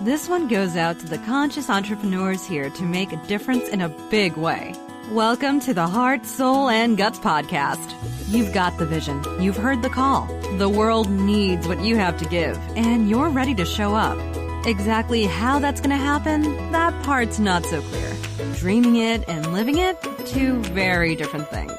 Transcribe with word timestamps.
This 0.00 0.28
one 0.28 0.48
goes 0.48 0.76
out 0.76 1.00
to 1.00 1.06
the 1.06 1.18
conscious 1.18 1.68
entrepreneurs 1.68 2.44
here 2.46 2.70
to 2.70 2.82
make 2.84 3.12
a 3.12 3.26
difference 3.26 3.68
in 3.68 3.80
a 3.80 3.88
big 4.10 4.36
way. 4.36 4.74
Welcome 5.10 5.58
to 5.60 5.74
the 5.74 5.88
Heart, 5.88 6.24
Soul, 6.24 6.68
and 6.68 6.96
Guts 6.96 7.18
podcast. 7.18 7.94
You've 8.28 8.52
got 8.52 8.78
the 8.78 8.86
vision. 8.86 9.22
You've 9.40 9.56
heard 9.56 9.82
the 9.82 9.90
call. 9.90 10.26
The 10.58 10.68
world 10.68 11.10
needs 11.10 11.66
what 11.66 11.80
you 11.80 11.96
have 11.96 12.16
to 12.18 12.26
give, 12.26 12.56
and 12.76 13.10
you're 13.10 13.28
ready 13.28 13.54
to 13.56 13.64
show 13.64 13.94
up. 13.94 14.18
Exactly 14.66 15.24
how 15.24 15.58
that's 15.58 15.80
going 15.80 15.90
to 15.90 15.96
happen, 15.96 16.42
that 16.70 17.02
part's 17.02 17.38
not 17.38 17.66
so 17.66 17.82
clear. 17.82 18.12
Dreaming 18.54 18.96
it 18.96 19.28
and 19.28 19.52
living 19.52 19.78
it, 19.78 20.00
two 20.26 20.60
very 20.62 21.16
different 21.16 21.48
things. 21.48 21.74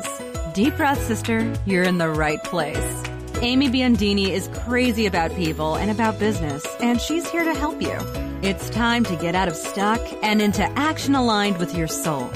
Deep 0.53 0.75
breath, 0.75 1.01
sister. 1.05 1.53
You're 1.65 1.83
in 1.83 1.99
the 1.99 2.09
right 2.09 2.43
place. 2.43 3.03
Amy 3.41 3.69
Biondini 3.69 4.29
is 4.29 4.49
crazy 4.53 5.05
about 5.05 5.35
people 5.35 5.75
and 5.75 5.91
about 5.91 6.17
business, 6.19 6.65
and 6.79 6.99
she's 6.99 7.29
here 7.29 7.43
to 7.43 7.53
help 7.53 7.81
you. 7.81 7.97
It's 8.41 8.69
time 8.69 9.03
to 9.05 9.15
get 9.17 9.35
out 9.35 9.47
of 9.47 9.55
stuck 9.55 10.01
and 10.23 10.41
into 10.41 10.63
action 10.77 11.15
aligned 11.15 11.57
with 11.57 11.75
your 11.75 11.87
soul. 11.87 12.31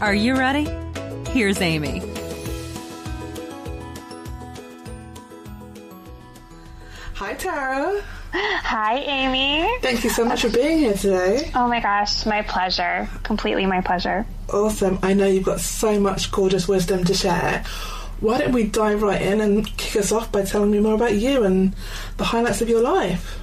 Are 0.00 0.14
you 0.14 0.36
ready? 0.36 0.68
Here's 1.30 1.60
Amy. 1.60 2.00
Hi, 7.14 7.34
Tara. 7.34 8.02
Hi, 8.32 8.98
Amy. 8.98 9.68
Thank 9.80 10.04
you 10.04 10.10
so 10.10 10.24
much 10.24 10.42
for 10.42 10.50
being 10.50 10.78
here 10.78 10.94
today. 10.94 11.50
Oh 11.54 11.66
my 11.66 11.80
gosh, 11.80 12.24
my 12.24 12.42
pleasure. 12.42 13.08
Completely 13.22 13.66
my 13.66 13.80
pleasure. 13.80 14.26
Awesome. 14.50 14.98
I 15.02 15.14
know 15.14 15.26
you've 15.26 15.44
got 15.44 15.60
so 15.60 15.98
much 15.98 16.30
gorgeous 16.30 16.68
wisdom 16.68 17.04
to 17.04 17.14
share. 17.14 17.64
Why 18.20 18.38
don't 18.38 18.52
we 18.52 18.64
dive 18.64 19.02
right 19.02 19.20
in 19.20 19.40
and 19.40 19.66
kick 19.76 19.96
us 19.96 20.10
off 20.10 20.32
by 20.32 20.42
telling 20.42 20.70
me 20.70 20.80
more 20.80 20.94
about 20.94 21.14
you 21.14 21.44
and 21.44 21.74
the 22.16 22.24
highlights 22.24 22.62
of 22.62 22.68
your 22.68 22.80
life? 22.80 23.38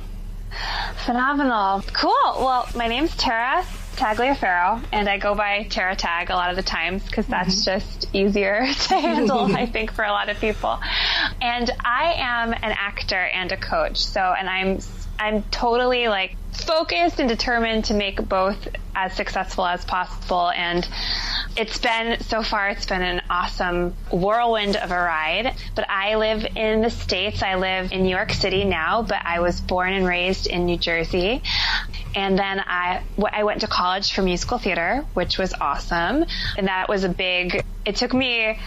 Phenomenal. 1.06 1.84
Cool. 1.94 2.12
Well, 2.38 2.68
my 2.76 2.88
name's 2.88 3.16
Tara 3.16 3.64
Tagliaferro, 3.96 4.84
and 4.92 5.08
I 5.08 5.18
go 5.18 5.36
by 5.36 5.64
Tara 5.64 5.96
Tag 5.96 6.30
a 6.30 6.34
lot 6.34 6.50
of 6.50 6.56
the 6.56 6.64
times 6.64 7.04
because 7.06 7.28
that's 7.28 7.56
mm-hmm. 7.56 7.80
just 7.80 8.08
easier 8.14 8.66
to 8.88 9.00
handle, 9.00 9.56
I 9.56 9.66
think, 9.72 9.94
for 9.94 10.04
a 10.04 10.12
lot 10.12 10.30
of 10.30 10.40
people. 10.40 10.80
And 11.42 11.70
I 11.84 12.14
am 12.18 12.54
an 12.54 12.74
actor 12.78 13.20
and 13.20 13.52
a 13.52 13.58
coach. 13.58 14.04
So, 14.04 14.22
and 14.22 14.50
I'm 14.50 14.80
I'm 15.20 15.44
totally 15.44 16.08
like 16.08 16.36
focused 16.62 17.20
and 17.20 17.30
determined 17.30 17.86
to 17.86 17.94
make 17.94 18.28
both 18.28 18.68
as 18.96 19.14
successful 19.14 19.66
as 19.66 19.84
possible. 19.86 20.50
And 20.50 20.88
it's 21.56 21.78
been, 21.78 22.20
so 22.22 22.44
far, 22.44 22.70
it's 22.70 22.86
been 22.86 23.02
an 23.02 23.22
awesome 23.30 23.96
whirlwind 24.12 24.76
of 24.76 24.92
a 24.92 24.96
ride. 24.96 25.56
But 25.76 25.90
I 25.90 26.16
live 26.16 26.46
in 26.56 26.82
the 26.82 26.90
States. 26.90 27.42
I 27.42 27.56
live 27.56 27.92
in 27.92 28.04
New 28.04 28.10
York 28.10 28.32
City 28.32 28.64
now, 28.64 29.02
but 29.02 29.22
I 29.24 29.40
was 29.40 29.60
born 29.62 29.94
and 29.94 30.06
raised 30.06 30.48
in 30.48 30.66
New 30.66 30.78
Jersey. 30.78 31.42
And 32.16 32.38
then 32.38 32.60
I, 32.60 33.04
I 33.32 33.44
went 33.44 33.62
to 33.62 33.68
college 33.68 34.14
for 34.14 34.22
musical 34.22 34.58
theater, 34.58 35.06
which 35.14 35.38
was 35.38 35.54
awesome. 35.60 36.26
And 36.58 36.68
that 36.68 36.88
was 36.90 37.04
a 37.04 37.10
big, 37.10 37.64
it 37.86 37.96
took 37.96 38.14
me, 38.14 38.58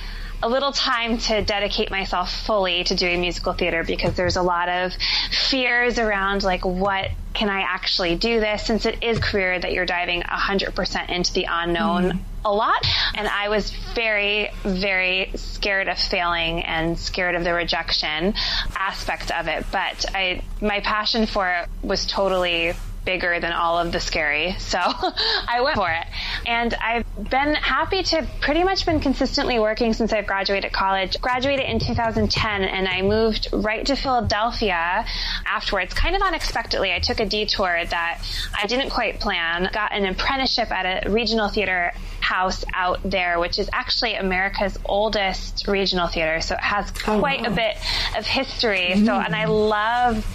a 0.43 0.49
little 0.49 0.73
time 0.73 1.19
to 1.19 1.43
dedicate 1.43 1.91
myself 1.91 2.31
fully 2.31 2.85
to 2.85 2.95
doing 2.95 3.21
musical 3.21 3.55
theater 3.55 3.83
because 3.83 4.15
there's 4.15 4.37
a 4.37 4.43
lot 4.43 4.69
of 4.69 4.93
fears 5.31 5.99
around 5.99 6.43
like 6.43 6.65
what 6.65 7.11
can 7.37 7.51
I 7.51 7.61
actually 7.61 8.17
do 8.17 8.41
this? 8.41 8.65
Since 8.65 8.87
it 8.87 9.03
is 9.03 9.19
career 9.19 9.59
that 9.61 9.73
you're 9.73 9.85
diving 9.85 10.23
100% 10.23 11.11
into 11.11 11.33
the 11.35 11.47
unknown 11.49 12.13
mm. 12.13 12.19
a 12.47 12.53
lot. 12.53 12.87
And 13.15 13.29
I 13.29 13.51
was 13.51 13.71
very 13.95 14.51
very 14.63 15.33
scared 15.35 15.89
of 15.89 15.99
failing 15.99 16.65
and 16.65 16.99
scared 16.99 17.35
of 17.35 17.45
the 17.45 17.53
rejection 17.53 18.33
aspect 18.75 19.31
of 19.31 19.49
it. 19.49 19.67
But 19.71 20.07
I 20.15 20.43
my 20.63 20.81
passion 20.81 21.27
for 21.27 21.47
it 21.49 21.69
was 21.83 22.07
totally 22.07 22.73
bigger 23.07 23.41
than 23.41 23.53
all 23.53 23.79
of 23.79 23.93
the 23.93 24.01
scary. 24.01 24.55
So 24.59 24.79
I 25.49 25.63
went 25.63 25.77
for 25.77 25.91
it. 25.91 26.07
And 26.45 26.75
I've 26.75 27.07
been 27.31 27.55
happy 27.55 28.03
to 28.03 28.27
pretty 28.41 28.65
much 28.65 28.85
been 28.85 29.01
consistently 29.01 29.59
working 29.59 29.95
since 29.95 30.13
I've 30.13 30.27
graduated 30.27 30.73
college. 30.73 31.19
Graduated 31.23 31.65
in 31.65 31.79
2010 31.79 32.65
and 32.65 32.87
I 32.87 33.01
moved 33.01 33.49
right 33.53 33.87
to 33.87 33.97
Philadelphia 33.97 35.07
afterwards, 35.47 35.95
kind 35.95 36.15
of 36.15 36.21
unexpectedly. 36.21 36.93
I 36.93 36.99
took 36.99 37.21
a 37.21 37.27
detour 37.27 37.85
that 37.87 38.23
I 38.61 38.67
didn't 38.67 38.91
quite 38.91 39.21
plan, 39.21 39.71
got 39.73 39.93
an 39.93 40.05
apprenticeship 40.05 40.71
at 40.71 41.07
a 41.07 41.11
regional 41.11 41.49
theater 41.49 41.95
house 42.27 42.65
out 42.75 42.99
there, 43.05 43.39
which 43.39 43.57
is 43.59 43.71
actually 43.73 44.15
America's 44.15 44.77
oldest 44.85 45.69
regional 45.69 46.09
theater. 46.09 46.41
So 46.41 46.55
it 46.55 46.61
has 46.61 46.91
oh, 47.07 47.21
quite 47.21 47.41
oh, 47.41 47.51
wow. 47.51 47.53
a 47.53 47.55
bit 47.55 47.77
of 48.19 48.27
history. 48.27 48.89
Mm. 48.95 49.07
So, 49.07 49.15
and 49.15 49.35
I 49.37 49.45
love, 49.45 50.27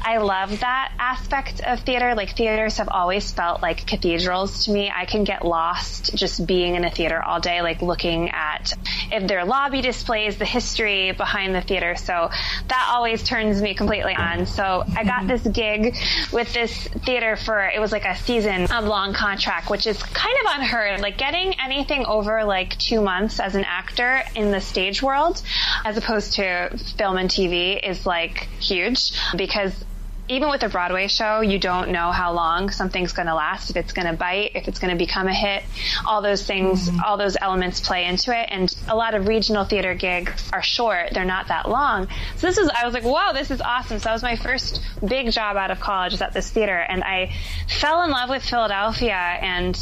I 0.00 0.16
love 0.18 0.60
that 0.60 0.92
aspect 0.98 1.60
of 1.60 1.80
theater. 1.80 2.14
Like 2.14 2.34
theaters 2.34 2.78
have 2.78 2.88
always 2.88 3.30
felt 3.30 3.60
like 3.60 3.86
cathedrals 3.86 4.64
to 4.64 4.72
me. 4.72 4.90
I 4.94 5.04
can 5.04 5.24
get 5.24 5.44
lost 5.44 6.16
just 6.16 6.46
being 6.46 6.76
in 6.76 6.84
a 6.84 6.90
theater 6.90 7.22
all 7.22 7.40
day, 7.40 7.60
like 7.60 7.82
looking 7.82 8.30
at 8.30 8.72
if 9.12 9.28
their 9.28 9.44
lobby 9.44 9.82
displays 9.82 10.38
the 10.38 10.46
history 10.46 11.12
behind 11.12 11.54
the 11.54 11.60
theater. 11.60 11.94
So 11.96 12.30
that 12.68 12.90
always 12.94 13.22
turns 13.22 13.60
me 13.60 13.74
completely 13.74 14.14
on. 14.14 14.46
So 14.46 14.84
I 14.96 15.04
got 15.04 15.24
mm-hmm. 15.24 15.26
this 15.26 15.42
gig 15.42 15.96
with 16.32 16.54
this 16.54 16.88
theater 17.04 17.36
for, 17.36 17.68
it 17.68 17.80
was 17.80 17.92
like 17.92 18.06
a 18.06 18.16
season 18.16 18.72
of 18.72 18.84
long 18.86 19.12
contract, 19.12 19.68
which 19.68 19.86
is 19.86 20.02
kind 20.02 20.36
of 20.42 20.46
unheard. 20.56 21.00
Like 21.00 21.18
getting 21.18 21.33
getting 21.34 21.58
anything 21.60 22.06
over 22.06 22.44
like 22.44 22.78
two 22.78 23.00
months 23.00 23.40
as 23.40 23.54
an 23.54 23.64
actor 23.64 24.22
in 24.36 24.52
the 24.52 24.60
stage 24.60 25.02
world 25.02 25.42
as 25.84 25.96
opposed 25.96 26.34
to 26.34 26.70
film 26.96 27.16
and 27.16 27.28
TV 27.28 27.78
is 27.82 28.06
like 28.06 28.48
huge 28.60 29.12
because 29.36 29.84
even 30.26 30.48
with 30.48 30.62
a 30.62 30.70
Broadway 30.70 31.06
show, 31.06 31.42
you 31.42 31.58
don't 31.58 31.90
know 31.90 32.10
how 32.10 32.32
long 32.32 32.70
something's 32.70 33.12
going 33.12 33.26
to 33.26 33.34
last, 33.34 33.68
if 33.68 33.76
it's 33.76 33.92
going 33.92 34.06
to 34.06 34.14
bite, 34.14 34.52
if 34.54 34.68
it's 34.68 34.78
going 34.78 34.90
to 34.90 34.96
become 34.96 35.28
a 35.28 35.34
hit. 35.34 35.62
All 36.06 36.22
those 36.22 36.46
things, 36.46 36.88
mm-hmm. 36.88 37.00
all 37.04 37.18
those 37.18 37.36
elements 37.38 37.80
play 37.80 38.06
into 38.06 38.34
it. 38.34 38.48
And 38.50 38.74
a 38.88 38.96
lot 38.96 39.12
of 39.12 39.28
regional 39.28 39.64
theater 39.64 39.94
gigs 39.94 40.48
are 40.50 40.62
short. 40.62 41.10
They're 41.12 41.26
not 41.26 41.48
that 41.48 41.68
long. 41.68 42.08
So 42.36 42.46
this 42.46 42.56
is, 42.56 42.70
I 42.70 42.86
was 42.86 42.94
like, 42.94 43.04
wow, 43.04 43.32
this 43.34 43.50
is 43.50 43.60
awesome. 43.60 43.98
So 43.98 44.04
that 44.04 44.14
was 44.14 44.22
my 44.22 44.36
first 44.36 44.80
big 45.06 45.30
job 45.30 45.58
out 45.58 45.70
of 45.70 45.78
college 45.78 46.12
was 46.12 46.22
at 46.22 46.32
this 46.32 46.48
theater. 46.48 46.78
And 46.78 47.04
I 47.04 47.34
fell 47.68 48.02
in 48.02 48.10
love 48.10 48.30
with 48.30 48.42
Philadelphia 48.42 49.12
and 49.12 49.78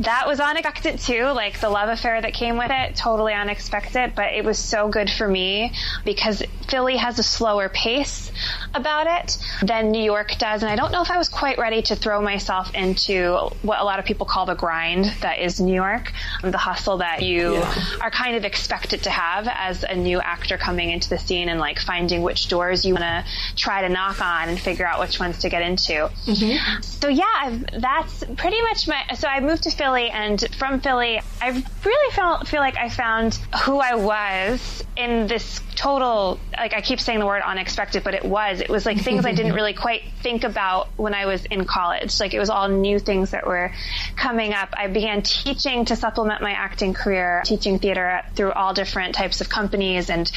that 0.00 0.26
was 0.26 0.40
unexpected 0.40 0.98
too. 0.98 1.24
Like 1.24 1.60
the 1.60 1.70
love 1.70 1.88
affair 1.88 2.20
that 2.20 2.32
came 2.32 2.56
with 2.56 2.70
it, 2.70 2.96
totally 2.96 3.32
unexpected, 3.32 4.14
but 4.14 4.32
it 4.32 4.44
was 4.44 4.58
so 4.58 4.88
good 4.88 5.10
for 5.10 5.28
me 5.28 5.72
because 6.04 6.42
Philly 6.68 6.96
has 6.96 7.18
a 7.18 7.22
slower 7.22 7.68
pace 7.68 8.30
about 8.74 9.06
it 9.06 9.38
than 9.62 9.90
New 9.90 10.02
York 10.02 10.36
does. 10.38 10.62
And 10.62 10.70
I 10.70 10.76
don't 10.76 10.92
know 10.92 11.02
if 11.02 11.10
I 11.10 11.18
was 11.18 11.28
quite 11.28 11.58
ready 11.58 11.82
to 11.82 11.96
throw 11.96 12.22
myself 12.22 12.74
into 12.74 13.50
what 13.62 13.80
a 13.80 13.84
lot 13.84 13.98
of 13.98 14.04
people 14.04 14.26
call 14.26 14.46
the 14.46 14.54
grind 14.54 15.04
that 15.20 15.38
is 15.38 15.60
New 15.60 15.74
York, 15.74 16.12
the 16.42 16.58
hustle 16.58 16.98
that 16.98 17.22
you 17.22 17.54
yeah. 17.54 17.84
are 18.00 18.10
kind 18.10 18.36
of 18.36 18.44
expected 18.44 19.02
to 19.02 19.10
have 19.10 19.48
as 19.48 19.84
a 19.84 19.94
new 19.94 20.20
actor 20.20 20.56
coming 20.56 20.90
into 20.90 21.08
the 21.10 21.18
scene 21.18 21.48
and 21.48 21.60
like 21.60 21.78
finding 21.78 22.22
which 22.22 22.48
doors 22.48 22.84
you 22.84 22.94
want 22.94 23.02
to 23.02 23.24
try 23.56 23.82
to 23.82 23.88
knock 23.88 24.20
on 24.20 24.48
and 24.48 24.58
figure 24.58 24.86
out 24.86 25.00
which 25.00 25.20
ones 25.20 25.38
to 25.38 25.48
get 25.48 25.62
into. 25.62 26.10
Mm-hmm. 26.26 26.82
So 26.82 27.08
yeah, 27.08 27.58
that's 27.78 28.24
pretty 28.36 28.60
much 28.62 28.88
my, 28.88 29.14
so 29.16 29.28
I 29.28 29.40
moved 29.40 29.64
to 29.64 29.70
Philly, 29.70 29.89
and 29.98 30.42
from 30.56 30.80
Philly, 30.80 31.20
I 31.40 31.48
really 31.84 32.14
felt 32.14 32.48
feel 32.48 32.60
like 32.60 32.76
I 32.76 32.88
found 32.88 33.34
who 33.64 33.78
I 33.78 33.94
was 33.96 34.84
in 34.96 35.26
this 35.26 35.60
total 35.80 36.38
like 36.58 36.74
I 36.74 36.82
keep 36.82 37.00
saying 37.00 37.20
the 37.20 37.26
word 37.26 37.40
unexpected, 37.42 38.04
but 38.04 38.12
it 38.14 38.22
was. 38.22 38.60
It 38.60 38.68
was 38.68 38.84
like 38.84 39.00
things 39.00 39.24
I 39.24 39.32
didn't 39.32 39.54
really 39.60 39.72
quite 39.72 40.02
think 40.22 40.44
about 40.44 40.88
when 40.98 41.14
I 41.14 41.24
was 41.24 41.46
in 41.46 41.64
college. 41.64 42.20
Like 42.20 42.34
it 42.34 42.38
was 42.38 42.50
all 42.50 42.68
new 42.68 42.98
things 42.98 43.30
that 43.30 43.46
were 43.46 43.72
coming 44.14 44.52
up. 44.52 44.74
I 44.76 44.88
began 44.88 45.22
teaching 45.22 45.86
to 45.86 45.96
supplement 45.96 46.42
my 46.42 46.52
acting 46.52 46.92
career, 46.92 47.42
teaching 47.46 47.78
theater 47.78 48.20
through 48.34 48.52
all 48.52 48.74
different 48.74 49.14
types 49.14 49.40
of 49.40 49.48
companies 49.48 50.10
and 50.10 50.30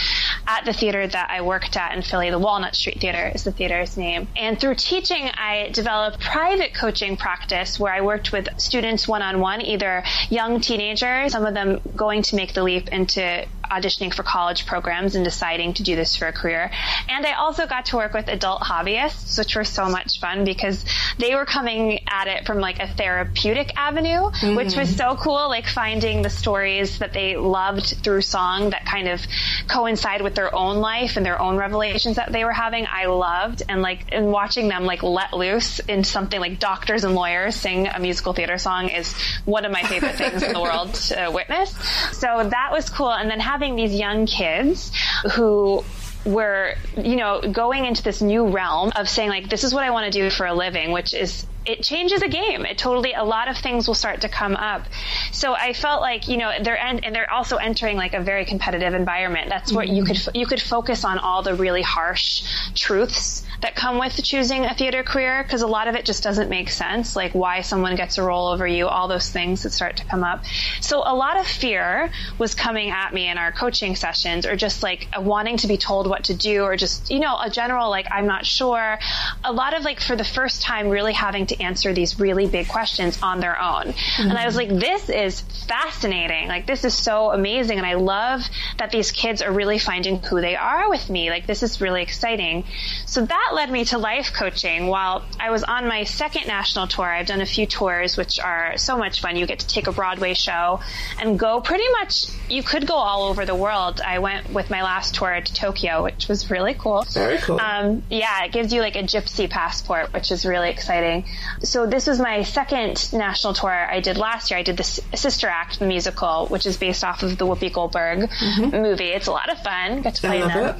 at 0.47 0.63
the 0.63 0.73
theater 0.73 1.05
that 1.05 1.29
I 1.29 1.41
worked 1.41 1.75
at 1.75 1.93
in 1.93 2.01
Philly, 2.01 2.29
the 2.29 2.39
Walnut 2.39 2.75
Street 2.75 3.01
Theater 3.01 3.31
is 3.33 3.43
the 3.43 3.51
theater's 3.51 3.97
name. 3.97 4.27
And 4.35 4.59
through 4.59 4.75
teaching, 4.75 5.25
I 5.25 5.69
developed 5.73 6.19
private 6.19 6.73
coaching 6.73 7.17
practice 7.17 7.79
where 7.79 7.93
I 7.93 8.01
worked 8.01 8.31
with 8.31 8.47
students 8.59 9.07
one 9.07 9.21
on 9.21 9.39
one, 9.39 9.61
either 9.61 10.03
young 10.29 10.61
teenagers, 10.61 11.31
some 11.33 11.45
of 11.45 11.53
them 11.53 11.81
going 11.95 12.21
to 12.23 12.35
make 12.35 12.53
the 12.53 12.63
leap 12.63 12.89
into 12.89 13.45
auditioning 13.73 14.13
for 14.13 14.23
college 14.23 14.65
programs 14.65 15.15
and 15.15 15.23
deciding 15.23 15.73
to 15.75 15.83
do 15.83 15.95
this 15.95 16.15
for 16.15 16.27
a 16.27 16.33
career. 16.33 16.71
And 17.09 17.25
I 17.25 17.33
also 17.33 17.67
got 17.67 17.85
to 17.87 17.97
work 17.97 18.13
with 18.13 18.27
adult 18.27 18.61
hobbyists, 18.61 19.37
which 19.37 19.55
were 19.55 19.63
so 19.63 19.89
much 19.89 20.19
fun 20.19 20.45
because 20.45 20.83
they 21.17 21.35
were 21.35 21.45
coming 21.45 21.99
at 22.07 22.27
it 22.27 22.45
from 22.45 22.59
like 22.59 22.79
a 22.79 22.87
therapeutic 22.87 23.71
avenue, 23.75 24.31
mm-hmm. 24.31 24.55
which 24.55 24.75
was 24.75 24.95
so 24.95 25.15
cool, 25.15 25.49
like 25.49 25.67
finding 25.67 26.21
the 26.21 26.29
stories 26.29 26.99
that 26.99 27.13
they 27.13 27.37
loved 27.37 27.97
through 28.03 28.21
song 28.21 28.71
that 28.71 28.85
kind 28.85 29.07
of 29.07 29.21
coincide 29.67 30.21
with 30.21 30.35
their 30.35 30.53
own 30.53 30.77
life 30.77 31.17
and 31.17 31.25
their 31.25 31.39
own 31.41 31.57
revelations 31.57 32.17
that 32.17 32.31
they 32.31 32.43
were 32.43 32.51
having. 32.51 32.85
I 32.89 33.05
loved 33.05 33.63
and 33.67 33.81
like 33.81 34.11
and 34.11 34.31
watching 34.31 34.67
them 34.67 34.85
like 34.85 35.03
let 35.03 35.33
loose 35.33 35.79
in 35.79 36.03
something 36.03 36.39
like 36.39 36.59
doctors 36.59 37.03
and 37.03 37.15
lawyers 37.15 37.55
sing 37.55 37.87
a 37.87 37.99
musical 37.99 38.33
theater 38.33 38.57
song 38.57 38.89
is 38.89 39.13
one 39.45 39.65
of 39.65 39.71
my 39.71 39.83
favorite 39.83 40.15
things 40.15 40.43
in 40.43 40.53
the 40.53 40.61
world 40.61 40.93
to 41.09 41.31
witness. 41.33 41.71
So 42.11 42.47
that 42.49 42.69
was 42.71 42.89
cool. 42.89 43.11
And 43.11 43.29
then 43.29 43.39
having 43.39 43.62
these 43.71 43.93
young 43.93 44.25
kids 44.25 44.91
who 45.33 45.83
we're, 46.25 46.75
you 46.97 47.15
know, 47.15 47.41
going 47.41 47.85
into 47.85 48.03
this 48.03 48.21
new 48.21 48.47
realm 48.47 48.91
of 48.95 49.09
saying 49.09 49.29
like, 49.29 49.49
this 49.49 49.63
is 49.63 49.73
what 49.73 49.83
I 49.83 49.91
want 49.91 50.11
to 50.11 50.19
do 50.19 50.29
for 50.29 50.45
a 50.45 50.53
living, 50.53 50.91
which 50.91 51.13
is 51.13 51.45
it 51.65 51.81
changes 51.81 52.21
a 52.21 52.27
game. 52.27 52.65
It 52.65 52.77
totally 52.77 53.13
a 53.13 53.23
lot 53.23 53.47
of 53.47 53.57
things 53.57 53.87
will 53.87 53.95
start 53.95 54.21
to 54.21 54.29
come 54.29 54.55
up. 54.55 54.83
So 55.31 55.53
I 55.53 55.73
felt 55.73 56.01
like 56.01 56.27
you 56.27 56.37
know 56.37 56.51
they're 56.61 56.77
en- 56.77 56.99
and 56.99 57.15
they're 57.15 57.31
also 57.31 57.57
entering 57.57 57.97
like 57.97 58.13
a 58.13 58.21
very 58.21 58.45
competitive 58.45 58.93
environment. 58.93 59.49
That's 59.49 59.71
where 59.71 59.85
mm-hmm. 59.85 59.95
you 59.95 60.05
could 60.05 60.35
you 60.35 60.45
could 60.45 60.61
focus 60.61 61.05
on 61.05 61.19
all 61.19 61.41
the 61.41 61.55
really 61.55 61.81
harsh 61.81 62.43
truths 62.75 63.45
that 63.63 63.75
come 63.75 63.97
with 63.97 64.21
choosing 64.21 64.65
a 64.65 64.73
theater 64.73 65.03
career 65.03 65.41
because 65.41 65.61
a 65.61 65.67
lot 65.67 65.87
of 65.87 65.95
it 65.95 66.03
just 66.03 66.21
doesn't 66.21 66.49
make 66.49 66.69
sense, 66.69 67.15
like 67.15 67.33
why 67.33 67.61
someone 67.61 67.95
gets 67.95 68.17
a 68.17 68.23
role 68.23 68.49
over 68.49 68.67
you, 68.67 68.87
all 68.89 69.07
those 69.07 69.29
things 69.29 69.63
that 69.63 69.71
start 69.71 69.95
to 69.97 70.05
come 70.05 70.21
up. 70.21 70.43
So 70.81 70.99
a 70.99 71.15
lot 71.15 71.39
of 71.39 71.47
fear 71.47 72.11
was 72.37 72.55
coming 72.55 72.89
at 72.89 73.13
me 73.13 73.29
in 73.29 73.37
our 73.37 73.53
coaching 73.53 73.95
sessions 73.95 74.45
or 74.45 74.57
just 74.57 74.83
like 74.83 75.07
wanting 75.17 75.57
to 75.57 75.67
be 75.67 75.77
told 75.77 76.07
what 76.07 76.25
to 76.25 76.33
do 76.33 76.63
or 76.63 76.75
just, 76.75 77.09
you 77.09 77.19
know, 77.19 77.37
a 77.41 77.49
general 77.49 77.89
like 77.89 78.05
I'm 78.11 78.27
not 78.27 78.45
sure. 78.45 78.99
A 79.45 79.53
lot 79.53 79.73
of 79.73 79.83
like 79.83 80.01
for 80.01 80.17
the 80.17 80.25
first 80.25 80.61
time 80.61 80.89
really 80.89 81.13
having 81.13 81.45
to 81.47 81.61
answer 81.61 81.93
these 81.93 82.19
really 82.19 82.47
big 82.47 82.67
questions 82.67 83.17
on 83.23 83.39
their 83.39 83.57
own. 83.57 83.93
Mm-hmm. 83.93 84.29
And 84.29 84.37
I 84.37 84.45
was 84.45 84.57
like, 84.57 84.69
this 84.69 85.07
is 85.09 85.39
fascinating. 85.39 86.49
Like 86.49 86.67
this 86.67 86.83
is 86.83 86.93
so 86.93 87.31
amazing 87.31 87.77
and 87.77 87.87
I 87.87 87.93
love 87.93 88.41
that 88.77 88.91
these 88.91 89.11
kids 89.11 89.41
are 89.41 89.53
really 89.53 89.79
finding 89.79 90.17
who 90.17 90.41
they 90.41 90.57
are 90.57 90.89
with 90.89 91.09
me. 91.09 91.29
Like 91.29 91.47
this 91.47 91.63
is 91.63 91.79
really 91.79 92.01
exciting. 92.01 92.65
So 93.05 93.25
that 93.25 93.51
led 93.53 93.71
me 93.71 93.85
to 93.85 93.97
life 93.97 94.33
coaching. 94.33 94.87
While 94.87 95.23
I 95.39 95.51
was 95.51 95.63
on 95.63 95.87
my 95.87 96.03
second 96.03 96.47
national 96.47 96.87
tour, 96.87 97.05
I've 97.05 97.27
done 97.27 97.41
a 97.41 97.45
few 97.45 97.65
tours, 97.65 98.17
which 98.17 98.39
are 98.39 98.77
so 98.77 98.97
much 98.97 99.21
fun. 99.21 99.35
You 99.35 99.45
get 99.45 99.59
to 99.59 99.67
take 99.67 99.87
a 99.87 99.91
Broadway 99.91 100.33
show 100.33 100.79
and 101.19 101.37
go 101.37 101.61
pretty 101.61 101.87
much, 101.99 102.25
you 102.49 102.63
could 102.63 102.87
go 102.87 102.95
all 102.95 103.23
over 103.23 103.45
the 103.45 103.55
world. 103.55 104.01
I 104.01 104.19
went 104.19 104.51
with 104.51 104.69
my 104.69 104.83
last 104.83 105.15
tour 105.15 105.39
to 105.39 105.53
Tokyo, 105.53 106.03
which 106.03 106.27
was 106.27 106.49
really 106.49 106.73
cool. 106.73 107.03
Very 107.13 107.37
cool. 107.37 107.59
Um, 107.59 108.03
yeah, 108.09 108.45
it 108.45 108.51
gives 108.51 108.73
you 108.73 108.81
like 108.81 108.95
a 108.95 109.03
gypsy 109.03 109.49
passport, 109.49 110.13
which 110.13 110.31
is 110.31 110.45
really 110.45 110.69
exciting. 110.69 111.25
So 111.61 111.85
this 111.87 112.07
was 112.07 112.19
my 112.19 112.43
second 112.43 113.13
national 113.13 113.53
tour 113.53 113.71
I 113.71 113.99
did 113.99 114.17
last 114.17 114.51
year. 114.51 114.59
I 114.59 114.63
did 114.63 114.77
the 114.77 114.83
Sister 114.83 115.47
Act 115.47 115.81
musical, 115.81 116.47
which 116.47 116.65
is 116.65 116.77
based 116.77 117.03
off 117.03 117.23
of 117.23 117.37
the 117.37 117.45
Whoopi 117.45 117.71
Goldberg 117.71 118.29
mm-hmm. 118.29 118.81
movie. 118.81 119.09
It's 119.09 119.27
a 119.27 119.31
lot 119.31 119.51
of 119.51 119.59
fun. 119.61 120.01
Got 120.01 120.15
to 120.15 120.21
play 120.21 120.41
them. 120.41 120.75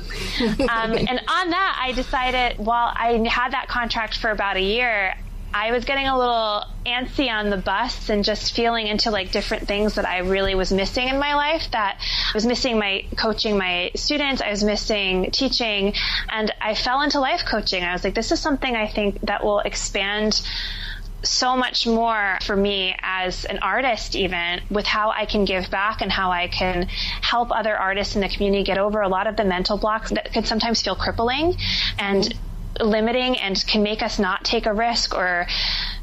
um, 0.70 0.94
and 0.94 1.22
on 1.28 1.50
that, 1.50 1.80
I 1.82 1.92
decided 1.94 2.58
while 2.64 2.92
I 2.96 3.24
had 3.28 3.54
that 3.54 3.68
contract 3.68 4.18
for 4.18 4.32
about 4.32 4.58
a 4.58 4.62
year, 4.62 5.14
I 5.54 5.72
was 5.72 5.86
getting 5.86 6.08
a 6.08 6.18
little 6.18 6.64
antsy 6.84 7.30
on 7.30 7.52
the 7.52 7.58
bus 7.58 8.10
and 8.10 8.24
just 8.24 8.56
feeling 8.56 8.88
into 8.88 9.12
like 9.12 9.32
different 9.32 9.68
things 9.68 9.96
that 9.96 10.06
I 10.06 10.20
really 10.20 10.56
was 10.56 10.72
missing 10.72 11.08
in 11.08 11.20
my 11.20 11.36
life 11.36 11.70
that 11.72 11.98
I 12.00 12.32
was 12.34 12.46
missing 12.46 12.80
my 12.80 13.06
coaching 13.18 13.56
my 13.58 13.92
students. 13.96 14.42
I 14.42 14.50
was 14.50 14.64
missing 14.64 15.30
teaching 15.32 15.94
and 16.30 16.52
I 16.60 16.74
fell 16.74 17.02
into 17.02 17.20
life 17.20 17.44
coaching. 17.46 17.84
I 17.84 17.94
was 17.94 18.04
like, 18.04 18.16
this 18.16 18.32
is 18.32 18.40
something 18.40 18.76
I 18.76 18.88
think 18.88 19.22
that 19.22 19.44
will 19.44 19.60
expand 19.60 20.42
so 21.22 21.56
much 21.56 21.88
more 21.88 22.38
for 22.42 22.56
me 22.56 22.96
as 23.02 23.46
an 23.46 23.60
artist, 23.60 24.16
even 24.16 24.60
with 24.70 24.86
how 24.86 25.12
I 25.12 25.26
can 25.26 25.46
give 25.46 25.70
back 25.70 26.02
and 26.02 26.12
how 26.12 26.32
I 26.32 26.48
can 26.48 26.88
help 27.22 27.52
other 27.52 27.78
artists 27.78 28.16
in 28.16 28.22
the 28.22 28.28
community 28.28 28.64
get 28.64 28.78
over 28.78 29.02
a 29.02 29.08
lot 29.08 29.28
of 29.28 29.38
the 29.38 29.46
mental 29.46 29.78
blocks 29.78 30.10
that 30.10 30.34
can 30.34 30.44
sometimes 30.44 30.82
feel 30.82 30.96
crippling 30.96 31.56
and 31.98 32.34
limiting 32.80 33.38
and 33.38 33.64
can 33.68 33.84
make 33.84 34.02
us 34.02 34.20
not 34.20 34.44
take 34.44 34.66
a 34.66 34.74
risk 34.74 35.14
or 35.16 35.48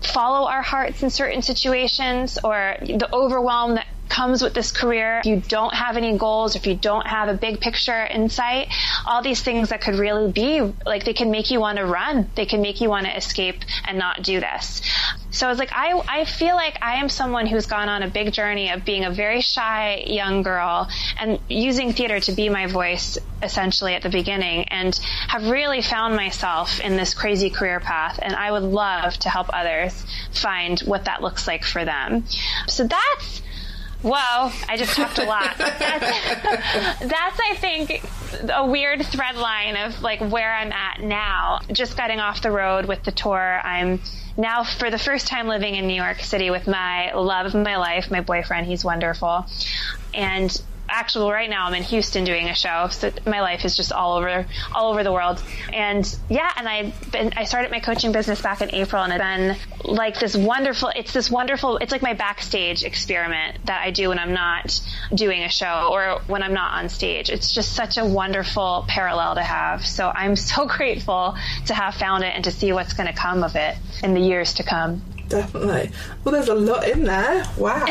follow 0.03 0.49
our 0.49 0.63
hearts 0.63 1.03
in 1.03 1.11
certain 1.11 1.43
situations 1.43 2.39
or 2.45 2.77
the 2.81 3.09
overwhelm 3.13 3.75
that 3.75 3.87
comes 4.11 4.43
with 4.43 4.53
this 4.53 4.73
career. 4.73 5.21
If 5.21 5.27
you 5.27 5.41
don't 5.41 5.73
have 5.73 5.97
any 5.97 6.19
goals, 6.19 6.57
if 6.57 6.67
you 6.67 6.75
don't 6.75 7.07
have 7.07 7.29
a 7.29 7.35
big 7.35 7.61
picture 7.61 8.05
insight, 8.05 8.69
all 9.07 9.23
these 9.23 9.41
things 9.41 9.71
that 9.71 9.81
could 9.81 9.95
really 9.95 10.31
be 10.31 10.61
like 10.85 11.05
they 11.05 11.15
can 11.15 11.31
make 11.31 11.51
you 11.51 11.61
want 11.61 11.79
to 11.79 11.87
run. 11.87 12.29
They 12.35 12.47
can 12.47 12.61
make 12.61 12.81
you 12.81 12.89
want 12.89 13.07
to 13.07 13.17
escape 13.17 13.65
and 13.87 13.99
not 13.99 14.23
do 14.23 14.41
this. 14.41 14.83
So 15.31 15.47
I 15.47 15.51
was 15.51 15.59
like, 15.59 15.71
I, 15.73 16.03
I 16.09 16.25
feel 16.25 16.57
like 16.57 16.77
I 16.83 16.97
am 16.97 17.09
someone 17.09 17.47
who's 17.47 17.67
gone 17.67 17.89
on 17.89 18.03
a 18.03 18.09
big 18.09 18.33
journey 18.33 18.71
of 18.71 18.85
being 18.85 19.05
a 19.05 19.11
very 19.11 19.41
shy 19.41 20.05
young 20.07 20.43
girl 20.43 20.89
and 21.19 21.39
using 21.49 21.93
theater 21.93 22.19
to 22.21 22.33
be 22.33 22.49
my 22.49 22.67
voice 22.67 23.17
essentially 23.43 23.95
at 23.95 24.03
the 24.03 24.11
beginning 24.11 24.65
and 24.65 24.95
have 25.29 25.49
really 25.49 25.83
found 25.83 26.17
myself 26.17 26.81
in 26.81 26.97
this 26.97 27.15
crazy 27.15 27.49
career 27.49 27.79
path. 27.79 28.19
And 28.21 28.35
I 28.35 28.51
would 28.51 28.65
love 28.65 29.17
to 29.19 29.31
help 29.31 29.49
others 29.53 30.05
find 30.33 30.81
what 30.81 31.05
that 31.05 31.23
looks 31.23 31.47
like 31.47 31.65
for 31.65 31.85
them. 31.85 32.25
So 32.67 32.87
that's 32.87 33.43
Whoa, 34.03 34.51
I 34.69 34.77
just 34.79 34.97
talked 34.97 35.19
a 35.19 35.25
lot. 35.25 35.55
That's, 35.59 37.01
that's, 37.01 37.41
I 37.41 37.55
think, 37.57 38.03
a 38.51 38.67
weird 38.67 39.05
thread 39.05 39.37
line 39.37 39.77
of 39.77 40.01
like 40.01 40.21
where 40.21 40.55
I'm 40.55 40.73
at 40.73 41.01
now. 41.03 41.61
Just 41.71 41.97
getting 41.97 42.19
off 42.19 42.41
the 42.41 42.51
road 42.51 42.87
with 42.87 43.03
the 43.03 43.13
tour. 43.13 43.61
I'm 43.63 44.01
now 44.37 44.65
for 44.65 44.91
the 44.91 44.99
first 44.99 45.27
time 45.27 45.49
living 45.49 45.75
in 45.75 45.87
New 45.87 45.95
York 45.95 46.21
City 46.21 46.51
with 46.51 46.67
my 46.67 47.13
love 47.13 47.47
of 47.47 47.55
my 47.55 47.77
life, 47.77 48.11
my 48.11 48.21
boyfriend. 48.21 48.67
He's 48.67 48.85
wonderful. 48.85 49.47
And 50.15 50.61
actually 50.91 51.31
right 51.31 51.49
now 51.49 51.67
I'm 51.67 51.75
in 51.75 51.83
Houston 51.85 52.25
doing 52.25 52.49
a 52.49 52.55
show, 52.55 52.89
so 52.91 53.13
my 53.27 53.41
life 53.41 53.65
is 53.65 53.77
just 53.77 53.93
all 53.93 54.17
over 54.17 54.47
all 54.75 54.91
over 54.93 55.05
the 55.05 55.13
world. 55.13 55.43
And 55.73 56.05
yeah, 56.29 56.53
and 56.57 56.69
I 56.69 56.93
been 57.13 57.33
I 57.37 57.45
started 57.45 57.71
my 57.71 57.81
coaching 57.81 58.13
business 58.13 58.43
back 58.43 58.61
in 58.61 58.75
April, 58.75 59.03
and 59.03 59.13
it's 59.13 59.21
been 59.21 59.93
like 59.93 60.19
this 60.19 60.37
wonderful. 60.37 60.91
It's 60.95 61.13
this 61.13 61.31
wonderful. 61.31 61.79
It's 61.79 61.93
like 61.93 62.03
my 62.03 62.15
backstage 62.15 62.85
experiment 62.85 63.67
that 63.67 63.81
I 63.83 63.91
do 63.91 64.09
when 64.09 64.19
I'm 64.19 64.33
not 64.33 64.81
doing 65.15 65.43
a 65.43 65.49
show 65.49 65.89
or 65.91 66.21
when 66.27 66.43
I'm 66.43 66.55
not 66.55 66.75
on 66.79 66.89
stage. 66.89 67.31
It's 67.31 67.53
just 67.53 67.75
such 67.75 67.97
a 67.97 68.05
wonderful 68.05 68.85
parallel 68.89 69.37
to 69.37 69.43
have. 69.43 69.87
So 69.87 70.11
I'm 70.15 70.37
so 70.51 70.67
grateful 70.67 71.37
to 71.67 71.75
have 71.75 71.95
found 71.95 72.25
it 72.25 72.35
and 72.35 72.45
to 72.45 72.51
see 72.51 72.73
what's 72.73 72.93
going 72.93 73.09
to 73.09 73.15
come 73.15 73.45
of 73.45 73.57
it 73.57 73.77
in 74.03 74.15
the 74.15 74.21
years 74.21 74.55
to 74.55 74.63
come. 74.63 75.03
Definitely. 75.29 75.93
Well, 76.25 76.33
there's 76.33 76.49
a 76.49 76.55
lot 76.55 76.89
in 76.89 77.05
there. 77.05 77.45
Wow. 77.57 77.87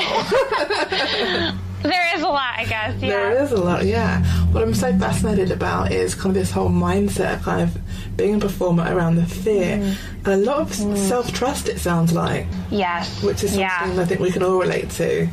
There 1.81 2.15
is 2.15 2.21
a 2.21 2.27
lot, 2.27 2.55
I 2.57 2.65
guess. 2.65 3.01
Yeah. 3.01 3.09
There 3.09 3.43
is 3.43 3.51
a 3.51 3.57
lot, 3.57 3.85
yeah. 3.85 4.23
What 4.51 4.63
I'm 4.63 4.73
so 4.73 4.97
fascinated 4.97 5.51
about 5.51 5.91
is 5.91 6.13
kind 6.15 6.27
of 6.27 6.33
this 6.33 6.51
whole 6.51 6.69
mindset 6.69 7.35
of 7.35 7.43
kind 7.43 7.61
of 7.61 7.77
being 8.17 8.35
a 8.35 8.39
performer 8.39 8.83
around 8.93 9.15
the 9.15 9.25
fear 9.25 9.77
mm. 9.77 9.95
and 10.25 10.27
a 10.27 10.37
lot 10.37 10.59
of 10.61 10.69
mm. 10.71 10.97
self 10.97 11.31
trust, 11.33 11.69
it 11.69 11.79
sounds 11.79 12.13
like. 12.13 12.47
Yes. 12.69 13.23
Which 13.23 13.43
is 13.43 13.51
something 13.51 13.59
yeah. 13.61 14.01
I 14.01 14.05
think 14.05 14.19
we 14.19 14.31
can 14.31 14.43
all 14.43 14.59
relate 14.59 14.89
to. 14.91 15.27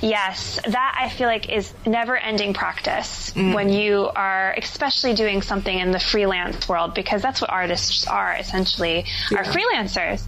Yes, 0.00 0.60
that 0.66 0.98
I 1.00 1.08
feel 1.08 1.26
like 1.26 1.48
is 1.48 1.72
never 1.86 2.16
ending 2.16 2.54
practice 2.54 3.30
mm. 3.30 3.54
when 3.54 3.68
you 3.68 4.08
are 4.14 4.54
especially 4.56 5.14
doing 5.14 5.42
something 5.42 5.78
in 5.78 5.90
the 5.90 5.98
freelance 5.98 6.68
world 6.68 6.94
because 6.94 7.22
that's 7.22 7.40
what 7.40 7.50
artists 7.50 8.06
are 8.06 8.34
essentially 8.34 9.06
yeah. 9.30 9.38
are 9.38 9.44
freelancers. 9.44 10.22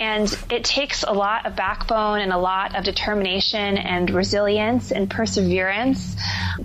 And 0.00 0.36
it 0.50 0.64
takes 0.64 1.02
a 1.02 1.12
lot 1.12 1.46
of 1.46 1.56
backbone 1.56 2.20
and 2.20 2.32
a 2.32 2.38
lot 2.38 2.74
of 2.76 2.84
determination 2.84 3.78
and 3.78 4.10
resilience 4.10 4.92
and 4.92 5.08
perseverance 5.08 6.16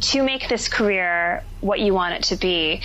to 0.02 0.24
make 0.24 0.50
this 0.50 0.68
career 0.68 1.44
what 1.62 1.80
you 1.80 1.94
want 1.94 2.14
it 2.14 2.24
to 2.24 2.36
be 2.36 2.82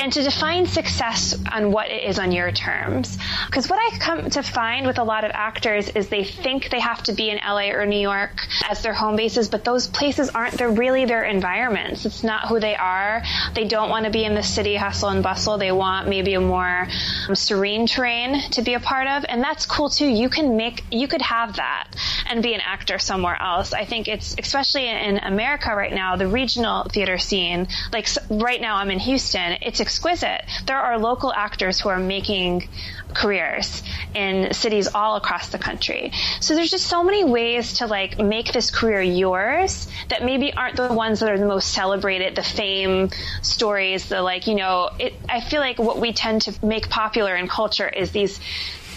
and 0.00 0.12
to 0.12 0.22
define 0.22 0.66
success 0.66 1.38
on 1.50 1.72
what 1.72 1.90
it 1.90 2.04
is 2.04 2.18
on 2.18 2.32
your 2.32 2.50
terms. 2.50 3.18
Because 3.46 3.68
what 3.68 3.78
I 3.78 3.98
come 3.98 4.30
to 4.30 4.42
find 4.42 4.86
with 4.86 4.98
a 4.98 5.04
lot 5.04 5.24
of 5.24 5.30
actors 5.32 5.88
is 5.88 6.08
they 6.08 6.24
think 6.24 6.70
they 6.70 6.80
have 6.80 7.02
to 7.04 7.12
be 7.12 7.30
in 7.30 7.38
LA 7.38 7.70
or 7.70 7.86
New 7.86 8.00
York 8.00 8.32
as 8.68 8.82
their 8.82 8.92
home 8.92 9.16
bases, 9.16 9.48
but 9.48 9.64
those 9.64 9.86
places 9.86 10.30
aren't, 10.30 10.54
they're 10.54 10.70
really 10.70 11.04
their 11.04 11.24
environments. 11.24 12.04
It's 12.04 12.22
not 12.22 12.48
who 12.48 12.60
they 12.60 12.74
are. 12.74 13.22
They 13.54 13.64
don't 13.64 13.90
want 13.90 14.06
to 14.06 14.10
be 14.10 14.24
in 14.24 14.34
the 14.34 14.42
city 14.42 14.76
hustle 14.76 15.10
and 15.10 15.22
bustle. 15.22 15.58
They 15.58 15.72
want 15.72 16.08
maybe 16.08 16.34
a 16.34 16.40
more 16.40 16.88
um, 17.28 17.34
serene 17.34 17.86
terrain 17.86 18.50
to 18.50 18.62
be 18.62 18.74
a 18.74 18.80
part 18.80 19.06
of. 19.06 19.24
And 19.28 19.42
that's 19.42 19.66
cool 19.66 19.88
too. 19.88 20.06
You 20.06 20.28
can 20.28 20.56
make, 20.56 20.84
you 20.90 21.08
could 21.08 21.22
have 21.22 21.56
that 21.56 21.88
and 22.28 22.42
be 22.42 22.54
an 22.54 22.60
actor 22.64 22.98
somewhere 22.98 23.40
else. 23.40 23.72
I 23.72 23.84
think 23.84 24.08
it's, 24.08 24.34
especially 24.38 24.88
in 24.88 25.18
America 25.18 25.74
right 25.74 25.92
now, 25.92 26.16
the 26.16 26.26
regional 26.28 26.84
theater 26.84 27.18
scene, 27.18 27.68
like 27.92 28.01
right 28.30 28.60
now 28.60 28.76
I'm 28.76 28.90
in 28.90 28.98
Houston, 28.98 29.58
it's 29.62 29.80
exquisite. 29.80 30.42
There 30.66 30.78
are 30.78 30.98
local 30.98 31.32
actors 31.32 31.80
who 31.80 31.88
are 31.88 31.98
making 31.98 32.68
careers 33.14 33.82
in 34.14 34.52
cities 34.54 34.88
all 34.94 35.16
across 35.16 35.50
the 35.50 35.58
country. 35.58 36.12
So 36.40 36.54
there's 36.54 36.70
just 36.70 36.86
so 36.86 37.04
many 37.04 37.24
ways 37.24 37.74
to 37.74 37.86
like 37.86 38.18
make 38.18 38.52
this 38.52 38.70
career 38.70 39.02
yours 39.02 39.88
that 40.08 40.24
maybe 40.24 40.52
aren't 40.52 40.76
the 40.76 40.92
ones 40.92 41.20
that 41.20 41.30
are 41.30 41.38
the 41.38 41.46
most 41.46 41.68
celebrated, 41.68 42.34
the 42.34 42.42
fame 42.42 43.10
stories, 43.42 44.08
the 44.08 44.22
like, 44.22 44.46
you 44.46 44.54
know, 44.54 44.90
it, 44.98 45.14
I 45.28 45.40
feel 45.40 45.60
like 45.60 45.78
what 45.78 45.98
we 45.98 46.12
tend 46.12 46.42
to 46.42 46.66
make 46.66 46.88
popular 46.88 47.36
in 47.36 47.48
culture 47.48 47.88
is 47.88 48.12
these 48.12 48.40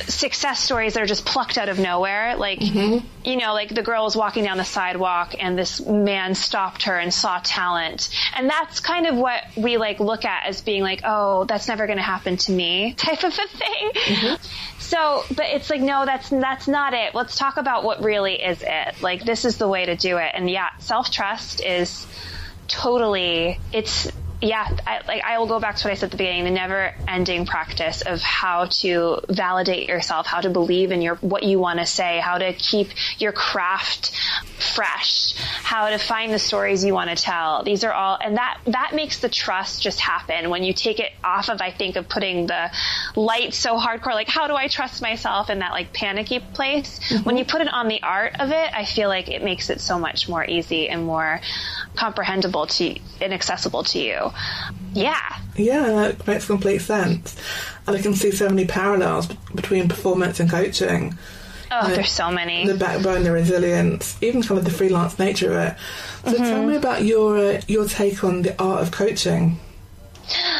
success 0.07 0.59
stories 0.59 0.93
that 0.93 1.03
are 1.03 1.07
just 1.07 1.25
plucked 1.25 1.57
out 1.57 1.69
of 1.69 1.79
nowhere. 1.79 2.35
Like, 2.35 2.59
mm-hmm. 2.59 3.05
you 3.23 3.37
know, 3.37 3.53
like 3.53 3.73
the 3.73 3.81
girl 3.83 4.03
was 4.03 4.15
walking 4.15 4.43
down 4.43 4.57
the 4.57 4.65
sidewalk 4.65 5.35
and 5.39 5.57
this 5.57 5.79
man 5.85 6.35
stopped 6.35 6.83
her 6.83 6.97
and 6.97 7.13
saw 7.13 7.39
talent. 7.43 8.09
And 8.35 8.49
that's 8.49 8.79
kind 8.79 9.07
of 9.07 9.15
what 9.15 9.43
we 9.55 9.77
like 9.77 9.99
look 9.99 10.25
at 10.25 10.47
as 10.47 10.61
being 10.61 10.81
like, 10.81 11.01
oh, 11.03 11.45
that's 11.45 11.67
never 11.67 11.87
going 11.87 11.97
to 11.97 12.03
happen 12.03 12.37
to 12.37 12.51
me 12.51 12.93
type 12.97 13.23
of 13.23 13.33
a 13.33 13.47
thing. 13.57 13.91
Mm-hmm. 13.93 14.45
So, 14.79 15.23
but 15.35 15.45
it's 15.45 15.69
like, 15.69 15.81
no, 15.81 16.05
that's, 16.05 16.29
that's 16.29 16.67
not 16.67 16.93
it. 16.93 17.15
Let's 17.15 17.37
talk 17.37 17.57
about 17.57 17.83
what 17.83 18.03
really 18.03 18.35
is 18.35 18.61
it. 18.61 19.01
Like, 19.01 19.23
this 19.23 19.45
is 19.45 19.57
the 19.57 19.67
way 19.67 19.85
to 19.85 19.95
do 19.95 20.17
it. 20.17 20.31
And 20.33 20.49
yeah, 20.49 20.69
self 20.79 21.09
trust 21.09 21.63
is 21.63 22.05
totally, 22.67 23.59
it's, 23.73 24.11
yeah, 24.41 24.67
I, 24.85 25.01
like 25.07 25.23
I 25.23 25.39
will 25.39 25.47
go 25.47 25.59
back 25.59 25.77
to 25.77 25.87
what 25.87 25.91
I 25.91 25.95
said 25.95 26.07
at 26.07 26.11
the 26.11 26.17
beginning, 26.17 26.43
the 26.43 26.51
never 26.51 26.93
ending 27.07 27.45
practice 27.45 28.01
of 28.01 28.21
how 28.21 28.65
to 28.81 29.21
validate 29.29 29.87
yourself, 29.87 30.27
how 30.27 30.41
to 30.41 30.49
believe 30.49 30.91
in 30.91 31.01
your, 31.01 31.15
what 31.15 31.43
you 31.43 31.59
want 31.59 31.79
to 31.79 31.85
say, 31.85 32.19
how 32.19 32.37
to 32.37 32.53
keep 32.53 32.89
your 33.19 33.31
craft 33.31 34.11
fresh, 34.55 35.33
how 35.37 35.89
to 35.89 35.97
find 35.97 36.33
the 36.33 36.39
stories 36.39 36.83
you 36.83 36.93
want 36.93 37.09
to 37.09 37.15
tell. 37.15 37.63
These 37.63 37.83
are 37.83 37.91
all, 37.91 38.17
and 38.21 38.37
that, 38.37 38.59
that 38.65 38.93
makes 38.93 39.19
the 39.19 39.29
trust 39.29 39.81
just 39.81 39.99
happen 39.99 40.49
when 40.49 40.63
you 40.63 40.73
take 40.73 40.99
it 40.99 41.11
off 41.23 41.49
of, 41.49 41.61
I 41.61 41.71
think, 41.71 41.95
of 41.95 42.07
putting 42.09 42.47
the 42.47 42.71
light 43.15 43.53
so 43.53 43.77
hardcore, 43.77 44.13
like 44.13 44.29
how 44.29 44.47
do 44.47 44.55
I 44.55 44.67
trust 44.67 45.01
myself 45.01 45.49
in 45.49 45.59
that 45.59 45.71
like 45.71 45.93
panicky 45.93 46.39
place? 46.39 46.99
Mm-hmm. 46.99 47.23
When 47.23 47.37
you 47.37 47.45
put 47.45 47.61
it 47.61 47.71
on 47.71 47.87
the 47.87 48.01
art 48.01 48.39
of 48.39 48.51
it, 48.51 48.69
I 48.73 48.85
feel 48.85 49.09
like 49.09 49.29
it 49.29 49.43
makes 49.43 49.69
it 49.69 49.81
so 49.81 49.99
much 49.99 50.29
more 50.29 50.45
easy 50.45 50.89
and 50.89 51.05
more 51.05 51.41
comprehensible 51.95 52.67
to 52.67 52.99
and 53.21 53.33
accessible 53.33 53.83
to 53.83 53.99
you. 53.99 54.31
Yeah. 54.93 55.37
Yeah, 55.55 55.87
that 55.87 56.27
makes 56.27 56.47
complete 56.47 56.79
sense. 56.79 57.35
And 57.87 57.95
I 57.95 58.01
can 58.01 58.13
see 58.13 58.31
so 58.31 58.49
many 58.49 58.65
parallels 58.65 59.27
between 59.53 59.87
performance 59.87 60.39
and 60.39 60.49
coaching. 60.49 61.17
Oh, 61.81 61.89
there's 61.89 62.11
so 62.11 62.31
many. 62.31 62.65
The 62.65 62.75
backbone, 62.75 63.23
the 63.23 63.31
resilience, 63.31 64.17
even 64.21 64.41
kind 64.41 64.57
of 64.57 64.65
the 64.65 64.71
freelance 64.71 65.19
nature 65.19 65.51
of 65.51 65.67
it. 65.67 65.77
So 66.23 66.33
mm-hmm. 66.33 66.43
tell 66.43 66.65
me 66.65 66.75
about 66.75 67.03
your 67.03 67.37
uh, 67.37 67.61
your 67.67 67.87
take 67.87 68.23
on 68.23 68.43
the 68.43 68.61
art 68.61 68.81
of 68.81 68.91
coaching. 68.91 69.59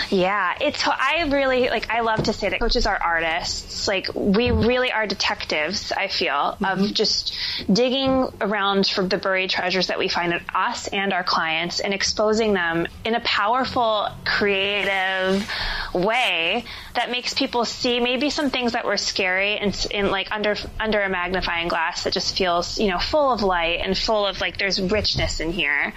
Yeah, 0.09 0.55
it's 0.61 0.87
I 0.87 1.27
really 1.31 1.69
like 1.69 1.89
I 1.89 2.01
love 2.01 2.23
to 2.23 2.33
say 2.33 2.49
that 2.49 2.59
coaches 2.59 2.85
are 2.85 3.01
artists. 3.01 3.87
Like 3.87 4.07
we 4.13 4.51
really 4.51 4.91
are 4.91 5.07
detectives, 5.07 5.91
I 5.91 6.07
feel, 6.07 6.33
mm-hmm. 6.33 6.65
of 6.65 6.93
just 6.93 7.35
digging 7.71 8.27
around 8.41 8.87
for 8.87 9.03
the 9.03 9.17
buried 9.17 9.49
treasures 9.49 9.87
that 9.87 9.97
we 9.97 10.07
find 10.07 10.33
in 10.33 10.41
us 10.53 10.87
and 10.87 11.13
our 11.13 11.23
clients 11.23 11.79
and 11.79 11.93
exposing 11.93 12.53
them 12.53 12.87
in 13.03 13.15
a 13.15 13.19
powerful, 13.21 14.09
creative 14.23 15.47
way 15.93 16.63
that 16.93 17.09
makes 17.09 17.33
people 17.33 17.65
see 17.65 17.99
maybe 17.99 18.29
some 18.29 18.49
things 18.49 18.73
that 18.73 18.85
were 18.85 18.97
scary 18.97 19.57
and 19.57 19.87
in 19.89 20.11
like 20.11 20.31
under 20.31 20.55
under 20.79 21.01
a 21.01 21.09
magnifying 21.09 21.67
glass 21.69 22.03
that 22.03 22.13
just 22.13 22.37
feels, 22.37 22.77
you 22.79 22.87
know, 22.87 22.99
full 22.99 23.31
of 23.31 23.41
light 23.41 23.79
and 23.83 23.97
full 23.97 24.27
of 24.27 24.41
like 24.41 24.57
there's 24.57 24.79
richness 24.79 25.39
in 25.39 25.51
here. 25.51 25.93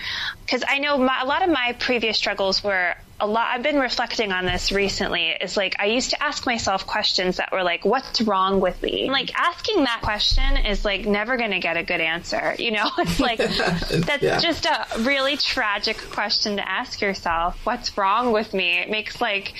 Cuz 0.49 0.65
I 0.67 0.79
know 0.79 0.97
my, 0.97 1.21
a 1.21 1.27
lot 1.27 1.43
of 1.43 1.51
my 1.51 1.75
previous 1.79 2.17
struggles 2.17 2.65
were 2.65 2.95
a 3.21 3.27
lot 3.27 3.49
I've 3.53 3.63
been 3.63 3.81
reflecting 3.81 4.31
on 4.31 4.45
this 4.45 4.71
recently. 4.71 5.29
Is 5.29 5.57
like 5.57 5.77
I 5.79 5.87
used 5.87 6.11
to 6.11 6.23
ask 6.23 6.47
myself 6.47 6.87
questions 6.87 7.39
that 7.39 7.51
were 7.51 7.65
like 7.65 7.85
what's 7.85 8.21
wrong 8.21 8.61
with 8.61 8.81
me? 8.83 9.11
Like 9.11 9.35
asking 9.35 9.85
that 9.85 10.01
question 10.03 10.57
is 10.59 10.85
like 10.85 11.05
never 11.05 11.37
going 11.37 11.51
to 11.51 11.59
get 11.59 11.77
a 11.77 11.83
good 11.83 12.01
answer 12.01 12.55
you 12.59 12.71
know? 12.71 12.89
It's 12.99 13.21
like 13.21 13.39
that's 13.39 14.23
yeah. 14.23 14.39
just 14.39 14.67
a 14.67 14.87
really 15.01 15.37
tragic 15.37 15.97
question 15.97 16.57
to 16.57 16.69
ask 16.69 17.01
yourself. 17.01 17.59
What's 17.65 17.97
wrong 17.99 18.33
with 18.33 18.55
me? 18.55 18.79
It 18.79 18.91
makes 18.91 19.21
like 19.21 19.55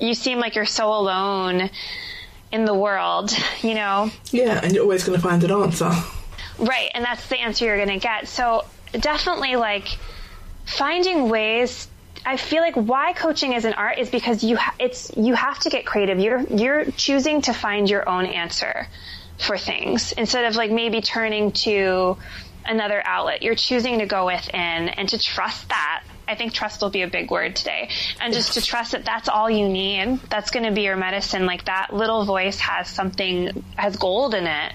you 0.00 0.14
seem 0.14 0.38
like 0.38 0.56
you're 0.56 0.64
so 0.64 0.88
alone 0.92 1.70
in 2.50 2.64
the 2.64 2.74
world 2.74 3.32
you 3.62 3.74
know? 3.74 4.10
Yeah 4.32 4.60
and 4.62 4.72
you're 4.74 4.82
always 4.82 5.04
going 5.04 5.16
to 5.20 5.22
find 5.22 5.42
an 5.44 5.52
answer. 5.52 5.92
Right 6.58 6.90
and 6.94 7.04
that's 7.04 7.28
the 7.28 7.38
answer 7.38 7.64
you're 7.64 7.76
going 7.76 8.00
to 8.00 8.04
get. 8.04 8.26
So 8.26 8.64
definitely 8.92 9.54
like 9.54 9.86
finding 10.66 11.28
ways 11.28 11.86
I 12.26 12.36
feel 12.36 12.62
like 12.62 12.74
why 12.74 13.12
coaching 13.12 13.52
is 13.52 13.64
an 13.64 13.74
art 13.74 13.98
is 13.98 14.08
because 14.08 14.42
you 14.42 14.56
ha- 14.56 14.74
it's 14.78 15.10
you 15.16 15.34
have 15.34 15.58
to 15.60 15.70
get 15.70 15.84
creative. 15.84 16.18
You're 16.18 16.40
you're 16.40 16.84
choosing 16.92 17.42
to 17.42 17.52
find 17.52 17.88
your 17.88 18.08
own 18.08 18.26
answer 18.26 18.88
for 19.38 19.58
things 19.58 20.12
instead 20.12 20.44
of 20.44 20.56
like 20.56 20.70
maybe 20.70 21.02
turning 21.02 21.52
to 21.52 22.16
another 22.64 23.02
outlet. 23.04 23.42
You're 23.42 23.54
choosing 23.54 23.98
to 23.98 24.06
go 24.06 24.26
within 24.26 24.88
and 24.88 25.08
to 25.10 25.18
trust 25.18 25.68
that. 25.68 26.04
I 26.26 26.34
think 26.34 26.54
trust 26.54 26.80
will 26.80 26.90
be 26.90 27.02
a 27.02 27.08
big 27.08 27.30
word 27.30 27.56
today. 27.56 27.90
And 28.20 28.32
just 28.32 28.54
to 28.54 28.62
trust 28.62 28.92
that 28.92 29.04
that's 29.04 29.28
all 29.28 29.50
you 29.50 29.68
need. 29.68 30.20
That's 30.30 30.50
going 30.50 30.64
to 30.64 30.72
be 30.72 30.82
your 30.82 30.96
medicine. 30.96 31.44
Like 31.44 31.66
that 31.66 31.92
little 31.92 32.24
voice 32.24 32.58
has 32.60 32.88
something, 32.88 33.62
has 33.76 33.96
gold 33.96 34.34
in 34.34 34.46
it 34.46 34.72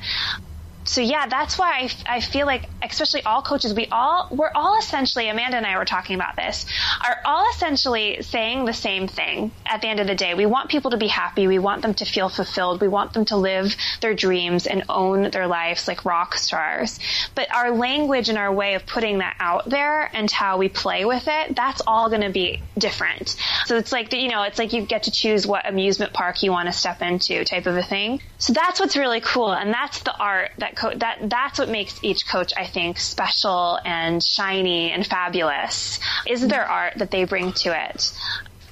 so 0.89 1.01
yeah, 1.01 1.27
that's 1.27 1.55
why 1.59 1.87
I, 2.07 2.15
I 2.15 2.19
feel 2.19 2.47
like, 2.47 2.63
especially 2.81 3.21
all 3.21 3.43
coaches, 3.43 3.75
we 3.75 3.85
all, 3.91 4.27
we're 4.31 4.49
all 4.55 4.79
essentially, 4.79 5.29
Amanda 5.29 5.57
and 5.57 5.65
I 5.67 5.77
were 5.77 5.85
talking 5.85 6.15
about 6.15 6.35
this, 6.35 6.65
are 7.05 7.17
all 7.25 7.45
essentially 7.53 8.23
saying 8.23 8.65
the 8.65 8.73
same 8.73 9.07
thing 9.07 9.51
at 9.67 9.81
the 9.81 9.87
end 9.87 9.99
of 9.99 10.07
the 10.07 10.15
day. 10.15 10.33
We 10.33 10.47
want 10.47 10.71
people 10.71 10.89
to 10.89 10.97
be 10.97 11.05
happy. 11.05 11.45
We 11.45 11.59
want 11.59 11.83
them 11.83 11.93
to 11.93 12.05
feel 12.05 12.27
fulfilled. 12.27 12.81
We 12.81 12.87
want 12.87 13.13
them 13.13 13.25
to 13.25 13.37
live 13.37 13.75
their 14.01 14.15
dreams 14.15 14.65
and 14.65 14.83
own 14.89 15.29
their 15.29 15.45
lives 15.45 15.87
like 15.87 16.05
rock 16.05 16.33
stars. 16.33 16.97
But 17.35 17.53
our 17.53 17.69
language 17.69 18.29
and 18.29 18.39
our 18.39 18.51
way 18.51 18.73
of 18.73 18.87
putting 18.87 19.19
that 19.19 19.35
out 19.39 19.69
there 19.69 20.09
and 20.11 20.31
how 20.31 20.57
we 20.57 20.69
play 20.69 21.05
with 21.05 21.27
it, 21.27 21.55
that's 21.55 21.83
all 21.85 22.09
going 22.09 22.23
to 22.23 22.31
be 22.31 22.63
different. 22.79 23.35
So 23.65 23.77
it's 23.77 23.91
like, 23.91 24.11
you 24.11 24.29
know, 24.29 24.41
it's 24.41 24.57
like 24.57 24.73
you 24.73 24.87
get 24.87 25.03
to 25.03 25.11
choose 25.11 25.45
what 25.45 25.69
amusement 25.69 26.13
park 26.13 26.41
you 26.41 26.49
want 26.49 26.65
to 26.65 26.73
step 26.73 27.03
into 27.03 27.45
type 27.45 27.67
of 27.67 27.77
a 27.77 27.83
thing. 27.83 28.23
So 28.39 28.53
that's 28.53 28.79
what's 28.79 28.97
really 28.97 29.21
cool. 29.21 29.53
And 29.53 29.71
that's 29.71 29.99
the 29.99 30.17
art 30.17 30.49
that 30.57 30.77
co- 30.79 30.95
that 30.95 31.29
that's 31.29 31.59
what 31.59 31.69
makes 31.69 31.99
each 32.03 32.27
coach, 32.27 32.53
I 32.55 32.65
think, 32.65 32.99
special 32.99 33.79
and 33.83 34.23
shiny 34.23 34.91
and 34.91 35.05
fabulous. 35.05 35.99
Is 36.25 36.47
their 36.47 36.65
art 36.65 36.93
that 36.97 37.11
they 37.11 37.25
bring 37.25 37.51
to 37.63 37.69
it. 37.69 38.17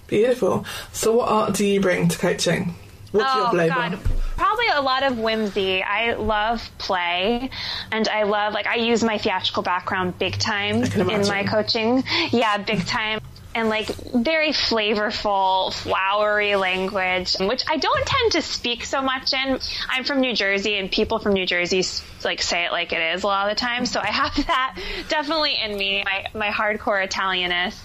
Beautiful. 0.08 0.66
So, 0.94 1.18
what 1.18 1.30
art 1.30 1.54
do 1.56 1.66
you 1.66 1.82
bring 1.82 2.08
to 2.08 2.18
coaching? 2.18 2.76
What's 3.12 3.30
oh, 3.30 3.42
your 3.42 3.50
flavor? 3.52 3.76
God. 3.76 4.00
Probably 4.38 4.68
a 4.68 4.82
lot 4.82 5.04
of 5.04 5.18
whimsy. 5.18 5.84
I 5.84 6.14
love 6.14 6.70
play, 6.78 7.50
and 7.92 8.08
I 8.08 8.24
love 8.24 8.54
like 8.54 8.68
I 8.68 8.76
use 8.76 9.04
my 9.04 9.18
theatrical 9.18 9.64
background 9.64 10.18
big 10.18 10.38
time 10.38 10.84
in 10.84 11.28
my 11.28 11.44
coaching. 11.44 12.04
Yeah, 12.32 12.58
big 12.58 12.86
time 12.86 13.20
and 13.58 13.70
like 13.70 13.88
very 13.88 14.50
flavorful, 14.50 15.74
flowery 15.74 16.56
language, 16.56 17.36
which 17.40 17.64
I 17.68 17.78
don't 17.78 18.06
tend 18.06 18.32
to 18.34 18.42
speak 18.44 18.86
so 18.86 19.02
much 19.02 19.34
in. 19.34 19.60
I'm 19.90 20.04
from 20.04 20.22
New 20.22 20.34
Jersey 20.34 20.78
and 20.78 20.92
people 20.92 21.18
from 21.18 21.34
New 21.34 21.48
Jersey 21.48 21.84
like 22.24 22.42
say 22.42 22.66
it 22.66 22.72
like 22.72 22.94
it 22.94 23.16
is 23.16 23.24
a 23.24 23.28
lot 23.28 23.50
of 23.50 23.56
the 23.56 23.60
time. 23.60 23.88
So 23.88 24.00
I 24.00 24.12
have 24.12 24.36
that 24.48 24.80
definitely 25.10 25.56
in 25.60 25.76
me. 25.76 26.04
My, 26.06 26.26
my 26.36 26.50
hardcore 26.50 27.06
Italianess 27.06 27.76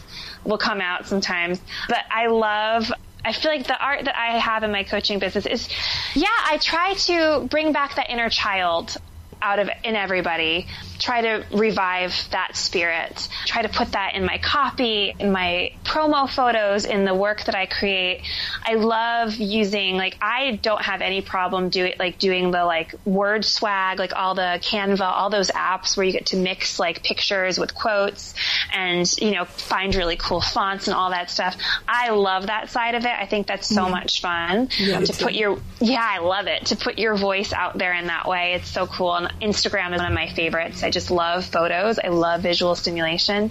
will 0.45 0.59
come 0.59 0.83
out 0.83 1.07
sometimes, 1.07 1.59
but 1.89 2.05
I 2.11 2.27
love 2.27 2.93
I 3.25 3.33
feel 3.33 3.53
like 3.53 3.67
the 3.67 3.79
art 3.79 4.05
that 4.05 4.17
I 4.17 4.39
have 4.39 4.65
in 4.65 4.73
my 4.73 4.83
coaching 4.83 5.21
business 5.21 5.47
is, 5.47 5.69
yeah, 6.15 6.27
I 6.29 6.59
try 6.59 6.95
to 6.95 7.47
bring 7.49 7.73
back 7.73 7.95
that 7.95 8.11
inner 8.11 8.29
child 8.29 8.97
out 9.43 9.59
of 9.59 9.69
in 9.85 9.97
everybody 9.97 10.67
try 10.99 11.21
to 11.21 11.45
revive 11.53 12.15
that 12.31 12.57
spirit. 12.57 13.29
Try 13.45 13.63
to 13.63 13.69
put 13.69 13.93
that 13.93 14.15
in 14.15 14.25
my 14.25 14.39
copy 14.39 15.15
in 15.19 15.33
my 15.33 15.73
promo 15.85 16.31
photos 16.31 16.85
in 16.85 17.05
the 17.05 17.15
work 17.15 17.45
that 17.45 17.55
i 17.55 17.67
create 17.67 18.23
i 18.65 18.75
love 18.75 19.35
using 19.37 19.97
like 19.97 20.17
i 20.21 20.59
don't 20.63 20.83
have 20.83 21.01
any 21.01 21.21
problem 21.21 21.69
doing 21.69 21.93
like 21.99 22.19
doing 22.19 22.51
the 22.51 22.65
like 22.65 22.95
word 23.05 23.45
swag 23.45 23.99
like 23.99 24.15
all 24.15 24.35
the 24.35 24.59
canva 24.63 25.01
all 25.01 25.31
those 25.31 25.51
apps 25.51 25.97
where 25.97 26.05
you 26.05 26.13
get 26.13 26.27
to 26.27 26.37
mix 26.37 26.79
like 26.79 27.03
pictures 27.03 27.59
with 27.59 27.75
quotes 27.75 28.35
and 28.73 29.11
you 29.19 29.31
know 29.31 29.45
find 29.45 29.95
really 29.95 30.17
cool 30.17 30.41
fonts 30.41 30.87
and 30.89 30.95
all 30.95 31.11
that 31.11 31.31
stuff. 31.31 31.57
I 31.87 32.11
love 32.11 32.47
that 32.47 32.71
side 32.71 32.95
of 32.95 33.05
it. 33.05 33.11
I 33.11 33.27
think 33.27 33.47
that's 33.47 33.67
so 33.67 33.85
mm 33.87 33.93
much 33.93 34.23
fun 34.23 34.71
yeah, 34.79 35.01
to 35.01 35.13
put 35.23 35.35
your 35.35 35.59
yeah 35.79 36.01
i 36.03 36.19
love 36.21 36.47
it 36.47 36.65
to 36.67 36.77
put 36.77 36.99
your 36.99 37.15
voice 37.15 37.53
out 37.53 37.77
there 37.77 37.93
in 37.93 38.07
that 38.07 38.27
way. 38.27 38.55
It's 38.55 38.69
so 38.69 38.87
cool. 38.87 39.15
And 39.15 39.29
Instagram 39.41 39.93
is 39.93 39.99
one 39.99 40.07
of 40.07 40.15
my 40.15 40.29
favorites. 40.29 40.83
I 40.83 40.91
just 40.91 41.11
love 41.11 41.45
photos. 41.45 41.99
I 41.99 42.09
love 42.09 42.41
visual 42.41 42.75
stimulation. 42.75 43.51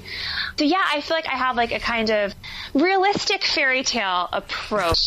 So 0.57 0.65
yeah, 0.65 0.83
I 0.83 1.01
feel 1.01 1.15
like 1.15 1.27
I 1.27 1.35
have 1.35 1.57
like 1.57 1.73
a 1.73 1.79
kind 1.79 2.09
of 2.09 2.33
realistic 2.73 3.43
fairy 3.43 3.83
tale 3.83 4.29
approach 4.33 5.00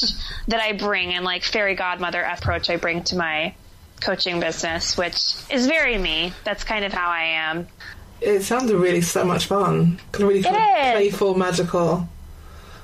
that 0.48 0.60
I 0.60 0.72
bring 0.72 1.14
and 1.14 1.24
like 1.24 1.42
fairy 1.44 1.74
godmother 1.74 2.22
approach 2.22 2.70
I 2.70 2.76
bring 2.76 3.02
to 3.04 3.16
my 3.16 3.54
coaching 4.00 4.40
business, 4.40 4.96
which 4.96 5.34
is 5.50 5.66
very 5.66 5.98
me. 5.98 6.32
That's 6.44 6.64
kind 6.64 6.84
of 6.84 6.92
how 6.92 7.08
I 7.08 7.22
am. 7.22 7.66
It 8.20 8.42
sounds 8.42 8.72
really 8.72 9.00
so 9.00 9.24
much 9.24 9.46
fun. 9.46 10.00
Kind 10.12 10.24
of 10.24 10.28
really 10.28 10.42
playful, 10.42 11.34
magical. 11.34 12.08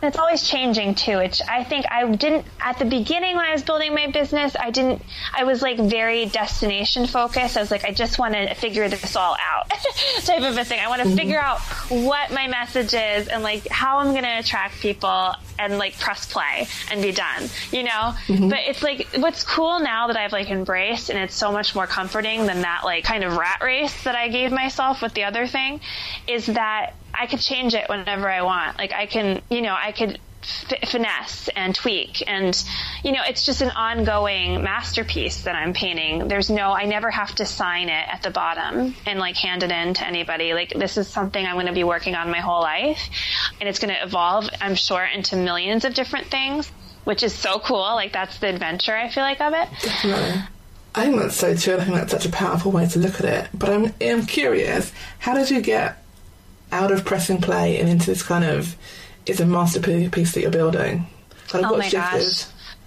It's 0.02 0.18
always 0.18 0.42
changing 0.42 0.94
too. 0.94 1.18
Which 1.18 1.42
I 1.48 1.64
think 1.64 1.86
I 1.90 2.10
didn't 2.10 2.46
at 2.60 2.78
the 2.78 2.84
beginning 2.84 3.36
when 3.36 3.44
I 3.44 3.52
was 3.52 3.62
building 3.62 3.94
my 3.94 4.06
business. 4.06 4.56
I 4.58 4.70
didn't. 4.70 5.02
I 5.34 5.44
was 5.44 5.62
like 5.62 5.78
very 5.78 6.26
destination 6.26 7.06
focused. 7.06 7.56
I 7.56 7.60
was 7.60 7.70
like, 7.70 7.84
I 7.84 7.92
just 7.92 8.18
want 8.18 8.34
to 8.34 8.54
figure 8.54 8.88
this 8.88 9.16
all 9.16 9.36
out, 9.40 9.70
type 10.24 10.42
of 10.42 10.56
a 10.56 10.64
thing. 10.64 10.80
I 10.80 10.88
want 10.88 11.02
to 11.02 11.08
mm-hmm. 11.08 11.16
figure 11.16 11.40
out 11.40 11.60
what 11.90 12.32
my 12.32 12.46
message 12.46 12.94
is 12.94 13.28
and 13.28 13.42
like 13.42 13.68
how 13.68 13.98
I'm 13.98 14.12
going 14.12 14.24
to 14.24 14.38
attract 14.38 14.80
people 14.80 15.34
and 15.58 15.76
like 15.76 15.98
press 15.98 16.30
play 16.30 16.66
and 16.90 17.02
be 17.02 17.12
done. 17.12 17.48
You 17.70 17.82
know. 17.84 18.14
Mm-hmm. 18.26 18.48
But 18.48 18.60
it's 18.60 18.82
like 18.82 19.06
what's 19.16 19.44
cool 19.44 19.80
now 19.80 20.06
that 20.06 20.16
I've 20.16 20.32
like 20.32 20.50
embraced 20.50 21.10
and 21.10 21.18
it's 21.18 21.34
so 21.34 21.52
much 21.52 21.74
more 21.74 21.86
comforting 21.86 22.46
than 22.46 22.62
that 22.62 22.82
like 22.84 23.04
kind 23.04 23.24
of 23.24 23.36
rat 23.36 23.60
race 23.62 24.04
that 24.04 24.16
I 24.16 24.28
gave 24.28 24.50
myself 24.50 25.02
with 25.02 25.12
the 25.14 25.24
other 25.24 25.46
thing, 25.46 25.80
is 26.26 26.46
that 26.46 26.94
I 27.20 27.26
could 27.26 27.40
change 27.40 27.74
it 27.74 27.88
whenever 27.90 28.30
I 28.30 28.40
want. 28.42 28.78
Like 28.78 28.92
I 28.92 29.04
can, 29.04 29.42
you 29.50 29.60
know, 29.60 29.76
I 29.78 29.92
could 29.92 30.18
f- 30.42 30.88
finesse 30.88 31.48
and 31.54 31.74
tweak 31.74 32.24
and 32.26 32.64
you 33.04 33.12
know 33.12 33.20
it's 33.28 33.44
just 33.44 33.60
an 33.60 33.68
ongoing 33.68 34.62
masterpiece 34.62 35.42
that 35.42 35.54
i'm 35.54 35.74
painting 35.74 36.28
there's 36.28 36.48
no 36.48 36.72
i 36.72 36.86
never 36.86 37.10
have 37.10 37.34
to 37.34 37.44
sign 37.44 37.90
it 37.90 38.08
at 38.08 38.22
the 38.22 38.30
bottom 38.30 38.94
and 39.04 39.18
like 39.18 39.36
hand 39.36 39.62
it 39.62 39.70
in 39.70 39.92
to 39.92 40.06
anybody 40.06 40.54
like 40.54 40.72
this 40.74 40.96
is 40.96 41.06
something 41.08 41.44
i'm 41.44 41.56
going 41.56 41.66
to 41.66 41.74
be 41.74 41.84
working 41.84 42.14
on 42.14 42.30
my 42.30 42.40
whole 42.40 42.62
life 42.62 43.10
and 43.60 43.68
it's 43.68 43.78
going 43.78 43.92
to 43.92 44.02
evolve 44.02 44.48
i'm 44.62 44.74
sure 44.74 45.04
into 45.04 45.36
millions 45.36 45.84
of 45.84 45.92
different 45.92 46.28
things 46.28 46.72
which 47.04 47.22
is 47.22 47.34
so 47.34 47.58
cool 47.58 47.80
like 47.80 48.14
that's 48.14 48.38
the 48.38 48.48
adventure 48.48 48.96
i 48.96 49.10
feel 49.10 49.22
like 49.22 49.42
of 49.42 49.52
it 49.52 49.68
Definitely. 49.82 50.42
I 50.92 51.04
think 51.04 51.20
that's 51.20 51.36
so 51.36 51.54
true. 51.54 51.76
I 51.76 51.84
think 51.84 51.96
that's 51.96 52.10
such 52.10 52.26
a 52.26 52.30
powerful 52.30 52.72
way 52.72 52.84
to 52.88 52.98
look 52.98 53.20
at 53.20 53.24
it. 53.24 53.50
But 53.54 53.70
I'm, 53.70 53.94
I'm 54.00 54.26
curious, 54.26 54.92
how 55.20 55.34
did 55.34 55.48
you 55.48 55.60
get 55.60 55.99
out 56.72 56.92
of 56.92 57.04
pressing 57.04 57.40
play 57.40 57.78
and 57.78 57.88
into 57.88 58.06
this 58.06 58.22
kind 58.22 58.44
of 58.44 58.76
is 59.26 59.40
a 59.40 59.46
masterpiece 59.46 60.32
that 60.32 60.40
you're 60.40 60.50
building? 60.50 61.06
Kind 61.48 61.64
of 61.64 61.72
Oh 61.72 61.76
my 61.76 61.88
shifted? 61.88 61.98
gosh. 61.98 62.46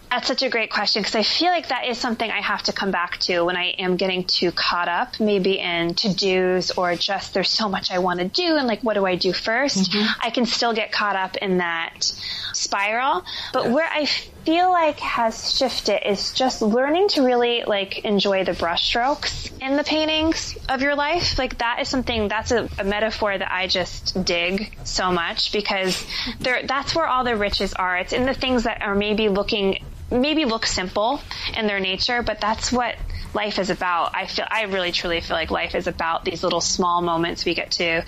That's 0.10 0.28
such 0.28 0.44
a 0.44 0.50
great 0.50 0.70
question 0.70 1.02
because 1.02 1.16
I 1.16 1.24
feel 1.24 1.50
like 1.50 1.70
that 1.70 1.88
is 1.88 1.98
something 1.98 2.30
I 2.30 2.40
have 2.40 2.62
to 2.64 2.72
come 2.72 2.92
back 2.92 3.18
to 3.22 3.42
when 3.42 3.58
I 3.58 3.70
am 3.80 3.98
getting 3.98 4.26
too 4.26 4.52
caught 4.52 4.88
up, 4.88 5.20
maybe 5.20 5.58
in 5.58 5.96
to 5.96 6.14
dos 6.14 6.70
or 6.78 6.96
just 6.96 7.34
there's 7.34 7.50
so 7.50 7.68
much 7.68 7.90
I 7.90 7.98
want 7.98 8.20
to 8.20 8.28
do 8.28 8.56
and 8.58 8.68
like 8.68 8.82
what 8.82 8.94
do 8.94 9.08
I 9.08 9.16
do 9.16 9.32
1st 9.32 9.90
mm-hmm. 9.90 10.20
I 10.22 10.30
can 10.30 10.46
still 10.46 10.72
get 10.72 10.92
caught 10.92 11.16
up 11.16 11.36
in 11.38 11.58
that 11.58 12.14
spiral. 12.54 13.26
But 13.54 13.72
where 13.72 13.88
I 13.90 14.08
feel 14.46 14.70
like 14.70 15.00
has 15.00 15.58
shifted 15.58 16.08
is 16.10 16.34
just 16.34 16.62
learning 16.62 17.08
to 17.10 17.24
really 17.24 17.64
like 17.66 18.00
enjoy 18.00 18.44
the 18.44 18.52
brushstrokes 18.52 19.52
in 19.62 19.78
the 19.78 19.84
paintings 19.84 20.58
of 20.70 20.82
your 20.82 20.96
life. 20.96 21.38
Like 21.38 21.60
that 21.60 21.80
is 21.80 21.90
something 21.90 22.28
that's 22.28 22.52
a, 22.52 22.70
a 22.78 22.84
metaphor 22.84 23.38
that 23.38 23.52
I 23.52 23.68
just 23.68 24.26
dig 24.26 24.76
so 24.84 25.12
much 25.12 25.52
because 25.54 26.06
there 26.40 26.66
that's 26.66 26.96
where 26.96 27.08
all 27.08 27.24
the 27.24 27.36
riches 27.36 27.74
are. 27.74 27.98
It's 27.98 28.14
in 28.14 28.26
the 28.26 28.34
things 28.34 28.64
that 28.64 28.82
are 28.82 28.96
maybe 28.96 29.30
looking 29.30 29.84
maybe 30.12 30.46
look 30.46 30.66
simple 30.66 31.22
in 31.58 31.66
their 31.68 31.80
nature, 31.80 32.22
but 32.22 32.40
that's 32.40 32.72
what 32.72 32.96
life 33.34 33.58
is 33.60 33.70
about. 33.70 34.16
I 34.16 34.28
feel 34.28 34.46
I 34.50 34.64
really 34.64 34.92
truly 34.92 35.22
feel 35.22 35.36
like 35.36 35.52
life 35.52 35.74
is 35.76 35.88
about 35.88 36.26
these 36.26 36.44
little 36.44 36.62
small 36.62 37.02
moments 37.02 37.46
we 37.46 37.56
get 37.56 37.72
to 37.72 38.04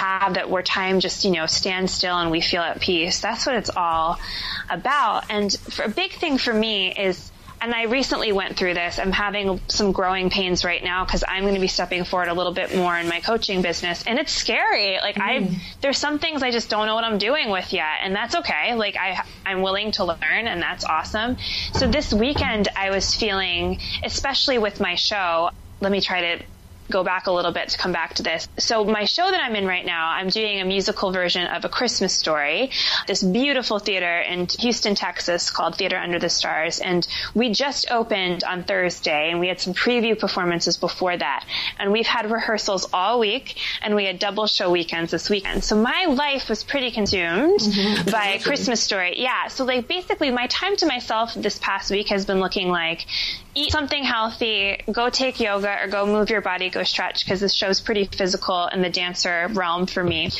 have 0.00 0.34
that 0.34 0.48
where 0.48 0.62
time 0.62 1.00
just 1.00 1.24
you 1.24 1.30
know 1.30 1.46
stands 1.46 1.92
still 1.92 2.16
and 2.16 2.30
we 2.30 2.40
feel 2.40 2.62
at 2.62 2.80
peace. 2.80 3.20
That's 3.20 3.46
what 3.46 3.54
it's 3.56 3.70
all 3.70 4.18
about. 4.68 5.24
And 5.30 5.52
for, 5.52 5.84
a 5.84 5.88
big 5.88 6.12
thing 6.12 6.38
for 6.38 6.54
me 6.54 6.92
is 6.92 7.30
and 7.62 7.74
I 7.74 7.84
recently 7.84 8.32
went 8.32 8.56
through 8.56 8.72
this. 8.72 8.98
I'm 8.98 9.12
having 9.12 9.60
some 9.68 9.92
growing 9.92 10.30
pains 10.30 10.64
right 10.64 10.82
now 10.82 11.04
because 11.04 11.22
I'm 11.28 11.42
going 11.42 11.56
to 11.56 11.60
be 11.60 11.68
stepping 11.68 12.04
forward 12.04 12.28
a 12.28 12.34
little 12.34 12.54
bit 12.54 12.74
more 12.74 12.96
in 12.96 13.06
my 13.06 13.20
coaching 13.20 13.60
business, 13.60 14.02
and 14.06 14.18
it's 14.18 14.32
scary. 14.32 14.98
Like 14.98 15.20
I, 15.20 15.40
mm-hmm. 15.40 15.54
there's 15.82 15.98
some 15.98 16.18
things 16.18 16.42
I 16.42 16.52
just 16.52 16.70
don't 16.70 16.86
know 16.86 16.94
what 16.94 17.04
I'm 17.04 17.18
doing 17.18 17.50
with 17.50 17.72
yet, 17.74 17.98
and 18.02 18.16
that's 18.16 18.34
okay. 18.36 18.74
Like 18.74 18.96
I, 18.96 19.22
I'm 19.44 19.60
willing 19.60 19.92
to 19.92 20.04
learn, 20.04 20.48
and 20.48 20.62
that's 20.62 20.84
awesome. 20.84 21.36
So 21.74 21.86
this 21.86 22.14
weekend, 22.14 22.68
I 22.74 22.90
was 22.90 23.14
feeling, 23.14 23.78
especially 24.02 24.56
with 24.56 24.80
my 24.80 24.94
show. 24.94 25.50
Let 25.82 25.92
me 25.92 26.00
try 26.00 26.36
to 26.36 26.44
go 26.90 27.04
back 27.04 27.26
a 27.26 27.32
little 27.32 27.52
bit 27.52 27.70
to 27.70 27.78
come 27.78 27.92
back 27.92 28.14
to 28.14 28.22
this. 28.22 28.48
So 28.58 28.84
my 28.84 29.04
show 29.04 29.30
that 29.30 29.42
I'm 29.42 29.56
in 29.56 29.66
right 29.66 29.84
now, 29.84 30.10
I'm 30.10 30.28
doing 30.28 30.60
a 30.60 30.64
musical 30.64 31.12
version 31.12 31.46
of 31.46 31.64
A 31.64 31.68
Christmas 31.68 32.12
Story, 32.12 32.70
this 33.06 33.22
beautiful 33.22 33.78
theater 33.78 34.20
in 34.20 34.46
Houston, 34.58 34.94
Texas 34.94 35.50
called 35.50 35.76
Theater 35.76 35.96
Under 35.96 36.18
the 36.18 36.28
Stars. 36.28 36.80
And 36.80 37.06
we 37.34 37.50
just 37.50 37.90
opened 37.90 38.44
on 38.44 38.64
Thursday 38.64 39.30
and 39.30 39.40
we 39.40 39.48
had 39.48 39.60
some 39.60 39.74
preview 39.74 40.18
performances 40.18 40.76
before 40.76 41.16
that. 41.16 41.44
And 41.78 41.92
we've 41.92 42.06
had 42.06 42.30
rehearsals 42.30 42.88
all 42.92 43.20
week 43.20 43.56
and 43.82 43.94
we 43.94 44.04
had 44.04 44.18
double 44.18 44.46
show 44.46 44.70
weekends 44.70 45.10
this 45.10 45.30
weekend. 45.30 45.64
So 45.64 45.80
my 45.80 46.06
life 46.06 46.48
was 46.48 46.64
pretty 46.64 46.90
consumed 46.90 47.60
mm-hmm. 47.60 48.10
by 48.10 48.28
A 48.28 48.38
Christmas 48.40 48.82
Story. 48.82 49.20
Yeah. 49.20 49.48
So 49.48 49.64
like 49.64 49.88
basically 49.88 50.30
my 50.30 50.46
time 50.48 50.76
to 50.76 50.86
myself 50.86 51.34
this 51.34 51.58
past 51.58 51.90
week 51.90 52.08
has 52.08 52.24
been 52.24 52.40
looking 52.40 52.68
like 52.68 53.06
eat 53.54 53.72
something 53.72 54.02
healthy, 54.02 54.82
go 54.90 55.10
take 55.10 55.40
yoga 55.40 55.84
or 55.84 55.88
go 55.88 56.06
move 56.06 56.30
your 56.30 56.40
body, 56.40 56.70
go 56.70 56.82
stretch 56.82 57.24
because 57.24 57.40
this 57.40 57.52
show's 57.52 57.80
pretty 57.80 58.04
physical 58.04 58.66
in 58.66 58.82
the 58.82 58.90
dancer 58.90 59.48
realm 59.52 59.86
for 59.86 60.02
me. 60.02 60.30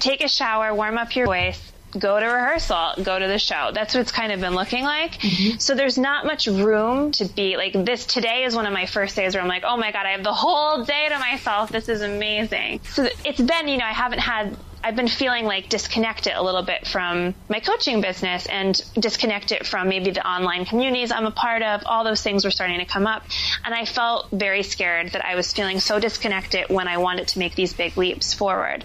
Take 0.00 0.22
a 0.22 0.28
shower, 0.28 0.74
warm 0.74 0.98
up 0.98 1.14
your 1.16 1.26
voice, 1.26 1.72
go 1.98 2.20
to 2.20 2.26
rehearsal, 2.26 2.92
go 3.02 3.18
to 3.18 3.26
the 3.26 3.38
show. 3.38 3.70
That's 3.72 3.94
what 3.94 4.00
it's 4.00 4.12
kind 4.12 4.32
of 4.32 4.40
been 4.40 4.54
looking 4.54 4.84
like. 4.84 5.12
Mm-hmm. 5.12 5.58
So 5.58 5.74
there's 5.74 5.96
not 5.96 6.26
much 6.26 6.46
room 6.46 7.12
to 7.12 7.24
be 7.24 7.56
like 7.56 7.72
this. 7.72 8.06
Today 8.06 8.44
is 8.44 8.54
one 8.54 8.66
of 8.66 8.72
my 8.72 8.86
first 8.86 9.16
days 9.16 9.34
where 9.34 9.42
I'm 9.42 9.48
like, 9.48 9.64
oh 9.64 9.76
my 9.76 9.92
God, 9.92 10.06
I 10.06 10.10
have 10.10 10.24
the 10.24 10.34
whole 10.34 10.84
day 10.84 11.08
to 11.08 11.18
myself. 11.18 11.70
This 11.70 11.88
is 11.88 12.02
amazing. 12.02 12.80
So 12.84 13.08
it's 13.24 13.40
been, 13.40 13.68
you 13.68 13.78
know, 13.78 13.86
I 13.86 13.92
haven't 13.92 14.20
had 14.20 14.56
I've 14.82 14.96
been 14.96 15.08
feeling 15.08 15.44
like 15.44 15.68
disconnected 15.68 16.34
a 16.34 16.42
little 16.42 16.62
bit 16.62 16.86
from 16.86 17.34
my 17.48 17.60
coaching 17.60 18.00
business 18.00 18.46
and 18.46 18.80
disconnected 18.94 19.66
from 19.66 19.88
maybe 19.88 20.10
the 20.10 20.26
online 20.26 20.64
communities 20.64 21.10
I'm 21.10 21.26
a 21.26 21.30
part 21.30 21.62
of. 21.62 21.82
All 21.86 22.04
those 22.04 22.22
things 22.22 22.44
were 22.44 22.50
starting 22.50 22.78
to 22.78 22.84
come 22.84 23.06
up. 23.06 23.24
And 23.64 23.74
I 23.74 23.84
felt 23.84 24.28
very 24.30 24.62
scared 24.62 25.12
that 25.12 25.24
I 25.24 25.34
was 25.34 25.52
feeling 25.52 25.80
so 25.80 25.98
disconnected 25.98 26.68
when 26.68 26.88
I 26.88 26.98
wanted 26.98 27.28
to 27.28 27.38
make 27.38 27.54
these 27.54 27.72
big 27.72 27.96
leaps 27.96 28.32
forward. 28.32 28.84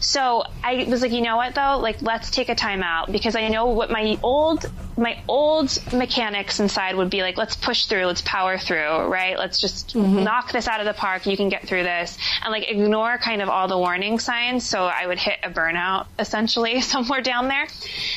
So 0.00 0.44
I 0.62 0.84
was 0.84 1.02
like, 1.02 1.12
you 1.12 1.22
know 1.22 1.36
what 1.36 1.54
though? 1.54 1.78
Like, 1.78 2.02
let's 2.02 2.30
take 2.30 2.48
a 2.48 2.54
time 2.54 2.82
out 2.82 3.10
because 3.10 3.36
I 3.36 3.48
know 3.48 3.66
what 3.66 3.90
my 3.90 4.18
old, 4.22 4.70
my 5.00 5.18
old 5.26 5.76
mechanics 5.94 6.60
inside 6.60 6.94
would 6.94 7.08
be 7.08 7.22
like, 7.22 7.38
let's 7.38 7.56
push 7.56 7.86
through, 7.86 8.04
let's 8.04 8.20
power 8.20 8.58
through, 8.58 9.06
right? 9.06 9.38
Let's 9.38 9.58
just 9.58 9.94
mm-hmm. 9.94 10.22
knock 10.22 10.52
this 10.52 10.68
out 10.68 10.80
of 10.80 10.86
the 10.86 10.92
park. 10.92 11.26
You 11.26 11.38
can 11.38 11.48
get 11.48 11.66
through 11.66 11.84
this 11.84 12.18
and 12.42 12.52
like 12.52 12.70
ignore 12.70 13.16
kind 13.16 13.40
of 13.40 13.48
all 13.48 13.66
the 13.66 13.78
warning 13.78 14.18
signs. 14.18 14.68
So 14.68 14.84
I 14.84 15.06
would 15.06 15.18
hit 15.18 15.38
a 15.42 15.50
burnout 15.50 16.06
essentially 16.18 16.80
somewhere 16.92 17.22
down 17.22 17.48
there. 17.48 17.66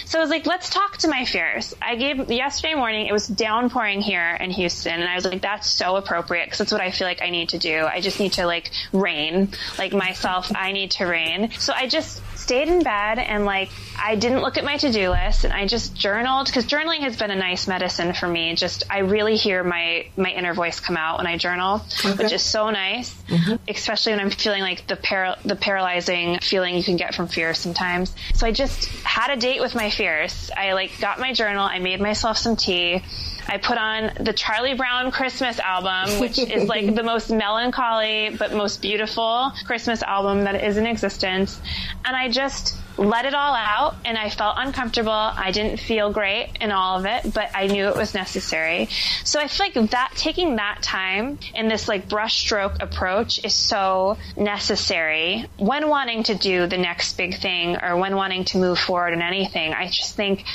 So 0.05 0.19
I 0.19 0.21
was 0.21 0.29
like, 0.29 0.45
let's 0.45 0.69
talk 0.69 0.97
to 0.97 1.07
my 1.07 1.23
fears. 1.23 1.73
I 1.81 1.95
gave 1.95 2.29
yesterday 2.29 2.75
morning, 2.75 3.07
it 3.07 3.13
was 3.13 3.27
downpouring 3.27 4.01
here 4.01 4.37
in 4.39 4.51
Houston. 4.51 4.93
And 4.93 5.09
I 5.09 5.15
was 5.15 5.23
like, 5.23 5.41
that's 5.41 5.69
so 5.69 5.95
appropriate 5.95 6.45
because 6.45 6.59
that's 6.59 6.71
what 6.73 6.81
I 6.81 6.91
feel 6.91 7.07
like 7.07 7.21
I 7.21 7.29
need 7.29 7.49
to 7.49 7.57
do. 7.59 7.85
I 7.85 8.01
just 8.01 8.19
need 8.19 8.33
to 8.33 8.45
like 8.45 8.71
rain, 8.91 9.49
like 9.77 9.93
myself. 9.93 10.51
I 10.53 10.73
need 10.73 10.91
to 10.91 11.05
rain. 11.05 11.51
So 11.51 11.71
I 11.73 11.87
just 11.87 12.21
stayed 12.43 12.67
in 12.67 12.83
bed 12.83 13.19
and 13.19 13.45
like 13.45 13.69
I 13.97 14.15
didn't 14.15 14.41
look 14.41 14.57
at 14.57 14.65
my 14.65 14.75
to-do 14.75 15.11
list 15.11 15.45
and 15.45 15.53
I 15.53 15.65
just 15.65 15.95
journaled 15.95 16.47
because 16.47 16.65
journaling 16.65 16.99
has 16.99 17.15
been 17.15 17.31
a 17.31 17.35
nice 17.35 17.67
medicine 17.67 18.13
for 18.13 18.27
me. 18.27 18.53
Just 18.55 18.83
I 18.89 18.99
really 18.99 19.37
hear 19.37 19.63
my 19.63 20.07
my 20.17 20.29
inner 20.29 20.53
voice 20.53 20.79
come 20.79 20.97
out 20.97 21.17
when 21.19 21.27
I 21.27 21.37
journal, 21.37 21.81
Okay. 22.05 22.21
which 22.21 22.33
is 22.33 22.41
so 22.41 22.69
nice, 22.69 23.13
mm-hmm. 23.29 23.55
especially 23.67 24.11
when 24.11 24.19
I'm 24.19 24.29
feeling 24.29 24.61
like 24.61 24.85
the 24.87 24.97
par- 24.97 25.37
the 25.45 25.55
paralyzing 25.55 26.39
feeling 26.39 26.75
you 26.75 26.83
can 26.83 26.97
get 26.97 27.15
from 27.15 27.27
fear 27.27 27.53
sometimes. 27.53 28.13
So 28.33 28.45
I 28.45 28.51
just 28.51 28.85
had 29.03 29.31
a 29.31 29.39
date 29.39 29.61
with 29.61 29.73
my 29.73 29.89
fears. 29.89 30.51
I 30.55 30.73
like 30.73 30.99
got 30.99 31.19
my 31.19 31.33
journal. 31.33 31.63
I 31.63 31.79
made 31.79 32.01
myself 32.01 32.37
some 32.37 32.57
tea. 32.57 33.01
I 33.47 33.57
put 33.57 33.77
on 33.77 34.11
the 34.19 34.33
Charlie 34.33 34.73
Brown 34.73 35.11
Christmas 35.11 35.59
album, 35.59 36.19
which 36.19 36.39
is 36.39 36.63
like 36.67 36.93
the 36.95 37.03
most 37.03 37.29
melancholy 37.29 38.35
but 38.37 38.53
most 38.53 38.81
beautiful 38.81 39.51
Christmas 39.65 40.01
album 40.01 40.45
that 40.45 40.63
is 40.63 40.77
in 40.77 40.85
existence. 40.85 41.59
And 42.05 42.15
I 42.15 42.29
just 42.29 42.77
let 42.97 43.25
it 43.25 43.33
all 43.33 43.55
out 43.55 43.95
and 44.05 44.17
I 44.17 44.29
felt 44.29 44.55
uncomfortable. 44.57 45.11
I 45.11 45.51
didn't 45.51 45.77
feel 45.79 46.11
great 46.11 46.51
in 46.61 46.71
all 46.71 46.99
of 46.99 47.05
it, 47.05 47.33
but 47.33 47.49
I 47.55 47.67
knew 47.67 47.87
it 47.87 47.95
was 47.95 48.13
necessary. 48.13 48.89
So 49.23 49.39
I 49.39 49.47
feel 49.47 49.67
like 49.67 49.89
that 49.91 50.13
taking 50.15 50.57
that 50.57 50.81
time 50.81 51.39
in 51.55 51.67
this 51.67 51.87
like 51.87 52.07
brushstroke 52.07 52.81
approach 52.81 53.43
is 53.43 53.53
so 53.53 54.17
necessary 54.37 55.45
when 55.57 55.89
wanting 55.89 56.23
to 56.23 56.35
do 56.35 56.67
the 56.67 56.77
next 56.77 57.17
big 57.17 57.35
thing 57.39 57.77
or 57.77 57.97
when 57.97 58.15
wanting 58.15 58.45
to 58.45 58.57
move 58.57 58.79
forward 58.79 59.13
in 59.13 59.21
anything. 59.21 59.73
I 59.73 59.87
just 59.87 60.15
think 60.15 60.45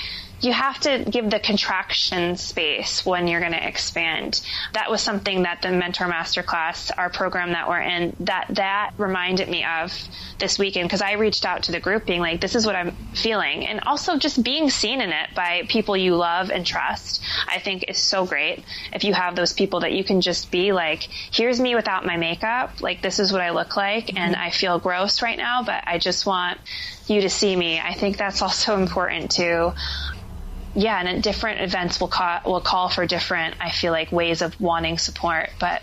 you 0.40 0.52
have 0.52 0.78
to 0.80 1.04
give 1.10 1.30
the 1.30 1.40
contraction 1.40 2.36
space 2.36 3.04
when 3.04 3.26
you're 3.26 3.40
going 3.40 3.52
to 3.52 3.66
expand. 3.66 4.40
That 4.72 4.90
was 4.90 5.02
something 5.02 5.42
that 5.42 5.62
the 5.62 5.70
Mentor 5.72 6.06
Masterclass, 6.06 6.90
our 6.96 7.10
program 7.10 7.52
that 7.52 7.68
we're 7.68 7.80
in, 7.80 8.14
that 8.20 8.46
that 8.50 8.92
reminded 8.98 9.48
me 9.48 9.64
of 9.64 9.92
this 10.38 10.58
weekend 10.58 10.88
because 10.88 11.02
I 11.02 11.12
reached 11.12 11.44
out 11.44 11.64
to 11.64 11.72
the 11.72 11.80
group 11.80 12.06
being 12.06 12.20
like, 12.20 12.40
this 12.40 12.54
is 12.54 12.64
what 12.64 12.76
I'm 12.76 12.92
feeling. 13.14 13.66
And 13.66 13.80
also 13.80 14.16
just 14.16 14.42
being 14.42 14.70
seen 14.70 15.00
in 15.00 15.10
it 15.10 15.30
by 15.34 15.62
people 15.68 15.96
you 15.96 16.14
love 16.14 16.50
and 16.50 16.64
trust, 16.64 17.22
I 17.48 17.58
think 17.58 17.84
is 17.88 17.98
so 17.98 18.24
great. 18.24 18.64
If 18.92 19.02
you 19.02 19.14
have 19.14 19.34
those 19.34 19.52
people 19.52 19.80
that 19.80 19.92
you 19.92 20.04
can 20.04 20.20
just 20.20 20.52
be 20.52 20.72
like, 20.72 21.02
here's 21.32 21.58
me 21.58 21.74
without 21.74 22.06
my 22.06 22.16
makeup. 22.16 22.80
Like, 22.80 23.02
this 23.02 23.18
is 23.18 23.32
what 23.32 23.40
I 23.40 23.50
look 23.50 23.76
like. 23.76 24.16
And 24.16 24.34
mm-hmm. 24.34 24.42
I 24.42 24.50
feel 24.50 24.78
gross 24.78 25.20
right 25.20 25.36
now, 25.36 25.64
but 25.64 25.82
I 25.86 25.98
just 25.98 26.26
want 26.26 26.60
you 27.08 27.22
to 27.22 27.30
see 27.30 27.56
me. 27.56 27.80
I 27.80 27.94
think 27.94 28.18
that's 28.18 28.42
also 28.42 28.78
important 28.78 29.32
too 29.32 29.72
yeah, 30.74 31.00
and 31.04 31.22
different 31.22 31.60
events 31.60 32.00
will 32.00 32.08
call 32.08 32.40
will 32.44 32.60
call 32.60 32.88
for 32.88 33.06
different. 33.06 33.54
I 33.60 33.70
feel 33.70 33.92
like 33.92 34.12
ways 34.12 34.42
of 34.42 34.58
wanting 34.60 34.98
support, 34.98 35.50
but 35.58 35.82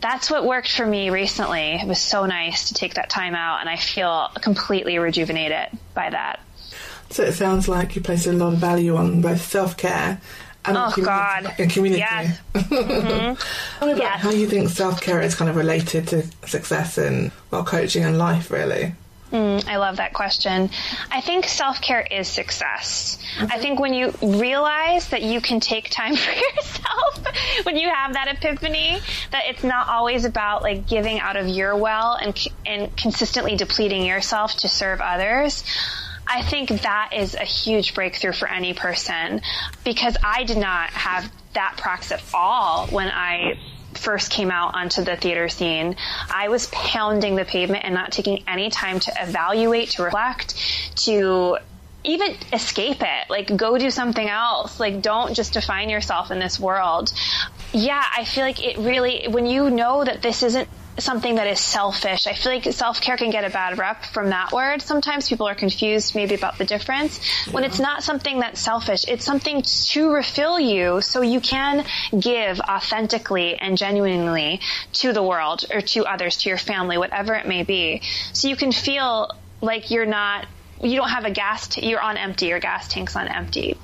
that's 0.00 0.30
what 0.30 0.44
worked 0.44 0.70
for 0.70 0.86
me 0.86 1.10
recently. 1.10 1.74
It 1.74 1.86
was 1.86 2.00
so 2.00 2.26
nice 2.26 2.68
to 2.68 2.74
take 2.74 2.94
that 2.94 3.08
time 3.10 3.34
out, 3.34 3.60
and 3.60 3.68
I 3.68 3.76
feel 3.76 4.28
completely 4.40 4.98
rejuvenated 4.98 5.78
by 5.94 6.10
that. 6.10 6.40
So 7.10 7.22
it 7.22 7.32
sounds 7.32 7.68
like 7.68 7.94
you 7.96 8.02
place 8.02 8.26
a 8.26 8.32
lot 8.32 8.52
of 8.54 8.58
value 8.58 8.96
on 8.96 9.20
both 9.22 9.40
self 9.42 9.76
care 9.76 10.20
and 10.64 10.76
Oh, 10.76 10.90
community. 10.92 11.02
God. 11.04 11.54
And 11.58 11.70
community. 11.70 12.00
Yes. 12.00 12.38
Mm-hmm. 12.54 13.78
Tell 13.78 13.88
me 13.88 13.92
about 13.94 14.02
Yes. 14.02 14.20
how 14.20 14.30
you 14.30 14.48
think 14.48 14.68
self 14.70 15.00
care 15.00 15.20
is 15.20 15.34
kind 15.34 15.48
of 15.48 15.56
related 15.56 16.08
to 16.08 16.22
success 16.48 16.98
in 16.98 17.30
well 17.50 17.64
coaching 17.64 18.02
and 18.04 18.18
life, 18.18 18.50
really. 18.50 18.94
Mm, 19.36 19.68
I 19.68 19.76
love 19.76 19.98
that 19.98 20.14
question. 20.14 20.70
I 21.10 21.20
think 21.20 21.46
self 21.46 21.82
care 21.82 22.00
is 22.00 22.26
success. 22.26 23.18
Mm-hmm. 23.36 23.52
I 23.52 23.58
think 23.58 23.78
when 23.78 23.92
you 23.92 24.14
realize 24.22 25.08
that 25.10 25.22
you 25.22 25.42
can 25.42 25.60
take 25.60 25.90
time 25.90 26.16
for 26.24 26.30
yourself, 26.30 27.64
when 27.64 27.76
you 27.76 27.90
have 27.90 28.14
that 28.14 28.28
epiphany, 28.28 28.98
that 29.32 29.42
it's 29.48 29.62
not 29.62 29.88
always 29.88 30.24
about 30.24 30.62
like 30.62 30.88
giving 30.88 31.20
out 31.20 31.36
of 31.36 31.48
your 31.48 31.76
well 31.76 32.14
and 32.14 32.34
and 32.64 32.96
consistently 32.96 33.56
depleting 33.56 34.06
yourself 34.06 34.56
to 34.58 34.68
serve 34.68 35.02
others. 35.02 35.62
I 36.26 36.42
think 36.42 36.70
that 36.70 37.10
is 37.14 37.34
a 37.34 37.44
huge 37.44 37.94
breakthrough 37.94 38.32
for 38.32 38.48
any 38.48 38.72
person 38.72 39.42
because 39.84 40.16
I 40.24 40.44
did 40.44 40.56
not 40.56 40.88
have 40.90 41.30
that 41.52 41.76
practice 41.76 42.12
at 42.12 42.22
all 42.32 42.86
when 42.86 43.08
I 43.08 43.58
first 43.96 44.30
came 44.30 44.50
out 44.50 44.74
onto 44.74 45.02
the 45.02 45.16
theater 45.16 45.48
scene, 45.48 45.96
I 46.30 46.48
was 46.48 46.68
pounding 46.68 47.36
the 47.36 47.44
pavement 47.44 47.84
and 47.84 47.94
not 47.94 48.12
taking 48.12 48.44
any 48.46 48.70
time 48.70 49.00
to 49.00 49.12
evaluate, 49.20 49.90
to 49.90 50.04
reflect, 50.04 50.54
to 51.04 51.58
even 52.04 52.36
escape 52.52 52.98
it. 53.00 53.30
Like, 53.30 53.56
go 53.56 53.78
do 53.78 53.90
something 53.90 54.28
else. 54.28 54.78
Like, 54.78 55.02
don't 55.02 55.34
just 55.34 55.54
define 55.54 55.90
yourself 55.90 56.30
in 56.30 56.38
this 56.38 56.58
world. 56.58 57.12
Yeah, 57.72 58.02
I 58.16 58.24
feel 58.24 58.44
like 58.44 58.64
it 58.64 58.78
really, 58.78 59.26
when 59.28 59.46
you 59.46 59.70
know 59.70 60.04
that 60.04 60.22
this 60.22 60.42
isn't 60.42 60.68
something 60.98 61.36
that 61.36 61.46
is 61.46 61.60
selfish. 61.60 62.26
I 62.26 62.34
feel 62.34 62.52
like 62.52 62.64
self 62.72 63.00
care 63.00 63.16
can 63.16 63.30
get 63.30 63.44
a 63.44 63.50
bad 63.50 63.78
rep 63.78 64.04
from 64.04 64.30
that 64.30 64.52
word. 64.52 64.82
Sometimes 64.82 65.28
people 65.28 65.46
are 65.46 65.54
confused 65.54 66.14
maybe 66.14 66.34
about 66.34 66.58
the 66.58 66.64
difference. 66.64 67.20
Yeah. 67.46 67.54
When 67.54 67.64
it's 67.64 67.78
not 67.78 68.02
something 68.02 68.40
that's 68.40 68.60
selfish, 68.60 69.04
it's 69.08 69.24
something 69.24 69.62
to 69.62 70.10
refill 70.10 70.58
you 70.58 71.00
so 71.00 71.22
you 71.22 71.40
can 71.40 71.84
give 72.18 72.60
authentically 72.60 73.56
and 73.56 73.76
genuinely 73.76 74.60
to 74.94 75.12
the 75.12 75.22
world 75.22 75.64
or 75.72 75.80
to 75.80 76.04
others, 76.04 76.38
to 76.38 76.48
your 76.48 76.58
family, 76.58 76.98
whatever 76.98 77.34
it 77.34 77.46
may 77.46 77.62
be. 77.62 78.02
So 78.32 78.48
you 78.48 78.56
can 78.56 78.72
feel 78.72 79.30
like 79.60 79.90
you're 79.90 80.06
not 80.06 80.46
you 80.82 80.96
don't 80.96 81.08
have 81.08 81.24
a 81.24 81.30
gas 81.30 81.68
t- 81.68 81.88
you're 81.88 82.02
on 82.02 82.18
empty 82.18 82.46
your 82.46 82.60
gas 82.60 82.86
tank's 82.88 83.16
on 83.16 83.28
empty 83.28 83.78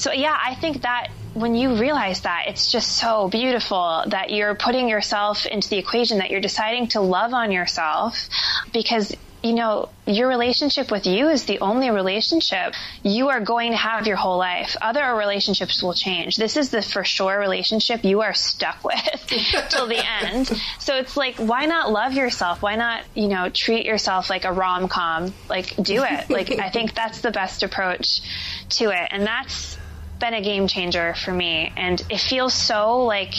so 0.00 0.12
yeah, 0.12 0.34
I 0.42 0.54
think 0.54 0.82
that 0.82 1.08
when 1.40 1.54
you 1.54 1.76
realize 1.76 2.22
that, 2.22 2.44
it's 2.48 2.70
just 2.70 2.98
so 2.98 3.28
beautiful 3.28 4.04
that 4.06 4.30
you're 4.30 4.54
putting 4.54 4.88
yourself 4.88 5.46
into 5.46 5.68
the 5.68 5.78
equation, 5.78 6.18
that 6.18 6.30
you're 6.30 6.40
deciding 6.40 6.88
to 6.88 7.00
love 7.00 7.32
on 7.32 7.50
yourself 7.52 8.28
because 8.72 9.14
you 9.42 9.54
know, 9.54 9.88
your 10.06 10.28
relationship 10.28 10.90
with 10.90 11.06
you 11.06 11.28
is 11.28 11.46
the 11.46 11.60
only 11.60 11.90
relationship 11.90 12.74
you 13.02 13.30
are 13.30 13.40
going 13.40 13.70
to 13.70 13.76
have 13.76 14.06
your 14.06 14.16
whole 14.16 14.36
life. 14.36 14.76
Other 14.82 15.14
relationships 15.14 15.82
will 15.82 15.94
change. 15.94 16.36
This 16.36 16.56
is 16.56 16.70
the 16.70 16.82
for 16.82 17.04
sure 17.04 17.38
relationship 17.38 18.04
you 18.04 18.20
are 18.20 18.34
stuck 18.34 18.84
with 18.84 19.26
till 19.70 19.86
the 19.86 20.04
end. 20.22 20.48
So 20.78 20.96
it's 20.96 21.16
like, 21.16 21.36
why 21.36 21.64
not 21.66 21.90
love 21.90 22.12
yourself? 22.12 22.60
Why 22.60 22.76
not, 22.76 23.02
you 23.14 23.28
know, 23.28 23.48
treat 23.48 23.86
yourself 23.86 24.28
like 24.28 24.44
a 24.44 24.52
rom 24.52 24.88
com? 24.88 25.32
Like, 25.48 25.74
do 25.76 26.04
it. 26.04 26.28
Like, 26.28 26.50
I 26.58 26.68
think 26.68 26.94
that's 26.94 27.20
the 27.20 27.30
best 27.30 27.62
approach 27.62 28.20
to 28.70 28.90
it. 28.90 29.08
And 29.10 29.26
that's, 29.26 29.78
been 30.20 30.34
a 30.34 30.42
game 30.42 30.68
changer 30.68 31.14
for 31.14 31.32
me. 31.32 31.72
And 31.76 32.00
it 32.08 32.20
feels 32.20 32.54
so 32.54 33.04
like 33.04 33.34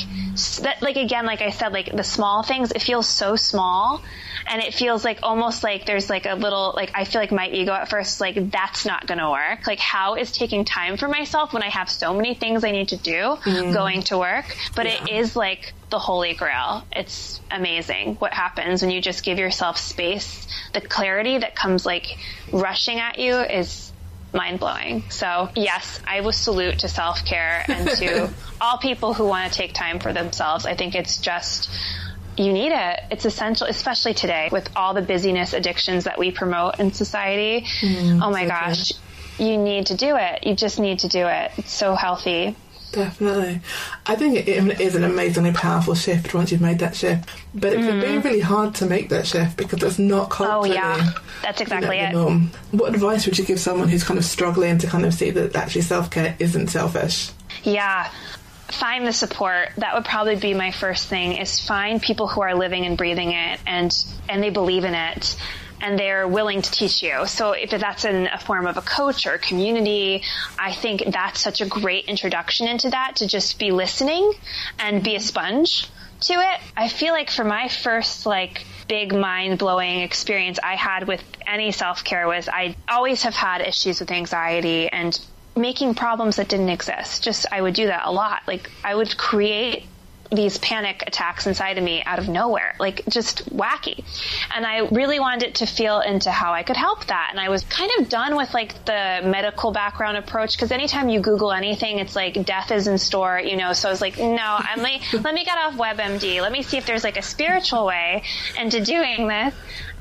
that 0.62 0.82
like 0.82 0.98
again 0.98 1.26
like 1.26 1.42
I 1.42 1.52
said 1.52 1.72
like 1.72 1.96
the 1.96 2.04
small 2.04 2.44
things 2.44 2.72
it 2.72 2.82
feels 2.82 3.08
so 3.08 3.36
small. 3.36 4.04
And 4.48 4.62
it 4.62 4.74
feels 4.74 5.06
like 5.06 5.20
almost 5.24 5.64
like 5.64 5.86
there's 5.86 6.10
like 6.10 6.26
a 6.26 6.34
little 6.34 6.74
like 6.76 6.92
I 6.96 7.06
feel 7.06 7.22
like 7.22 7.32
my 7.32 7.48
ego 7.48 7.72
at 7.72 7.90
first 7.90 8.20
like 8.20 8.52
that's 8.52 8.86
not 8.86 9.08
going 9.08 9.20
to 9.20 9.30
work. 9.30 9.68
Like 9.68 9.80
how 9.80 10.16
is 10.16 10.32
taking 10.32 10.66
time 10.66 10.98
for 10.98 11.08
myself 11.08 11.54
when 11.54 11.64
I 11.64 11.70
have 11.70 11.90
so 11.90 12.14
many 12.14 12.34
things 12.34 12.64
I 12.64 12.72
need 12.72 12.90
to 12.90 12.98
do 12.98 13.12
mm. 13.14 13.74
going 13.74 14.02
to 14.04 14.18
work? 14.18 14.46
But 14.76 14.88
yeah. 14.88 15.04
it 15.04 15.10
is 15.10 15.36
like 15.36 15.74
the 15.92 16.00
holy 16.00 16.34
grail. 16.34 16.84
It's 16.92 17.40
amazing 17.52 18.16
what 18.16 18.34
happens 18.34 18.82
when 18.82 18.90
you 18.92 19.02
just 19.02 19.24
give 19.24 19.38
yourself 19.38 19.78
space. 19.78 20.48
The 20.74 20.82
clarity 20.82 21.38
that 21.38 21.56
comes 21.56 21.86
like 21.86 22.18
rushing 22.52 23.00
at 23.00 23.20
you 23.20 23.38
is 23.38 23.91
mind 24.34 24.60
blowing. 24.60 25.04
So 25.10 25.50
yes, 25.56 26.00
I 26.08 26.22
will 26.22 26.32
salute 26.32 26.80
to 26.80 26.88
self 26.88 27.26
care 27.26 27.64
and 27.68 27.90
to 27.90 28.30
all 28.62 28.78
people 28.78 29.14
who 29.14 29.26
want 29.26 29.52
to 29.52 29.58
take 29.58 29.74
time 29.74 30.00
for 30.00 30.14
themselves. 30.14 30.66
I 30.66 30.76
think 30.76 30.96
it's 30.96 31.18
just 31.18 31.70
you 32.38 32.54
need 32.54 32.72
it. 32.72 33.00
It's 33.12 33.26
essential, 33.26 33.68
especially 33.68 34.14
today 34.14 34.50
with 34.52 34.70
all 34.76 34.94
the 34.94 35.02
busyness 35.02 35.54
addictions 35.54 36.06
that 36.06 36.18
we 36.18 36.32
promote 36.32 36.80
in 36.80 36.94
society. 36.94 37.66
Mm, 37.82 38.22
oh 38.24 38.32
my 38.32 38.44
so 38.44 38.50
gosh, 38.50 38.92
you 39.38 39.58
need 39.58 39.88
to 39.88 39.96
do 39.96 40.16
it. 40.16 40.46
You 40.46 40.56
just 40.56 40.80
need 40.80 41.00
to 41.00 41.08
do 41.08 41.28
it. 41.28 41.52
It's 41.58 41.74
so 41.74 41.96
healthy. 41.96 42.56
Definitely. 42.92 43.62
I 44.06 44.16
think 44.16 44.48
it 44.48 44.82
is 44.82 44.96
an 44.96 45.04
amazingly 45.04 45.54
powerful 45.54 45.96
shift 45.96 46.34
once 46.34 46.52
you've 46.52 46.62
made 46.62 46.80
that 46.80 46.96
shift. 46.96 47.30
But 47.54 47.74
it 47.74 47.80
mm. 47.80 47.88
can 47.88 48.02
be 48.02 48.28
really 48.28 48.42
hard 48.42 48.76
to 48.76 48.86
make 48.86 49.10
that 49.10 49.26
shift 49.26 49.56
because 49.56 49.82
it's 49.82 50.00
not 50.00 50.30
culturally. 50.30 50.72
Oh, 50.72 50.74
yeah. 50.74 51.12
That's 51.42 51.62
exactly 51.62 52.02
you 52.02 52.12
know, 52.12 52.30
it. 52.30 52.78
What 52.78 52.94
advice 52.94 53.26
would 53.26 53.38
you 53.38 53.46
give 53.46 53.60
someone 53.60 53.88
who's 53.88 54.04
kind 54.04 54.18
of 54.18 54.26
struggling 54.26 54.78
to 54.80 54.88
kind 54.88 55.06
of 55.06 55.14
see 55.14 55.32
that 55.32 55.56
actually 55.56 55.82
self 55.82 56.12
care 56.12 56.36
isn't 56.40 56.68
selfish? 56.68 57.32
Yeah 57.64 58.10
find 58.72 59.06
the 59.06 59.12
support 59.12 59.70
that 59.78 59.94
would 59.94 60.06
probably 60.06 60.38
be 60.38 60.54
my 60.54 60.72
first 60.72 61.08
thing 61.08 61.34
is 61.34 61.60
find 61.60 62.02
people 62.02 62.28
who 62.28 62.42
are 62.42 62.56
living 62.56 62.86
and 62.86 62.98
breathing 62.98 63.34
it 63.34 63.60
and 63.68 63.94
and 64.30 64.42
they 64.42 64.50
believe 64.50 64.86
in 64.86 64.94
it 64.94 65.36
and 65.82 65.98
they're 65.98 66.28
willing 66.28 66.62
to 66.62 66.72
teach 66.72 67.02
you. 67.02 67.26
So 67.26 67.52
if 67.52 67.72
that's 67.72 68.06
in 68.06 68.28
a 68.28 68.38
form 68.38 68.68
of 68.68 68.78
a 68.78 68.82
coach 68.82 69.26
or 69.26 69.34
a 69.34 69.40
community, 69.40 70.24
I 70.58 70.74
think 70.74 71.04
that's 71.08 71.42
such 71.42 71.62
a 71.62 71.66
great 71.66 72.06
introduction 72.06 72.68
into 72.68 72.90
that 72.92 73.18
to 73.18 73.28
just 73.28 73.60
be 73.60 73.72
listening 73.72 74.34
and 74.80 75.04
be 75.04 75.16
a 75.16 75.20
sponge 75.20 75.88
to 76.22 76.34
it. 76.34 76.60
I 76.78 76.88
feel 76.88 77.14
like 77.14 77.32
for 77.32 77.44
my 77.44 77.68
first 77.68 78.26
like 78.26 78.64
big 78.88 79.14
mind 79.14 79.58
blowing 79.58 80.02
experience 80.02 80.60
I 80.64 80.76
had 80.76 81.08
with 81.08 81.24
any 81.48 81.72
self 81.72 82.04
care 82.04 82.28
was 82.28 82.48
I 82.48 82.76
always 82.88 83.24
have 83.24 83.36
had 83.36 83.62
issues 83.62 84.00
with 84.00 84.12
anxiety 84.12 84.88
and 84.88 85.20
making 85.56 85.96
problems 85.96 86.36
that 86.38 86.48
didn't 86.48 86.70
exist. 86.70 87.24
Just 87.24 87.46
I 87.52 87.62
would 87.62 87.74
do 87.74 87.88
that 87.88 88.04
a 88.06 88.12
lot. 88.12 88.44
Like 88.48 88.70
I 88.84 88.96
would 88.96 89.18
create 89.18 89.86
these 90.32 90.58
panic 90.60 91.04
attacks 91.06 91.46
inside 91.46 91.78
of 91.78 91.84
me 91.84 92.02
out 92.06 92.18
of 92.18 92.30
nowhere, 92.30 92.74
like 92.80 93.04
just 93.10 93.50
wacky. 93.54 94.04
And 94.56 94.66
I 94.66 94.80
really 94.88 95.20
wanted 95.20 95.44
it 95.44 95.56
to 95.56 95.66
feel 95.66 96.00
into 96.00 96.32
how 96.32 96.54
I 96.54 96.64
could 96.64 96.78
help 96.78 97.06
that. 97.08 97.28
And 97.32 97.40
I 97.40 97.50
was 97.50 97.64
kind 97.66 97.92
of 98.00 98.08
done 98.08 98.38
with 98.38 98.54
like 98.54 98.86
the 98.86 99.22
medical 99.24 99.72
background 99.72 100.18
approach 100.18 100.56
because 100.56 100.72
anytime 100.72 101.10
you 101.10 101.20
Google 101.20 101.52
anything, 101.52 102.00
it's 102.00 102.16
like 102.16 102.46
death 102.46 102.72
is 102.72 102.88
in 102.88 102.98
store, 102.98 103.40
you 103.40 103.58
know. 103.58 103.74
So 103.74 103.90
I 103.90 103.92
was 103.92 104.00
like, 104.00 104.18
no, 104.18 104.58
I'm 104.58 104.82
like, 104.82 105.02
let 105.14 105.34
me 105.34 105.44
get 105.44 105.58
off 105.58 105.74
WebMD. 105.74 106.42
Let 106.42 106.52
me 106.54 106.62
see 106.62 106.78
if 106.78 106.86
there's 106.86 107.04
like 107.04 107.18
a 107.18 107.22
spiritual 107.22 107.86
way 107.86 108.24
into 108.58 108.82
doing 108.82 109.28
this. 109.28 109.54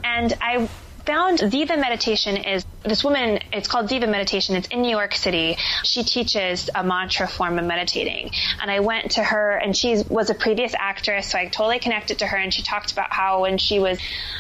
And 0.05 0.33
I 0.41 0.69
found 1.05 1.41
Ziva 1.41 1.79
meditation 1.79 2.37
is 2.37 2.65
this 2.83 3.05
woman, 3.05 3.41
it's 3.53 3.69
called 3.69 3.89
Ziva 3.89 4.09
meditation. 4.09 4.57
It's 4.57 4.69
in 4.69 4.83
New 4.83 4.91
York 4.91 5.15
City. 5.15 5.57
She 5.85 6.03
teaches 6.03 6.71
a 6.75 6.83
mantra 6.83 7.29
form 7.29 7.59
of 7.59 7.65
meditating. 7.65 8.31
And 8.61 8.71
I 8.71 8.81
went 8.81 9.13
to 9.13 9.25
her 9.25 9.57
and 9.57 9.77
she 9.77 10.03
was 10.09 10.31
a 10.31 10.35
previous 10.35 10.75
actress. 10.79 11.31
So 11.31 11.39
I 11.39 11.47
totally 11.47 11.79
connected 11.79 12.21
to 12.21 12.27
her 12.27 12.37
and 12.37 12.53
she 12.53 12.63
talked 12.63 12.93
about 12.93 13.13
how 13.13 13.43
when 13.43 13.59
she 13.59 13.79
was 13.79 13.99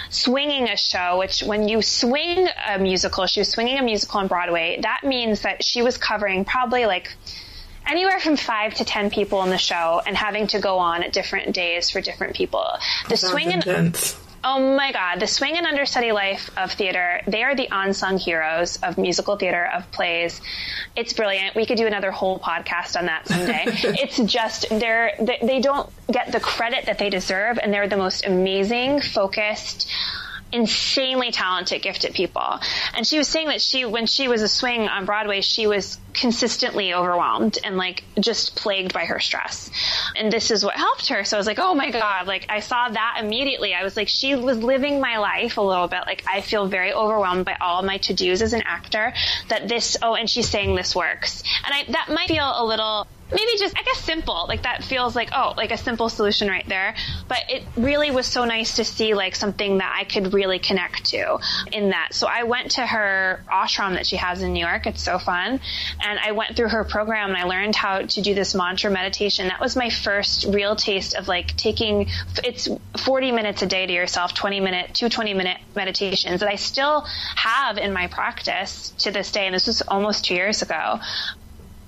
swinging 0.08 0.68
a 0.68 0.76
show, 0.76 1.18
which 1.18 1.42
when 1.42 1.68
you 1.68 1.82
swing 1.82 2.48
a 2.68 2.78
musical, 2.78 3.26
she 3.26 3.40
was 3.40 3.48
swinging 3.48 3.78
a 3.78 3.82
musical 3.82 4.20
on 4.20 4.26
Broadway. 4.26 4.80
That 4.82 5.02
means 5.04 5.42
that 5.42 5.62
she 5.62 5.82
was 5.82 5.98
covering 5.98 6.44
probably 6.44 6.86
like 6.86 7.14
anywhere 7.86 8.20
from 8.20 8.36
five 8.36 8.74
to 8.74 8.84
ten 8.84 9.10
people 9.10 9.42
in 9.42 9.50
the 9.50 9.58
show 9.58 10.00
and 10.06 10.16
having 10.16 10.46
to 10.48 10.60
go 10.60 10.78
on 10.78 11.02
at 11.02 11.12
different 11.12 11.54
days 11.54 11.90
for 11.90 12.00
different 12.00 12.34
people. 12.34 12.66
The 13.08 13.16
swing 13.16 13.52
and 13.52 13.64
Oh 14.42 14.74
my 14.74 14.90
God, 14.92 15.20
the 15.20 15.26
swing 15.26 15.58
and 15.58 15.66
understudy 15.66 16.12
life 16.12 16.50
of 16.56 16.72
theater, 16.72 17.20
they 17.26 17.42
are 17.42 17.54
the 17.54 17.68
unsung 17.70 18.16
heroes 18.16 18.78
of 18.82 18.96
musical 18.96 19.36
theater, 19.36 19.66
of 19.66 19.90
plays. 19.92 20.40
It's 20.96 21.12
brilliant. 21.12 21.54
We 21.54 21.66
could 21.66 21.76
do 21.76 21.86
another 21.86 22.10
whole 22.10 22.38
podcast 22.38 22.98
on 22.98 23.06
that 23.06 23.28
someday. 23.28 23.64
it's 23.66 24.16
just, 24.16 24.66
they're, 24.70 25.12
they 25.18 25.60
don't 25.60 25.90
get 26.10 26.32
the 26.32 26.40
credit 26.40 26.86
that 26.86 26.98
they 26.98 27.10
deserve, 27.10 27.58
and 27.62 27.70
they're 27.72 27.88
the 27.88 27.98
most 27.98 28.24
amazing, 28.24 29.02
focused, 29.02 29.86
insanely 30.52 31.30
talented, 31.30 31.82
gifted 31.82 32.14
people. 32.14 32.60
And 32.94 33.06
she 33.06 33.18
was 33.18 33.28
saying 33.28 33.48
that 33.48 33.60
she, 33.60 33.84
when 33.84 34.06
she 34.06 34.28
was 34.28 34.42
a 34.42 34.48
swing 34.48 34.88
on 34.88 35.04
Broadway, 35.04 35.40
she 35.40 35.66
was 35.66 35.98
consistently 36.12 36.92
overwhelmed 36.92 37.58
and 37.62 37.76
like 37.76 38.02
just 38.18 38.56
plagued 38.56 38.92
by 38.92 39.04
her 39.04 39.20
stress. 39.20 39.70
And 40.16 40.32
this 40.32 40.50
is 40.50 40.64
what 40.64 40.74
helped 40.74 41.08
her. 41.08 41.24
So 41.24 41.36
I 41.36 41.38
was 41.38 41.46
like, 41.46 41.58
oh 41.58 41.74
my 41.74 41.90
God, 41.90 42.26
like 42.26 42.46
I 42.48 42.60
saw 42.60 42.88
that 42.88 43.18
immediately. 43.20 43.74
I 43.74 43.84
was 43.84 43.96
like, 43.96 44.08
she 44.08 44.34
was 44.34 44.58
living 44.58 45.00
my 45.00 45.18
life 45.18 45.56
a 45.56 45.62
little 45.62 45.88
bit. 45.88 46.00
Like 46.06 46.24
I 46.26 46.40
feel 46.40 46.66
very 46.66 46.92
overwhelmed 46.92 47.44
by 47.44 47.56
all 47.60 47.82
my 47.82 47.98
to 47.98 48.14
dos 48.14 48.42
as 48.42 48.52
an 48.52 48.62
actor 48.66 49.12
that 49.48 49.68
this, 49.68 49.96
oh, 50.02 50.14
and 50.14 50.28
she's 50.28 50.48
saying 50.48 50.74
this 50.74 50.94
works. 50.94 51.42
And 51.64 51.74
I, 51.74 51.92
that 51.92 52.08
might 52.10 52.28
feel 52.28 52.52
a 52.56 52.64
little 52.64 53.06
maybe 53.32 53.58
just 53.58 53.76
I 53.78 53.82
guess 53.82 53.98
simple. 53.98 54.46
Like 54.48 54.62
that 54.62 54.84
feels 54.84 55.14
like 55.14 55.30
oh, 55.32 55.54
like 55.56 55.70
a 55.70 55.76
simple 55.76 56.08
solution 56.08 56.48
right 56.48 56.66
there. 56.68 56.94
But 57.28 57.44
it 57.48 57.64
really 57.76 58.10
was 58.10 58.26
so 58.26 58.44
nice 58.44 58.76
to 58.76 58.84
see 58.84 59.14
like 59.14 59.36
something 59.36 59.78
that 59.78 59.94
I 59.96 60.04
could 60.04 60.34
really 60.34 60.58
connect 60.58 61.06
to 61.06 61.38
in 61.72 61.90
that. 61.90 62.08
So 62.12 62.26
I 62.26 62.44
went 62.44 62.72
to 62.72 62.86
her 62.86 63.44
ashram 63.50 63.94
that 63.94 64.06
she 64.06 64.16
has 64.16 64.42
in 64.42 64.52
New 64.52 64.64
York. 64.64 64.86
It's 64.86 65.02
so 65.02 65.18
fun. 65.18 65.60
And 66.02 66.18
I 66.18 66.32
went 66.32 66.56
through 66.56 66.68
her 66.68 66.84
program 66.84 67.30
and 67.30 67.38
I 67.38 67.44
learned 67.44 67.76
how 67.76 68.02
to 68.02 68.22
do 68.22 68.34
this 68.34 68.54
mantra 68.54 68.90
meditation. 68.90 69.48
That 69.48 69.60
was 69.60 69.76
my 69.76 69.90
first 69.90 70.46
real 70.46 70.76
taste 70.76 71.14
of 71.14 71.28
like 71.28 71.56
taking 71.56 72.08
it's 72.44 72.68
40 72.98 73.32
minutes 73.32 73.62
a 73.62 73.66
day 73.66 73.86
to 73.86 73.92
yourself, 73.92 74.34
20 74.34 74.60
minute, 74.60 74.94
two 74.94 75.08
20 75.08 75.34
minute 75.34 75.58
meditations 75.74 76.40
that 76.40 76.48
I 76.48 76.56
still 76.56 77.06
have 77.36 77.78
in 77.78 77.92
my 77.92 78.08
practice 78.08 78.90
to 78.98 79.10
this 79.10 79.30
day. 79.30 79.46
And 79.46 79.54
this 79.54 79.66
was 79.66 79.82
almost 79.82 80.24
two 80.24 80.34
years 80.34 80.62
ago 80.62 81.00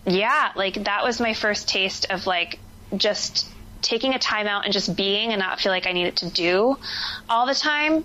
yeah, 0.07 0.53
like 0.57 0.85
that 0.85 1.05
was 1.05 1.21
my 1.21 1.35
first 1.35 1.69
taste 1.69 2.07
of 2.11 2.27
like 2.27 2.59
just 2.97 3.49
taking 3.83 4.15
a 4.15 4.19
time 4.19 4.47
out 4.47 4.65
and 4.65 4.73
just 4.73 4.97
being 4.97 5.33
and 5.33 5.41
not 5.41 5.61
feel 5.61 5.73
like 5.73 5.87
I 5.87 5.93
needed 5.93 6.17
to 6.19 6.31
do 6.31 6.79
all 7.29 7.47
the 7.47 7.55
time. 7.55 8.05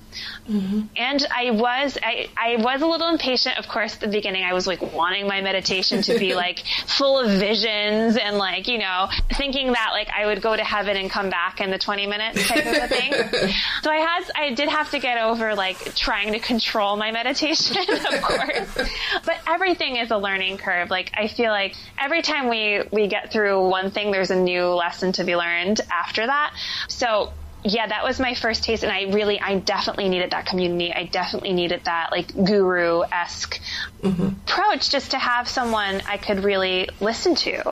Mm-hmm. 0.50 0.82
And 0.96 1.28
I 1.34 1.52
was, 1.52 1.98
I, 2.02 2.30
I 2.36 2.56
was 2.58 2.82
a 2.82 2.88
little 2.88 3.10
impatient, 3.10 3.58
of 3.58 3.68
course, 3.68 3.94
at 3.94 4.00
the 4.02 4.08
beginning. 4.08 4.44
I 4.44 4.54
was 4.54 4.66
like 4.66 4.82
wanting 4.94 5.28
my 5.28 5.42
meditation 5.42 6.02
to 6.04 6.18
be 6.18 6.36
like 6.48 6.64
full 6.88 7.20
of 7.20 7.30
visions 7.40 8.18
and 8.18 8.38
like, 8.38 8.68
you 8.68 8.80
know, 8.80 9.08
thinking 9.34 9.74
that 9.74 9.90
like 9.92 10.10
I 10.10 10.26
would 10.26 10.42
go 10.42 10.56
to 10.56 10.64
heaven 10.64 10.98
and 10.98 11.10
come 11.10 11.30
back 11.30 11.62
in 11.62 11.70
the 11.70 11.78
20 11.78 12.08
minutes 12.08 12.48
type 12.48 12.66
of 12.66 12.74
a 12.74 12.88
thing. 12.88 13.14
so 13.84 13.92
I 13.92 13.98
had, 13.98 14.24
I 14.36 14.54
did 14.54 14.70
have 14.70 14.92
to 14.92 15.00
get 15.00 15.20
over 15.20 15.56
like 15.56 15.96
trying 15.96 16.34
to 16.34 16.40
control 16.40 16.98
my 16.98 17.12
meditation, 17.12 17.78
of 17.90 18.22
course. 18.22 18.90
but 19.26 19.38
everything 19.48 19.98
is 19.98 20.12
a 20.12 20.18
learning 20.18 20.58
curve. 20.58 20.90
Like 20.90 21.12
I 21.14 21.28
feel 21.28 21.52
like 21.52 21.76
every 22.00 22.22
time 22.22 22.50
we, 22.50 22.82
we 22.92 23.08
get 23.08 23.32
through 23.32 23.70
one 23.70 23.92
thing, 23.92 24.12
there's 24.12 24.32
a 24.32 24.36
new 24.36 24.66
lesson 24.68 25.12
to 25.14 25.24
be 25.24 25.36
learned 25.36 25.67
after 25.92 26.26
that. 26.26 26.54
So 26.88 27.32
yeah, 27.64 27.88
that 27.88 28.04
was 28.04 28.20
my 28.20 28.34
first 28.34 28.64
taste, 28.64 28.84
and 28.84 28.92
I 28.92 29.12
really, 29.12 29.40
I 29.40 29.60
definitely 29.60 30.10
needed 30.10 30.32
that 30.32 30.46
community. 30.46 30.94
I 30.94 31.06
definitely 31.06 31.54
needed 31.54 31.82
that 31.86 32.10
like 32.12 32.34
guru 32.34 33.02
esque 33.12 33.60
mm-hmm. 34.02 34.28
approach 34.28 34.90
just 34.90 35.12
to 35.12 35.18
have 35.18 35.48
someone 35.48 36.02
I 36.08 36.18
could 36.18 36.44
really 36.44 36.90
listen 37.00 37.36
to. 37.36 37.70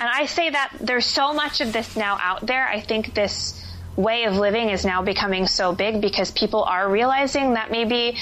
And 0.00 0.08
I 0.08 0.26
say 0.26 0.48
that 0.50 0.72
there's 0.80 1.06
so 1.06 1.34
much 1.34 1.60
of 1.60 1.72
this 1.72 1.96
now 1.96 2.18
out 2.20 2.46
there. 2.46 2.66
I 2.66 2.80
think 2.80 3.12
this 3.14 3.62
way 3.96 4.24
of 4.24 4.36
living 4.36 4.70
is 4.70 4.84
now 4.84 5.02
becoming 5.02 5.46
so 5.46 5.74
big 5.74 6.00
because 6.00 6.30
people 6.30 6.62
are 6.62 6.88
realizing 6.88 7.54
that 7.54 7.70
maybe 7.70 8.16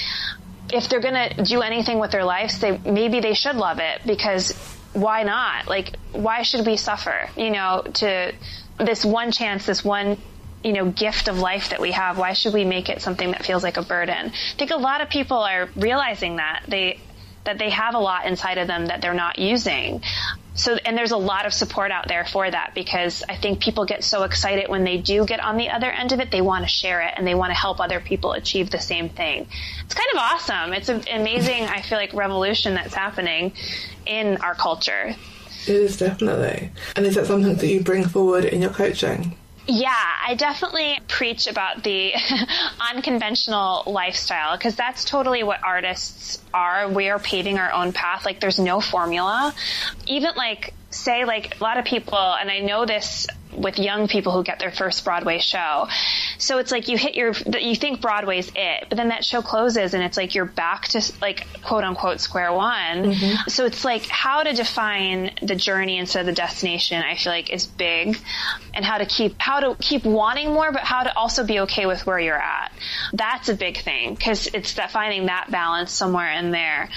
if 0.73 0.89
they're 0.89 0.99
going 0.99 1.29
to 1.29 1.43
do 1.43 1.61
anything 1.61 1.99
with 1.99 2.11
their 2.11 2.25
lives, 2.25 2.59
they 2.59 2.77
maybe 2.77 3.21
they 3.21 3.33
should 3.33 3.55
love 3.55 3.79
it 3.79 4.01
because 4.05 4.51
why 4.93 5.23
not? 5.23 5.67
Like, 5.67 5.95
why 6.11 6.41
should 6.41 6.65
we 6.65 6.75
suffer? 6.77 7.29
You 7.37 7.51
know, 7.51 7.83
to 7.95 8.33
this 8.79 9.05
one 9.05 9.31
chance, 9.31 9.65
this 9.65 9.83
one 9.83 10.17
you 10.63 10.73
know 10.73 10.89
gift 10.91 11.27
of 11.27 11.39
life 11.39 11.69
that 11.69 11.79
we 11.79 11.91
have 11.93 12.17
why 12.17 12.33
should 12.33 12.53
we 12.53 12.65
make 12.65 12.89
it 12.89 13.01
something 13.01 13.31
that 13.31 13.45
feels 13.45 13.63
like 13.63 13.77
a 13.77 13.83
burden? 13.83 14.31
I 14.31 14.57
think 14.57 14.71
a 14.71 14.77
lot 14.77 15.01
of 15.01 15.09
people 15.09 15.37
are 15.37 15.69
realizing 15.75 16.37
that 16.37 16.63
they 16.67 16.99
that 17.45 17.57
they 17.57 17.69
have 17.69 17.95
a 17.95 17.99
lot 17.99 18.25
inside 18.25 18.57
of 18.57 18.67
them 18.67 18.87
that 18.87 19.01
they're 19.01 19.13
not 19.13 19.39
using. 19.39 20.03
So 20.53 20.75
and 20.75 20.97
there's 20.97 21.11
a 21.11 21.17
lot 21.17 21.45
of 21.45 21.53
support 21.53 21.91
out 21.91 22.07
there 22.07 22.25
for 22.25 22.49
that 22.49 22.73
because 22.75 23.23
i 23.29 23.35
think 23.35 23.61
people 23.61 23.85
get 23.85 24.03
so 24.03 24.23
excited 24.23 24.67
when 24.67 24.83
they 24.83 24.97
do 24.97 25.25
get 25.25 25.39
on 25.39 25.55
the 25.55 25.69
other 25.69 25.89
end 25.89 26.11
of 26.11 26.19
it 26.19 26.31
they 26.31 26.41
want 26.41 26.65
to 26.65 26.69
share 26.69 27.01
it 27.01 27.13
and 27.15 27.25
they 27.25 27.35
want 27.35 27.51
to 27.51 27.55
help 27.55 27.79
other 27.79 28.01
people 28.01 28.33
achieve 28.33 28.69
the 28.69 28.79
same 28.79 29.07
thing. 29.09 29.47
It's 29.85 29.93
kind 29.93 30.09
of 30.13 30.19
awesome. 30.19 30.73
It's 30.73 30.89
an 30.89 31.03
amazing 31.11 31.63
i 31.63 31.81
feel 31.81 31.97
like 31.97 32.13
revolution 32.13 32.73
that's 32.73 32.93
happening 32.93 33.53
in 34.05 34.37
our 34.37 34.55
culture 34.55 35.15
it 35.69 35.75
is 35.75 35.97
definitely. 35.97 36.71
And 36.95 37.05
is 37.05 37.15
that 37.15 37.27
something 37.27 37.55
that 37.55 37.67
you 37.67 37.81
bring 37.81 38.05
forward 38.05 38.45
in 38.45 38.61
your 38.61 38.71
coaching? 38.71 39.37
Yeah, 39.67 39.93
I 39.93 40.33
definitely 40.33 40.99
preach 41.07 41.45
about 41.45 41.83
the 41.83 42.13
unconventional 42.93 43.83
lifestyle 43.85 44.57
because 44.57 44.75
that's 44.75 45.05
totally 45.05 45.43
what 45.43 45.63
artists 45.63 46.39
are. 46.53 46.89
We 46.89 47.09
are 47.09 47.19
paving 47.19 47.59
our 47.59 47.71
own 47.71 47.93
path. 47.93 48.25
Like 48.25 48.39
there's 48.39 48.57
no 48.57 48.81
formula. 48.81 49.53
Even 50.07 50.31
like 50.35 50.73
say 50.99 51.25
like 51.25 51.59
a 51.59 51.63
lot 51.63 51.77
of 51.77 51.85
people 51.85 52.17
and 52.17 52.49
I 52.51 52.59
know 52.59 52.85
this 52.85 53.27
with 53.53 53.79
young 53.79 54.07
people 54.07 54.31
who 54.31 54.43
get 54.43 54.59
their 54.59 54.71
first 54.71 55.03
Broadway 55.03 55.39
show. 55.39 55.87
So 56.37 56.59
it's 56.59 56.71
like 56.71 56.87
you 56.87 56.97
hit 56.97 57.15
your, 57.15 57.33
you 57.59 57.75
think 57.75 57.99
Broadway's 57.99 58.51
it, 58.55 58.85
but 58.87 58.95
then 58.95 59.09
that 59.09 59.25
show 59.25 59.41
closes 59.41 59.93
and 59.93 60.03
it's 60.03 60.17
like 60.17 60.35
you're 60.35 60.45
back 60.45 60.87
to 60.89 61.01
like 61.21 61.47
quote 61.63 61.83
unquote 61.83 62.21
square 62.21 62.53
one. 62.53 63.13
Mm-hmm. 63.13 63.49
So 63.49 63.65
it's 63.65 63.83
like 63.83 64.05
how 64.07 64.43
to 64.43 64.53
define 64.53 65.31
the 65.41 65.55
journey 65.55 65.97
instead 65.97 66.21
of 66.21 66.25
the 66.27 66.33
destination, 66.33 67.01
I 67.01 67.15
feel 67.15 67.33
like 67.33 67.49
is 67.49 67.65
big 67.65 68.17
and 68.73 68.85
how 68.85 68.99
to 68.99 69.05
keep, 69.05 69.35
how 69.39 69.59
to 69.59 69.75
keep 69.81 70.05
wanting 70.05 70.53
more, 70.53 70.71
but 70.71 70.81
how 70.81 71.03
to 71.03 71.17
also 71.17 71.45
be 71.45 71.61
okay 71.61 71.85
with 71.85 72.05
where 72.05 72.19
you're 72.19 72.41
at. 72.41 72.71
That's 73.13 73.49
a 73.49 73.55
big 73.55 73.79
thing 73.79 74.13
because 74.13 74.47
it's 74.47 74.75
that 74.75 74.91
finding 74.91 75.25
that 75.25 75.49
balance 75.49 75.91
somewhere 75.91 76.31
in 76.31 76.51
there. 76.51 76.89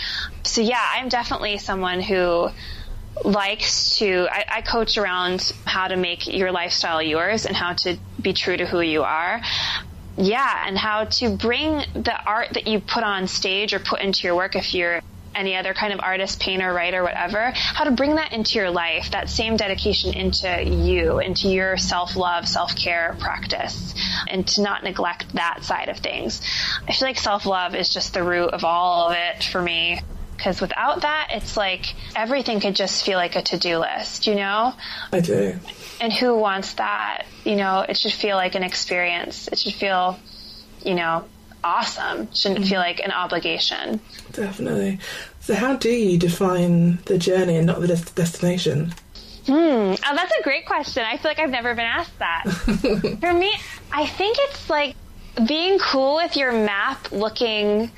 So 0.44 0.60
yeah, 0.60 0.84
I'm 0.94 1.08
definitely 1.08 1.58
someone 1.58 2.00
who, 2.00 2.50
likes 3.24 3.98
to 3.98 4.26
I, 4.30 4.44
I, 4.48 4.60
coach 4.62 4.96
around 4.96 5.52
how 5.64 5.88
to 5.88 5.96
make 5.96 6.26
your 6.26 6.50
lifestyle 6.50 7.02
yours 7.02 7.46
and 7.46 7.54
how 7.54 7.74
to 7.74 7.96
be 8.20 8.32
true 8.32 8.56
to 8.56 8.66
who 8.66 8.80
you 8.80 9.02
are. 9.02 9.40
Yeah 10.16 10.64
and 10.66 10.76
how 10.76 11.04
to 11.04 11.30
bring 11.36 11.78
the 11.94 12.14
art 12.26 12.54
that 12.54 12.66
you 12.66 12.80
put 12.80 13.04
on 13.04 13.28
stage 13.28 13.72
or 13.72 13.78
put 13.78 14.00
into 14.00 14.26
your 14.26 14.36
work 14.36 14.56
if 14.56 14.74
you're 14.74 15.00
any 15.34 15.56
other 15.56 15.72
kind 15.72 15.94
of 15.94 16.00
artist 16.00 16.40
painter 16.40 16.70
writer 16.74 17.02
whatever 17.02 17.52
how 17.54 17.84
to 17.84 17.90
bring 17.90 18.16
that 18.16 18.34
into 18.34 18.58
your 18.58 18.70
life 18.70 19.12
that 19.12 19.30
same 19.30 19.56
dedication 19.56 20.12
into 20.12 20.62
you 20.62 21.20
into 21.20 21.48
your 21.48 21.78
self-love 21.78 22.46
self-care 22.46 23.16
practice 23.18 23.94
and 24.28 24.46
to 24.46 24.60
not 24.60 24.84
neglect 24.84 25.32
that 25.34 25.64
side 25.64 25.88
of 25.88 25.98
things. 25.98 26.42
I 26.86 26.92
feel 26.92 27.08
like 27.08 27.18
self-love 27.18 27.74
is 27.74 27.88
just 27.88 28.12
the 28.12 28.22
root 28.22 28.50
of 28.50 28.64
all 28.64 29.08
of 29.08 29.16
it 29.16 29.44
for 29.44 29.62
me 29.62 30.00
because 30.42 30.60
without 30.60 31.02
that, 31.02 31.28
it's 31.30 31.56
like 31.56 31.94
everything 32.16 32.58
could 32.58 32.74
just 32.74 33.06
feel 33.06 33.16
like 33.16 33.36
a 33.36 33.42
to 33.42 33.58
do 33.58 33.78
list, 33.78 34.26
you 34.26 34.34
know? 34.34 34.74
I 35.12 35.20
do. 35.20 35.56
And 36.00 36.12
who 36.12 36.34
wants 36.34 36.74
that? 36.74 37.26
You 37.44 37.54
know, 37.54 37.86
it 37.88 37.96
should 37.96 38.12
feel 38.12 38.34
like 38.34 38.56
an 38.56 38.64
experience. 38.64 39.46
It 39.46 39.60
should 39.60 39.74
feel, 39.74 40.18
you 40.84 40.96
know, 40.96 41.24
awesome. 41.62 42.22
It 42.22 42.36
shouldn't 42.36 42.62
mm-hmm. 42.62 42.70
feel 42.70 42.80
like 42.80 42.98
an 42.98 43.12
obligation. 43.12 44.00
Definitely. 44.32 44.98
So, 45.38 45.54
how 45.54 45.76
do 45.76 45.90
you 45.90 46.18
define 46.18 46.96
the 47.04 47.18
journey 47.18 47.56
and 47.56 47.68
not 47.68 47.80
the 47.80 47.86
des- 47.86 48.12
destination? 48.16 48.94
Hmm. 49.46 49.52
Oh, 49.52 49.96
that's 50.00 50.32
a 50.40 50.42
great 50.42 50.66
question. 50.66 51.04
I 51.04 51.18
feel 51.18 51.30
like 51.30 51.38
I've 51.38 51.50
never 51.50 51.72
been 51.76 51.86
asked 51.86 52.18
that. 52.18 52.44
For 53.20 53.32
me, 53.32 53.54
I 53.92 54.06
think 54.06 54.38
it's 54.40 54.68
like 54.68 54.96
being 55.46 55.78
cool 55.78 56.16
with 56.16 56.36
your 56.36 56.50
map 56.50 57.12
looking 57.12 57.92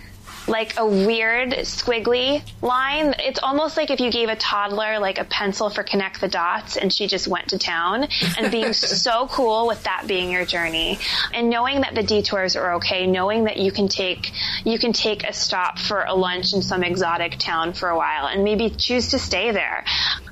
like 0.46 0.78
a 0.78 0.86
weird 0.86 1.50
squiggly 1.50 2.42
line. 2.62 3.14
It's 3.18 3.40
almost 3.42 3.76
like 3.76 3.90
if 3.90 4.00
you 4.00 4.10
gave 4.10 4.28
a 4.28 4.36
toddler 4.36 4.98
like 4.98 5.18
a 5.18 5.24
pencil 5.24 5.70
for 5.70 5.82
connect 5.82 6.20
the 6.20 6.28
dots 6.28 6.76
and 6.76 6.92
she 6.92 7.06
just 7.06 7.26
went 7.26 7.48
to 7.48 7.58
town 7.58 8.08
and 8.38 8.50
being 8.50 8.72
so 8.72 9.26
cool 9.28 9.66
with 9.66 9.82
that 9.84 10.04
being 10.06 10.30
your 10.30 10.44
journey 10.44 10.98
and 11.32 11.50
knowing 11.50 11.80
that 11.82 11.94
the 11.94 12.02
detours 12.02 12.56
are 12.56 12.74
okay, 12.74 13.06
knowing 13.06 13.44
that 13.44 13.56
you 13.56 13.72
can 13.72 13.88
take, 13.88 14.30
you 14.64 14.78
can 14.78 14.92
take 14.92 15.24
a 15.24 15.32
stop 15.32 15.78
for 15.78 16.02
a 16.02 16.14
lunch 16.14 16.52
in 16.52 16.62
some 16.62 16.82
exotic 16.82 17.38
town 17.38 17.72
for 17.72 17.88
a 17.88 17.96
while 17.96 18.26
and 18.26 18.44
maybe 18.44 18.70
choose 18.70 19.10
to 19.10 19.18
stay 19.18 19.50
there. 19.50 19.84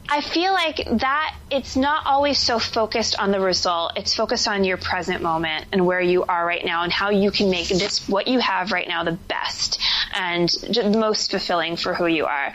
I 0.08 0.20
feel 0.20 0.52
like 0.52 0.86
that 0.98 1.34
it's 1.50 1.74
not 1.74 2.04
always 2.04 2.38
so 2.38 2.58
focused 2.58 3.18
on 3.18 3.30
the 3.30 3.40
result. 3.40 3.92
It's 3.96 4.14
focused 4.14 4.46
on 4.46 4.64
your 4.64 4.76
present 4.76 5.22
moment 5.22 5.66
and 5.72 5.86
where 5.86 6.02
you 6.02 6.24
are 6.24 6.44
right 6.44 6.64
now 6.64 6.82
and 6.82 6.92
how 6.92 7.10
you 7.10 7.30
can 7.30 7.50
make 7.50 7.68
this, 7.68 8.06
what 8.08 8.26
you 8.28 8.38
have 8.38 8.72
right 8.72 8.86
now, 8.86 9.04
the 9.04 9.12
best 9.12 9.80
and 10.12 10.50
most 10.96 11.30
fulfilling 11.30 11.76
for 11.76 11.94
who 11.94 12.06
you 12.06 12.26
are. 12.26 12.52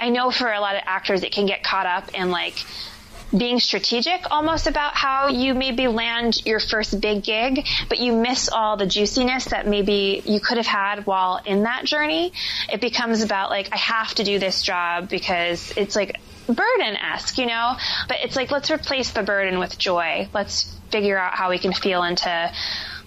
I 0.00 0.10
know 0.10 0.30
for 0.30 0.52
a 0.52 0.60
lot 0.60 0.76
of 0.76 0.82
actors, 0.86 1.22
it 1.22 1.32
can 1.32 1.46
get 1.46 1.62
caught 1.62 1.86
up 1.86 2.14
in 2.14 2.30
like, 2.30 2.54
being 3.36 3.60
strategic 3.60 4.30
almost 4.30 4.66
about 4.66 4.96
how 4.96 5.28
you 5.28 5.54
maybe 5.54 5.86
land 5.86 6.46
your 6.46 6.60
first 6.60 6.98
big 7.00 7.22
gig, 7.22 7.66
but 7.88 7.98
you 7.98 8.12
miss 8.14 8.48
all 8.48 8.76
the 8.76 8.86
juiciness 8.86 9.46
that 9.46 9.66
maybe 9.66 10.22
you 10.24 10.40
could 10.40 10.56
have 10.56 10.66
had 10.66 11.04
while 11.04 11.40
in 11.44 11.64
that 11.64 11.84
journey. 11.84 12.32
It 12.72 12.80
becomes 12.80 13.22
about 13.22 13.50
like, 13.50 13.68
I 13.72 13.76
have 13.76 14.14
to 14.14 14.24
do 14.24 14.38
this 14.38 14.62
job 14.62 15.08
because 15.08 15.72
it's 15.76 15.94
like 15.94 16.18
burden 16.46 16.96
esque, 16.96 17.36
you 17.36 17.46
know? 17.46 17.76
But 18.08 18.18
it's 18.22 18.34
like, 18.34 18.50
let's 18.50 18.70
replace 18.70 19.10
the 19.10 19.22
burden 19.22 19.58
with 19.58 19.76
joy. 19.76 20.28
Let's 20.32 20.74
figure 20.90 21.18
out 21.18 21.34
how 21.34 21.50
we 21.50 21.58
can 21.58 21.74
feel 21.74 22.02
into 22.04 22.50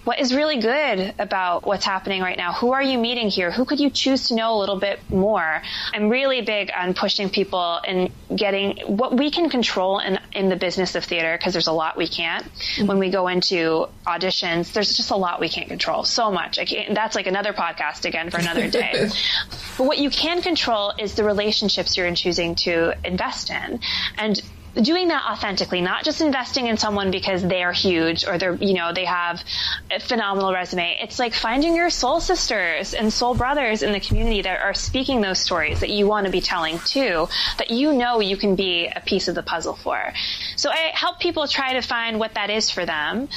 what 0.04 0.18
is 0.18 0.34
really 0.34 0.60
good 0.60 1.14
about 1.18 1.64
what's 1.64 1.84
happening 1.84 2.22
right 2.22 2.36
now? 2.36 2.52
Who 2.54 2.72
are 2.72 2.82
you 2.82 2.98
meeting 2.98 3.28
here? 3.28 3.50
Who 3.50 3.64
could 3.64 3.78
you 3.78 3.90
choose 3.90 4.28
to 4.28 4.34
know 4.34 4.56
a 4.56 4.58
little 4.58 4.78
bit 4.78 4.98
more? 5.08 5.62
I'm 5.92 6.08
really 6.08 6.42
big 6.42 6.70
on 6.76 6.94
pushing 6.94 7.30
people 7.30 7.80
and 7.86 8.10
getting 8.34 8.78
what 8.96 9.16
we 9.16 9.30
can 9.30 9.48
control 9.48 10.00
in, 10.00 10.18
in 10.32 10.48
the 10.48 10.56
business 10.56 10.96
of 10.96 11.04
theater 11.04 11.36
because 11.36 11.52
there's 11.52 11.68
a 11.68 11.72
lot 11.72 11.96
we 11.96 12.08
can't. 12.08 12.44
Mm-hmm. 12.44 12.86
When 12.86 12.98
we 12.98 13.10
go 13.10 13.28
into 13.28 13.86
auditions, 14.06 14.72
there's 14.72 14.96
just 14.96 15.10
a 15.10 15.16
lot 15.16 15.40
we 15.40 15.48
can't 15.48 15.68
control. 15.68 16.02
So 16.02 16.32
much. 16.32 16.58
that's 16.90 17.14
like 17.14 17.26
another 17.26 17.52
podcast 17.52 18.04
again 18.04 18.30
for 18.30 18.38
another 18.38 18.68
day. 18.68 19.08
but 19.78 19.86
what 19.86 19.98
you 19.98 20.10
can 20.10 20.42
control 20.42 20.92
is 20.98 21.14
the 21.14 21.24
relationships 21.24 21.96
you're 21.96 22.12
choosing 22.14 22.56
to 22.56 22.94
invest 23.04 23.50
in. 23.50 23.80
And 24.18 24.40
doing 24.80 25.08
that 25.08 25.24
authentically, 25.30 25.80
not 25.80 26.04
just 26.04 26.20
investing 26.20 26.66
in 26.66 26.76
someone 26.76 27.10
because 27.10 27.42
they 27.42 27.62
are 27.62 27.72
huge 27.72 28.24
or 28.26 28.38
they're, 28.38 28.54
you 28.54 28.74
know, 28.74 28.92
they 28.92 29.04
have 29.04 29.42
a 29.90 30.00
phenomenal 30.00 30.52
resume. 30.52 30.96
It's 31.00 31.18
like 31.18 31.34
finding 31.34 31.74
your 31.76 31.90
soul 31.90 32.20
sisters 32.20 32.94
and 32.94 33.12
soul 33.12 33.34
brothers 33.34 33.82
in 33.82 33.92
the 33.92 34.00
community 34.00 34.42
that 34.42 34.60
are 34.60 34.74
speaking 34.74 35.20
those 35.20 35.38
stories 35.38 35.80
that 35.80 35.90
you 35.90 36.06
want 36.06 36.26
to 36.26 36.32
be 36.32 36.40
telling 36.40 36.78
too, 36.78 37.28
that 37.58 37.70
you 37.70 37.92
know 37.92 38.20
you 38.20 38.36
can 38.36 38.56
be 38.56 38.88
a 38.94 39.00
piece 39.00 39.28
of 39.28 39.34
the 39.34 39.42
puzzle 39.42 39.74
for. 39.74 40.12
So 40.56 40.70
I 40.70 40.90
help 40.94 41.20
people 41.20 41.46
try 41.46 41.74
to 41.74 41.82
find 41.82 42.18
what 42.18 42.34
that 42.34 42.48
is 42.50 42.70
for 42.70 42.86
them. 42.86 43.28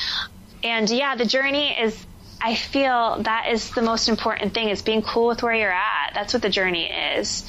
And 0.63 0.89
yeah, 0.89 1.15
the 1.15 1.26
journey 1.26 1.78
is 1.80 2.06
I 2.41 2.56
feel 2.56 3.24
that 3.24 3.48
is 3.50 3.71
the 3.71 3.82
most 3.82 4.08
important 4.10 4.54
thing 4.54 4.69
is 4.69 4.82
being 4.82 5.02
cool 5.02 5.28
with 5.28 5.41
where 5.41 5.56
you're 5.56 5.71
at. 5.71 6.12
That's 6.13 6.34
what 6.34 6.41
the 6.41 6.50
journey 6.50 6.86
is. 6.86 7.45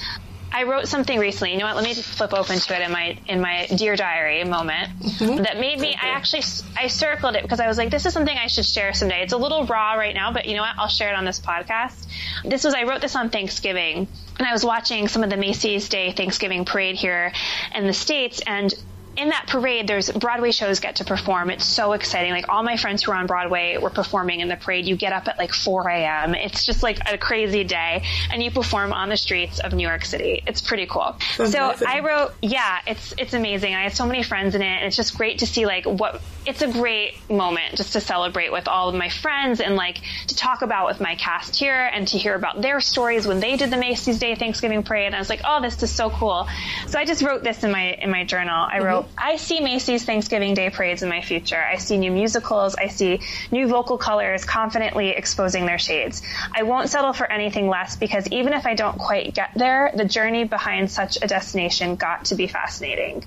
I 0.56 0.62
wrote 0.62 0.88
something 0.88 1.18
recently. 1.18 1.52
You 1.52 1.58
know 1.58 1.66
what? 1.66 1.76
Let 1.76 1.84
me 1.84 1.92
just 1.92 2.08
flip 2.08 2.32
open 2.32 2.58
to 2.58 2.74
it 2.74 2.80
in 2.80 2.90
my 2.90 3.18
in 3.28 3.42
my 3.42 3.66
dear 3.66 3.94
diary 3.94 4.42
moment 4.44 4.88
mm-hmm. 5.00 5.42
that 5.42 5.60
made 5.60 5.78
me. 5.78 5.94
I 5.94 6.08
actually 6.08 6.44
I 6.74 6.86
circled 6.86 7.36
it 7.36 7.42
because 7.42 7.60
I 7.60 7.68
was 7.68 7.76
like, 7.76 7.90
this 7.90 8.06
is 8.06 8.14
something 8.14 8.34
I 8.34 8.46
should 8.46 8.64
share 8.64 8.94
someday. 8.94 9.20
It's 9.20 9.34
a 9.34 9.36
little 9.36 9.66
raw 9.66 9.92
right 9.92 10.14
now, 10.14 10.32
but 10.32 10.46
you 10.46 10.56
know 10.56 10.62
what? 10.62 10.72
I'll 10.78 10.88
share 10.88 11.10
it 11.10 11.14
on 11.14 11.26
this 11.26 11.38
podcast. 11.38 12.06
This 12.42 12.64
was 12.64 12.72
I 12.72 12.84
wrote 12.84 13.02
this 13.02 13.14
on 13.14 13.28
Thanksgiving, 13.28 14.08
and 14.38 14.48
I 14.48 14.52
was 14.52 14.64
watching 14.64 15.08
some 15.08 15.22
of 15.22 15.28
the 15.28 15.36
Macy's 15.36 15.90
Day 15.90 16.12
Thanksgiving 16.12 16.64
parade 16.64 16.96
here 16.96 17.34
in 17.74 17.86
the 17.86 17.92
states, 17.92 18.40
and 18.46 18.72
in 19.16 19.30
that 19.30 19.46
parade, 19.46 19.88
there's 19.88 20.10
Broadway 20.10 20.50
shows 20.50 20.80
get 20.80 20.96
to 20.96 21.04
perform. 21.04 21.50
It's 21.50 21.64
so 21.64 21.92
exciting. 21.92 22.32
Like 22.32 22.48
all 22.48 22.62
my 22.62 22.76
friends 22.76 23.02
who 23.02 23.12
are 23.12 23.14
on 23.14 23.26
Broadway 23.26 23.78
were 23.78 23.90
performing 23.90 24.40
in 24.40 24.48
the 24.48 24.56
parade. 24.56 24.86
You 24.86 24.96
get 24.96 25.12
up 25.12 25.26
at 25.26 25.38
like 25.38 25.52
4 25.52 25.88
a.m. 25.88 26.34
It's 26.34 26.66
just 26.66 26.82
like 26.82 26.98
a 27.10 27.16
crazy 27.16 27.64
day, 27.64 28.04
and 28.30 28.42
you 28.42 28.50
perform 28.50 28.92
on 28.92 29.08
the 29.08 29.16
streets 29.16 29.58
of 29.58 29.72
New 29.72 29.86
York 29.86 30.04
City. 30.04 30.42
It's 30.46 30.60
pretty 30.60 30.86
cool. 30.86 31.16
That's 31.38 31.52
so 31.52 31.70
amazing. 31.70 31.88
I 31.88 32.00
wrote, 32.00 32.34
yeah, 32.42 32.80
it's 32.86 33.14
it's 33.16 33.32
amazing. 33.32 33.74
I 33.74 33.84
have 33.84 33.94
so 33.94 34.06
many 34.06 34.22
friends 34.22 34.54
in 34.54 34.62
it, 34.62 34.66
and 34.66 34.86
it's 34.86 34.96
just 34.96 35.16
great 35.16 35.38
to 35.38 35.46
see 35.46 35.64
like 35.64 35.86
what. 35.86 36.20
It's 36.44 36.62
a 36.62 36.70
great 36.70 37.28
moment 37.28 37.74
just 37.74 37.94
to 37.94 38.00
celebrate 38.00 38.52
with 38.52 38.68
all 38.68 38.88
of 38.88 38.94
my 38.94 39.08
friends 39.08 39.60
and 39.60 39.74
like 39.74 40.00
to 40.28 40.36
talk 40.36 40.62
about 40.62 40.86
with 40.86 41.00
my 41.00 41.16
cast 41.16 41.56
here 41.56 41.90
and 41.92 42.06
to 42.08 42.18
hear 42.18 42.36
about 42.36 42.62
their 42.62 42.80
stories 42.80 43.26
when 43.26 43.40
they 43.40 43.56
did 43.56 43.72
the 43.72 43.76
Macy's 43.76 44.20
Day 44.20 44.36
Thanksgiving 44.36 44.84
parade. 44.84 45.06
And 45.06 45.16
I 45.16 45.18
was 45.18 45.28
like, 45.28 45.40
oh, 45.44 45.60
this 45.60 45.82
is 45.82 45.90
so 45.90 46.08
cool. 46.08 46.46
So 46.86 47.00
I 47.00 47.04
just 47.04 47.22
wrote 47.22 47.42
this 47.42 47.64
in 47.64 47.72
my 47.72 47.94
in 47.94 48.10
my 48.12 48.24
journal. 48.24 48.54
I 48.54 48.76
mm-hmm. 48.76 48.84
wrote. 48.84 49.05
I 49.16 49.36
see 49.36 49.60
Macy's 49.60 50.04
Thanksgiving 50.04 50.54
Day 50.54 50.70
parades 50.70 51.02
in 51.02 51.08
my 51.08 51.20
future. 51.20 51.62
I 51.62 51.76
see 51.76 51.98
new 51.98 52.10
musicals. 52.10 52.74
I 52.74 52.88
see 52.88 53.20
new 53.50 53.66
vocal 53.66 53.98
colors 53.98 54.44
confidently 54.44 55.10
exposing 55.10 55.66
their 55.66 55.78
shades. 55.78 56.22
I 56.54 56.62
won't 56.62 56.88
settle 56.88 57.12
for 57.12 57.30
anything 57.30 57.68
less 57.68 57.96
because 57.96 58.26
even 58.28 58.52
if 58.52 58.66
I 58.66 58.74
don't 58.74 58.98
quite 58.98 59.34
get 59.34 59.50
there, 59.56 59.90
the 59.94 60.04
journey 60.04 60.44
behind 60.44 60.90
such 60.90 61.18
a 61.20 61.26
destination 61.26 61.96
got 61.96 62.26
to 62.26 62.34
be 62.34 62.46
fascinating. 62.46 63.24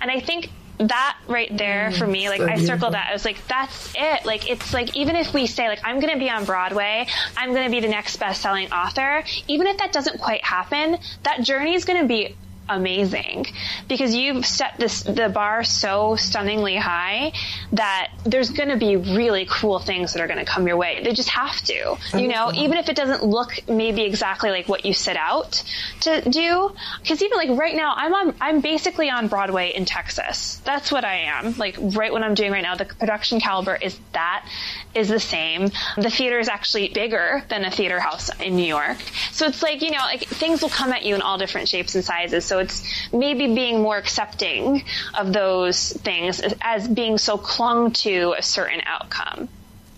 And 0.00 0.10
I 0.10 0.20
think 0.20 0.48
that 0.78 1.16
right 1.28 1.56
there 1.56 1.92
for 1.92 2.06
me, 2.06 2.28
like 2.28 2.40
so 2.40 2.46
I 2.48 2.56
circled 2.56 2.94
that. 2.94 3.08
I 3.08 3.12
was 3.12 3.24
like, 3.24 3.46
that's 3.46 3.92
it. 3.96 4.24
Like 4.24 4.50
it's 4.50 4.72
like 4.72 4.96
even 4.96 5.16
if 5.16 5.32
we 5.32 5.46
say 5.46 5.68
like 5.68 5.80
I'm 5.84 6.00
going 6.00 6.12
to 6.12 6.18
be 6.18 6.30
on 6.30 6.44
Broadway, 6.44 7.06
I'm 7.36 7.52
going 7.52 7.64
to 7.64 7.70
be 7.70 7.80
the 7.80 7.88
next 7.88 8.16
best-selling 8.16 8.72
author. 8.72 9.24
Even 9.48 9.66
if 9.66 9.78
that 9.78 9.92
doesn't 9.92 10.20
quite 10.20 10.44
happen, 10.44 10.98
that 11.22 11.42
journey 11.42 11.74
is 11.74 11.84
going 11.84 12.00
to 12.00 12.08
be 12.08 12.36
amazing 12.76 13.46
because 13.88 14.14
you've 14.14 14.44
set 14.46 14.76
this 14.78 15.02
the 15.02 15.28
bar 15.28 15.64
so 15.64 16.16
stunningly 16.16 16.76
high 16.76 17.32
that 17.72 18.10
there's 18.24 18.50
going 18.50 18.68
to 18.68 18.76
be 18.76 18.96
really 18.96 19.46
cool 19.48 19.78
things 19.78 20.12
that 20.12 20.22
are 20.22 20.26
going 20.26 20.38
to 20.38 20.44
come 20.44 20.66
your 20.66 20.76
way. 20.76 21.02
They 21.02 21.12
just 21.12 21.30
have 21.30 21.60
to, 21.62 21.96
you 22.14 22.28
know, 22.28 22.52
even 22.52 22.78
if 22.78 22.88
it 22.88 22.96
doesn't 22.96 23.24
look 23.24 23.68
maybe 23.68 24.02
exactly 24.02 24.50
like 24.50 24.68
what 24.68 24.84
you 24.84 24.94
set 24.94 25.16
out 25.16 25.62
to 26.00 26.28
do. 26.28 26.72
Because 27.00 27.22
even 27.22 27.36
like 27.36 27.50
right 27.58 27.74
now, 27.74 27.94
I'm 27.96 28.14
on, 28.14 28.34
I'm 28.40 28.60
basically 28.60 29.10
on 29.10 29.28
Broadway 29.28 29.72
in 29.74 29.84
Texas. 29.84 30.60
That's 30.64 30.90
what 30.92 31.04
I 31.04 31.16
am. 31.20 31.56
Like 31.58 31.76
right 31.78 32.12
what 32.12 32.22
I'm 32.22 32.34
doing 32.34 32.52
right 32.52 32.62
now, 32.62 32.74
the 32.74 32.84
production 32.84 33.40
caliber 33.40 33.76
is 33.76 33.98
that 34.12 34.46
is 34.94 35.08
the 35.08 35.20
same. 35.20 35.70
The 35.96 36.10
theater 36.10 36.38
is 36.38 36.48
actually 36.48 36.88
bigger 36.88 37.42
than 37.48 37.64
a 37.64 37.70
theater 37.70 37.98
house 37.98 38.30
in 38.40 38.56
New 38.56 38.66
York. 38.66 38.98
So 39.30 39.46
it's 39.46 39.62
like, 39.62 39.82
you 39.82 39.90
know, 39.90 39.98
like 39.98 40.24
things 40.24 40.62
will 40.62 40.68
come 40.68 40.92
at 40.92 41.04
you 41.04 41.14
in 41.14 41.22
all 41.22 41.38
different 41.38 41.68
shapes 41.68 41.94
and 41.94 42.04
sizes. 42.04 42.44
So 42.44 42.58
it's 42.58 42.82
maybe 43.12 43.54
being 43.54 43.80
more 43.80 43.96
accepting 43.96 44.84
of 45.14 45.32
those 45.32 45.92
things 45.92 46.42
as 46.60 46.88
being 46.88 47.18
so 47.18 47.38
clung 47.38 47.92
to 47.92 48.34
a 48.36 48.42
certain 48.42 48.82
outcome. 48.86 49.48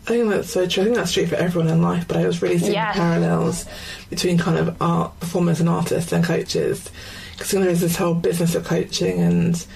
I 0.04 0.08
think 0.08 0.28
that's 0.28 0.52
so 0.52 0.66
true. 0.66 0.82
I 0.82 0.84
think 0.86 0.96
that's 0.96 1.12
true 1.12 1.26
for 1.26 1.36
everyone 1.36 1.70
in 1.72 1.80
life, 1.80 2.06
but 2.06 2.18
I 2.18 2.26
was 2.26 2.42
really 2.42 2.58
seeing 2.58 2.72
the 2.72 2.90
parallels 2.92 3.64
between 4.10 4.36
kind 4.36 4.58
of 4.58 4.80
art 4.82 5.18
performers 5.18 5.60
and 5.60 5.68
artists 5.68 6.12
and 6.12 6.22
coaches. 6.22 6.90
Because 7.32 7.52
you 7.52 7.58
know, 7.58 7.64
there 7.64 7.72
is 7.72 7.80
this 7.80 7.96
whole 7.96 8.14
business 8.14 8.54
of 8.54 8.64
coaching 8.64 9.20
and 9.20 9.66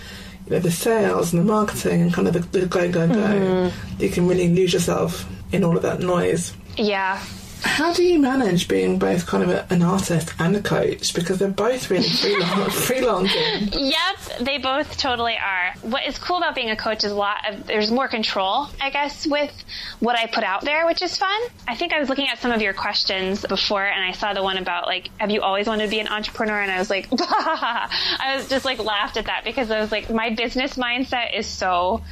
you 0.48 0.54
know, 0.56 0.60
the 0.60 0.70
sales 0.70 1.34
and 1.34 1.42
the 1.42 1.44
marketing 1.44 2.00
and 2.00 2.14
kind 2.14 2.26
of 2.26 2.32
the, 2.32 2.40
the 2.58 2.66
go, 2.66 2.90
go, 2.90 3.06
go. 3.06 3.14
Mm-hmm. 3.14 4.02
You 4.02 4.08
can 4.08 4.26
really 4.26 4.48
lose 4.48 4.72
yourself 4.72 5.30
in 5.52 5.62
all 5.62 5.76
of 5.76 5.82
that 5.82 6.00
noise. 6.00 6.54
Yeah. 6.78 7.22
How 7.62 7.92
do 7.92 8.02
you 8.02 8.18
manage 8.18 8.68
being 8.68 8.98
both 8.98 9.26
kind 9.26 9.42
of 9.42 9.50
a, 9.50 9.66
an 9.70 9.82
artist 9.82 10.32
and 10.38 10.54
a 10.56 10.62
coach? 10.62 11.14
Because 11.14 11.38
they're 11.38 11.48
both 11.48 11.90
really 11.90 12.04
freelancing. 12.08 13.68
Yep, 13.72 14.46
they 14.46 14.58
both 14.58 14.96
totally 14.96 15.36
are. 15.36 15.74
What 15.82 16.06
is 16.06 16.18
cool 16.18 16.38
about 16.38 16.54
being 16.54 16.70
a 16.70 16.76
coach 16.76 17.04
is 17.04 17.12
a 17.12 17.16
lot 17.16 17.48
of 17.48 17.66
there's 17.66 17.90
more 17.90 18.08
control, 18.08 18.68
I 18.80 18.90
guess, 18.90 19.26
with 19.26 19.52
what 20.00 20.16
I 20.16 20.26
put 20.26 20.44
out 20.44 20.64
there, 20.64 20.86
which 20.86 21.02
is 21.02 21.16
fun. 21.16 21.40
I 21.66 21.74
think 21.74 21.92
I 21.92 21.98
was 21.98 22.08
looking 22.08 22.28
at 22.28 22.38
some 22.38 22.52
of 22.52 22.62
your 22.62 22.74
questions 22.74 23.44
before, 23.44 23.84
and 23.84 24.04
I 24.04 24.12
saw 24.12 24.34
the 24.34 24.42
one 24.42 24.58
about 24.58 24.86
like, 24.86 25.10
have 25.18 25.30
you 25.30 25.42
always 25.42 25.66
wanted 25.66 25.84
to 25.84 25.90
be 25.90 26.00
an 26.00 26.08
entrepreneur? 26.08 26.60
And 26.60 26.70
I 26.70 26.78
was 26.78 26.90
like, 26.90 27.08
I 27.12 28.34
was 28.36 28.48
just 28.48 28.64
like 28.64 28.78
laughed 28.78 29.16
at 29.16 29.26
that 29.26 29.44
because 29.44 29.70
I 29.70 29.80
was 29.80 29.90
like, 29.90 30.10
my 30.10 30.30
business 30.30 30.74
mindset 30.74 31.36
is 31.36 31.46
so 31.46 32.02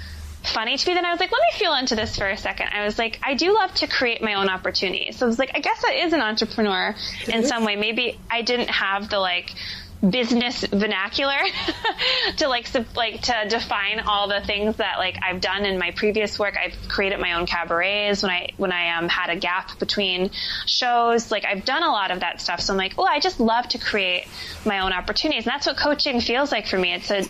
funny 0.51 0.77
to 0.77 0.89
me. 0.89 0.95
Then 0.95 1.05
I 1.05 1.11
was 1.11 1.21
like, 1.21 1.33
let 1.33 1.41
me 1.41 1.59
feel 1.59 1.75
into 1.75 1.97
this 1.97 2.17
for 2.17 2.29
a 2.29 2.37
second. 2.37 2.69
I 2.73 2.85
was 2.85 2.99
like, 2.99 3.19
I 3.23 3.35
do 3.35 3.55
love 3.55 3.73
to 3.75 3.87
create 3.87 4.23
my 4.23 4.35
own 4.35 4.49
opportunities. 4.49 5.17
So 5.17 5.27
I 5.27 5.29
was 5.29 5.39
like, 5.39 5.53
I 5.55 5.61
guess 5.61 5.83
that 5.83 5.95
is 5.95 6.13
an 6.13 6.21
entrepreneur 6.21 6.95
in 7.29 7.45
some 7.45 7.65
way. 7.65 7.77
Maybe 7.77 8.19
I 8.31 8.43
didn't 8.43 8.71
have 8.71 9.09
the 9.09 9.19
like 9.19 9.55
business 10.01 10.65
vernacular 10.65 11.39
to 12.37 12.49
like 12.49 12.69
like 12.95 13.23
to 13.23 13.35
define 13.49 14.01
all 14.01 14.29
the 14.29 14.41
things 14.41 14.77
that 14.77 14.99
like 14.99 15.17
I've 15.23 15.41
done 15.41 15.65
in 15.65 15.79
my 15.79 15.91
previous 15.93 16.39
work. 16.39 16.55
I've 16.57 16.89
created 16.89 17.19
my 17.19 17.35
own 17.35 17.47
cabarets 17.47 18.23
when 18.23 18.31
I 18.31 18.51
when 18.57 18.73
I 18.73 18.99
um, 18.99 19.09
had 19.09 19.31
a 19.31 19.37
gap 19.37 19.79
between 19.79 20.31
shows. 20.67 21.31
Like 21.31 21.45
I've 21.45 21.65
done 21.65 21.83
a 21.83 21.91
lot 21.91 22.11
of 22.11 22.21
that 22.21 22.41
stuff. 22.41 22.61
So 22.61 22.73
I'm 22.73 22.79
like, 22.79 22.95
oh, 22.99 23.05
I 23.05 23.21
just 23.21 23.41
love 23.41 23.69
to 23.69 23.79
create 23.79 24.27
my 24.65 24.81
own 24.81 24.93
opportunities, 24.93 25.45
and 25.45 25.53
that's 25.53 25.67
what 25.67 25.77
coaching 25.77 26.21
feels 26.21 26.53
like 26.53 26.67
for 26.67 26.79
me. 26.79 26.93
It's 26.93 27.11
a 27.11 27.25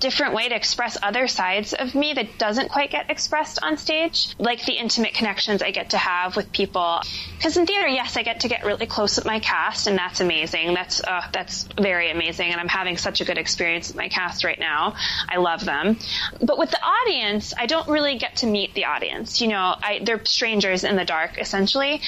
different 0.00 0.34
way 0.34 0.48
to 0.48 0.54
express 0.54 0.96
other 1.02 1.26
sides 1.26 1.72
of 1.72 1.94
me 1.94 2.12
that 2.14 2.38
doesn't 2.38 2.70
quite 2.70 2.90
get 2.90 3.10
expressed 3.10 3.58
on 3.62 3.76
stage, 3.76 4.34
like 4.38 4.64
the 4.64 4.74
intimate 4.74 5.14
connections 5.14 5.62
I 5.62 5.70
get 5.70 5.90
to 5.90 5.98
have 5.98 6.36
with 6.36 6.52
people. 6.52 7.00
Because 7.36 7.56
in 7.56 7.66
theater, 7.66 7.88
yes, 7.88 8.16
I 8.16 8.22
get 8.22 8.40
to 8.40 8.48
get 8.48 8.64
really 8.64 8.86
close 8.86 9.16
with 9.16 9.26
my 9.26 9.40
cast, 9.40 9.86
and 9.86 9.98
that's 9.98 10.20
amazing. 10.20 10.74
That's 10.74 11.02
uh, 11.02 11.22
that's 11.32 11.64
very 11.80 12.03
amazing, 12.10 12.50
and 12.50 12.60
I'm 12.60 12.68
having 12.68 12.96
such 12.96 13.20
a 13.20 13.24
good 13.24 13.38
experience 13.38 13.88
with 13.88 13.96
my 13.96 14.08
cast 14.08 14.44
right 14.44 14.58
now. 14.58 14.94
I 15.28 15.36
love 15.36 15.64
them. 15.64 15.98
But 16.40 16.58
with 16.58 16.70
the 16.70 16.80
audience, 16.82 17.54
I 17.56 17.66
don't 17.66 17.88
really 17.88 18.18
get 18.18 18.36
to 18.36 18.46
meet 18.46 18.74
the 18.74 18.86
audience. 18.86 19.40
You 19.40 19.48
know, 19.48 19.74
I, 19.82 20.00
they're 20.02 20.24
strangers 20.24 20.84
in 20.84 20.96
the 20.96 21.04
dark, 21.04 21.38
essentially. 21.38 22.00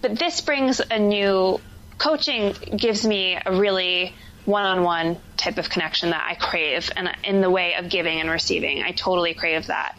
But 0.00 0.18
this 0.18 0.40
brings 0.40 0.80
a 0.80 0.98
new 0.98 1.60
coaching 1.98 2.52
gives 2.76 3.06
me 3.06 3.38
a 3.44 3.54
really 3.54 4.14
one-on-one 4.44 5.16
type 5.36 5.58
of 5.58 5.70
connection 5.70 6.10
that 6.10 6.26
I 6.28 6.34
crave 6.34 6.90
and 6.96 7.08
in 7.22 7.40
the 7.40 7.50
way 7.50 7.74
of 7.74 7.88
giving 7.88 8.20
and 8.20 8.28
receiving. 8.28 8.82
I 8.82 8.90
totally 8.90 9.34
crave 9.34 9.68
that. 9.68 9.96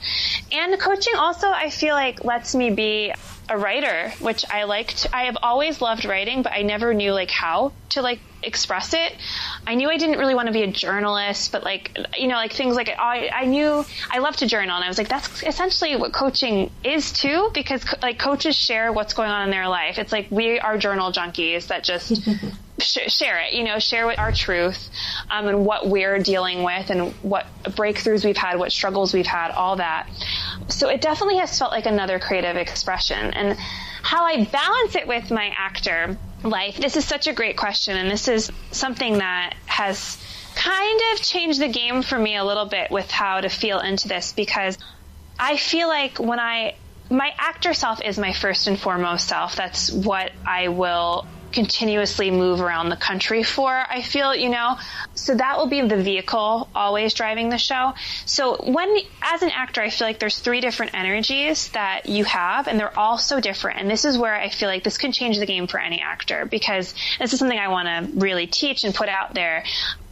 And 0.52 0.78
coaching 0.80 1.16
also 1.16 1.50
I 1.50 1.70
feel 1.70 1.96
like 1.96 2.26
lets 2.26 2.54
me 2.54 2.70
be 2.70 3.14
a 3.50 3.58
writer, 3.58 4.10
which 4.20 4.44
I 4.50 4.64
liked. 4.66 5.08
I 5.14 5.24
have 5.26 5.38
always 5.42 5.82
loved 5.82 6.06
writing, 6.06 6.44
but 6.44 6.52
I 6.52 6.62
never 6.62 6.94
knew 6.94 7.14
like 7.14 7.32
how 7.32 7.72
to 7.90 8.02
like 8.02 8.20
express 8.46 8.94
it. 8.94 9.16
I 9.66 9.76
knew 9.76 9.90
I 9.90 9.98
didn't 9.98 10.20
really 10.20 10.36
want 10.36 10.48
to 10.48 10.54
be 10.54 10.64
a 10.64 10.72
journalist, 10.72 11.52
but 11.52 11.64
like, 11.64 11.98
you 12.18 12.28
know, 12.28 12.36
like 12.36 12.54
things 12.54 12.76
like 12.76 12.90
I, 12.90 13.30
I 13.34 13.46
knew 13.46 13.86
I 14.12 14.20
love 14.20 14.36
to 14.38 14.48
journal 14.48 14.76
and 14.76 14.84
I 14.84 14.88
was 14.88 14.98
like, 14.98 15.10
that's 15.10 15.44
essentially 15.44 15.96
what 15.96 16.14
coaching 16.14 16.72
is 16.84 17.12
too, 17.12 17.52
because 17.54 17.86
like 18.02 18.20
coaches 18.20 18.56
share 18.56 18.92
what's 18.92 19.14
going 19.14 19.30
on 19.30 19.44
in 19.46 19.52
their 19.52 19.68
life. 19.68 19.98
It's 19.98 20.12
like 20.12 20.28
we 20.30 20.60
are 20.60 20.78
journal 20.78 21.12
junkies 21.12 21.68
that 21.68 21.84
just 21.84 22.22
sh- 22.80 23.12
share 23.12 23.40
it, 23.40 23.54
you 23.54 23.64
know, 23.64 23.80
share 23.80 24.20
our 24.20 24.32
truth, 24.32 24.90
um, 25.30 25.48
and 25.48 25.66
what 25.66 25.88
we're 25.88 26.20
dealing 26.20 26.64
with 26.64 26.90
and 26.90 27.12
what 27.22 27.46
breakthroughs 27.64 28.26
we've 28.26 28.38
had, 28.38 28.58
what 28.60 28.72
struggles 28.72 29.14
we've 29.14 29.26
had, 29.26 29.52
all 29.52 29.78
that. 29.78 30.10
So 30.70 30.90
it 30.90 31.02
definitely 31.02 31.38
has 31.38 31.58
felt 31.58 31.72
like 31.72 31.86
another 31.86 32.20
creative 32.20 32.58
expression 32.58 33.34
and 33.34 33.58
how 34.02 34.26
I 34.26 34.44
balance 34.46 34.96
it 34.96 35.08
with 35.08 35.32
my 35.32 35.54
actor 35.58 36.18
life? 36.44 36.78
This 36.78 36.98
is 36.98 37.06
such 37.06 37.28
a 37.28 37.34
great 37.34 37.58
question, 37.58 37.98
and 37.98 38.10
this 38.10 38.28
is 38.28 38.52
something 38.72 39.18
that 39.20 39.56
has 39.66 40.18
kind 40.56 41.00
of 41.14 41.22
changed 41.22 41.60
the 41.60 41.68
game 41.68 42.02
for 42.02 42.18
me 42.18 42.36
a 42.36 42.44
little 42.44 42.66
bit 42.66 42.92
with 42.92 43.10
how 43.10 43.42
to 43.42 43.50
feel 43.50 43.80
into 43.80 44.08
this 44.08 44.34
because 44.34 44.78
I 45.40 45.58
feel 45.58 45.88
like 45.88 46.20
when 46.20 46.40
I 46.40 46.76
my 47.10 47.32
actor 47.38 47.74
self 47.74 48.02
is 48.02 48.18
my 48.18 48.34
first 48.34 48.68
and 48.68 48.80
foremost 48.80 49.28
self. 49.28 49.56
That's 49.56 49.92
what 49.92 50.32
I 50.46 50.70
will 50.70 51.28
continuously 51.54 52.32
move 52.32 52.62
around 52.62 52.90
the 52.90 52.96
country 52.96 53.44
for, 53.44 53.70
I 53.72 54.02
feel, 54.02 54.36
you 54.36 54.50
know. 54.50 54.78
So 55.16 55.36
that 55.36 55.58
will 55.58 55.68
be 55.68 55.82
the 55.82 56.02
vehicle 56.02 56.70
always 56.76 57.14
driving 57.14 57.50
the 57.50 57.58
show. 57.58 57.94
So 58.26 58.58
when, 58.64 58.98
as 59.22 59.42
an 59.42 59.52
actor, 59.52 59.82
I 59.82 59.90
feel 59.90 60.08
like 60.08 60.20
there's 60.20 60.40
three 60.40 60.62
different 60.62 60.94
energies 60.94 61.70
that 61.70 62.08
you 62.08 62.26
have, 62.26 62.68
and 62.68 62.80
they're 62.80 62.98
all 62.98 63.18
so 63.18 63.40
different. 63.40 63.80
And 63.80 63.90
this 63.90 64.06
is 64.06 64.18
where 64.18 64.36
I 64.36 64.50
feel 64.50 64.70
like 64.70 64.84
this 64.84 64.98
can 64.98 65.12
change 65.12 65.38
the 65.38 65.46
game 65.46 65.68
for 65.68 65.80
any 65.80 66.02
actor 66.02 66.46
because 66.46 66.94
this 67.20 67.34
is 67.34 67.40
something 67.40 67.58
I 67.58 67.70
want 67.70 67.88
to 67.88 68.20
really 68.20 68.48
teach 68.48 68.84
and 68.84 68.94
put 68.94 69.10
out 69.10 69.34
there 69.34 69.64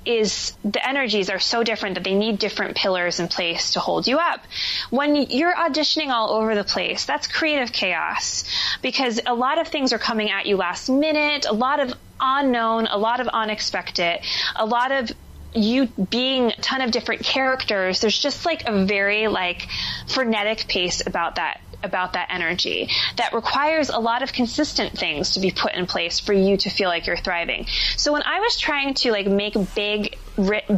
is 0.06 0.54
the 0.64 0.88
energies 0.88 1.30
are 1.30 1.40
so 1.40 1.64
different 1.64 1.96
that 1.96 2.04
they 2.04 2.16
need 2.16 2.40
different 2.40 2.76
pillars 2.76 3.20
in 3.20 3.28
place 3.28 3.74
to 3.74 3.80
hold 3.80 4.08
you 4.08 4.18
up. 4.18 4.42
When 4.90 5.16
you're 5.16 5.56
auditioning 5.56 6.10
all 6.10 6.32
over 6.32 6.56
the 6.56 6.64
place, 6.64 7.06
that's 7.06 7.28
creative 7.28 7.72
chaos 7.72 8.44
because 8.82 9.20
a 9.26 9.34
lot 9.34 9.60
of 9.60 9.68
things 9.68 9.94
are 9.94 10.00
coming 10.00 10.32
at 10.32 10.46
you 10.46 10.58
last 10.58 10.90
minute, 10.90 11.46
a 11.48 11.54
lot 11.54 11.80
of 11.80 11.94
unknown, 12.20 12.88
a 12.88 12.98
lot 12.98 13.20
of 13.20 13.28
unexpected, 13.28 14.20
a 14.56 14.66
lot 14.66 14.92
of 14.92 15.12
you 15.54 15.88
being 15.88 16.52
a 16.52 16.56
ton 16.56 16.82
of 16.82 16.92
different 16.92 17.24
characters. 17.24 18.00
There's 18.00 18.18
just 18.18 18.46
like 18.46 18.68
a 18.68 18.86
very 18.86 19.28
like 19.28 19.68
frenetic 20.08 20.68
pace 20.68 21.06
about 21.06 21.36
that 21.36 21.62
about 21.84 22.14
that 22.14 22.28
energy 22.30 22.90
that 23.18 23.34
requires 23.34 23.90
a 23.90 23.98
lot 23.98 24.22
of 24.22 24.32
consistent 24.34 24.98
things 24.98 25.32
to 25.32 25.40
be 25.40 25.52
put 25.52 25.74
in 25.74 25.88
place 25.88 26.20
for 26.20 26.34
you 26.34 26.58
to 26.58 26.70
feel 26.70 26.90
like 26.90 27.08
you're 27.08 27.18
thriving. 27.18 27.66
So 27.98 28.14
when 28.14 28.22
I 28.24 28.40
was 28.40 28.58
trying 28.58 28.94
to 28.96 29.12
like 29.12 29.26
make 29.26 29.56
big, 29.76 30.16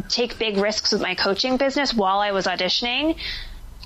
take 0.08 0.38
big 0.38 0.56
risks 0.56 0.92
with 0.92 1.02
my 1.02 1.14
coaching 1.14 1.56
business 1.56 1.92
while 1.92 2.20
I 2.20 2.32
was 2.32 2.46
auditioning, 2.46 3.16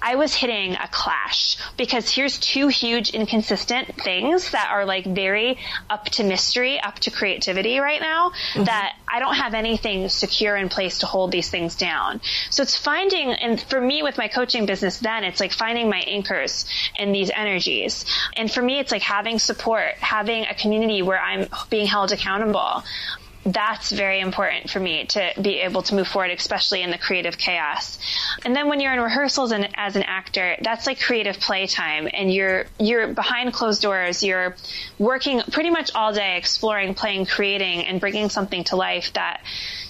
I 0.01 0.17
was 0.17 0.35
hitting 0.35 0.75
a 0.75 0.89
clash 0.89 1.57
because 1.77 2.11
here's 2.11 2.39
two 2.39 2.69
huge 2.69 3.11
inconsistent 3.11 3.95
things 3.97 4.51
that 4.53 4.69
are 4.71 4.85
like 4.85 5.05
very 5.05 5.59
up 5.91 6.07
to 6.07 6.25
mystery, 6.25 6.81
up 6.81 6.99
to 7.01 7.11
creativity 7.11 7.79
right 7.79 8.01
now 8.01 8.31
mm-hmm. 8.31 8.65
that 8.65 8.97
I 9.09 9.19
don't 9.19 9.35
have 9.35 9.55
anything 9.55 10.09
secure 10.09 10.57
in 10.57 10.69
place 10.69 10.99
to 11.01 11.07
hold 11.07 11.33
these 11.33 11.51
things 11.51 11.77
down. 11.77 12.21
So 12.51 12.63
it's 12.63 12.77
finding, 12.77 13.33
and 13.33 13.61
for 13.61 13.81
me 13.81 14.03
with 14.03 14.19
my 14.19 14.29
coaching 14.29 14.67
business 14.67 14.99
then, 14.99 15.25
it's 15.25 15.41
like 15.41 15.53
finding 15.53 15.89
my 15.89 16.01
anchors 16.01 16.67
in 16.99 17.13
these 17.13 17.31
energies. 17.35 18.05
And 18.37 18.51
for 18.51 18.63
me, 18.63 18.79
it's 18.79 18.93
like 18.93 19.03
having 19.03 19.39
support, 19.39 19.95
having 20.01 20.45
a 20.45 20.55
community 20.55 21.03
where 21.03 21.21
I'm 21.21 21.49
being 21.71 21.87
held 21.87 22.13
accountable 22.13 22.85
that's 23.53 23.91
very 23.91 24.21
important 24.21 24.71
for 24.71 24.81
me 24.81 25.07
to 25.07 25.33
be 25.41 25.61
able 25.61 25.83
to 25.83 25.95
move 25.95 26.07
forward, 26.07 26.31
especially 26.31 26.83
in 26.83 26.91
the 26.91 26.99
creative 26.99 27.39
chaos. 27.39 27.99
And 28.45 28.55
then 28.55 28.69
when 28.69 28.81
you're 28.81 28.93
in 28.93 29.01
rehearsals 29.01 29.53
and 29.53 29.69
as 29.75 29.97
an 29.97 30.03
actor, 30.03 30.57
that's 30.61 30.87
like 30.87 31.01
creative 31.01 31.41
playtime 31.41 32.09
and 32.13 32.33
you're, 32.33 32.67
you're 32.79 33.09
behind 33.15 33.53
closed 33.53 33.81
doors. 33.81 34.23
You're 34.23 34.55
working 34.99 35.41
pretty 35.51 35.71
much 35.71 35.95
all 35.95 36.13
day, 36.13 36.37
exploring, 36.37 36.95
playing, 36.95 37.27
creating, 37.27 37.87
and 37.87 38.01
bringing 38.01 38.29
something 38.29 38.65
to 38.65 38.77
life 38.77 39.13
that 39.15 39.43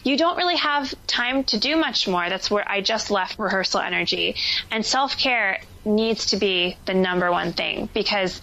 you 0.04 0.16
don't 0.16 0.36
really 0.36 0.56
have 0.56 0.94
time 1.06 1.44
to 1.44 1.58
do 1.58 1.76
much 1.76 2.06
more. 2.06 2.28
That's 2.28 2.50
where 2.50 2.64
I 2.68 2.80
just 2.80 3.10
left 3.10 3.38
rehearsal 3.38 3.80
energy 3.80 4.36
and 4.70 4.84
self 4.84 5.18
care 5.18 5.60
needs 5.84 6.26
to 6.26 6.36
be 6.36 6.76
the 6.86 6.94
number 6.94 7.30
one 7.30 7.52
thing 7.52 7.88
because 7.92 8.40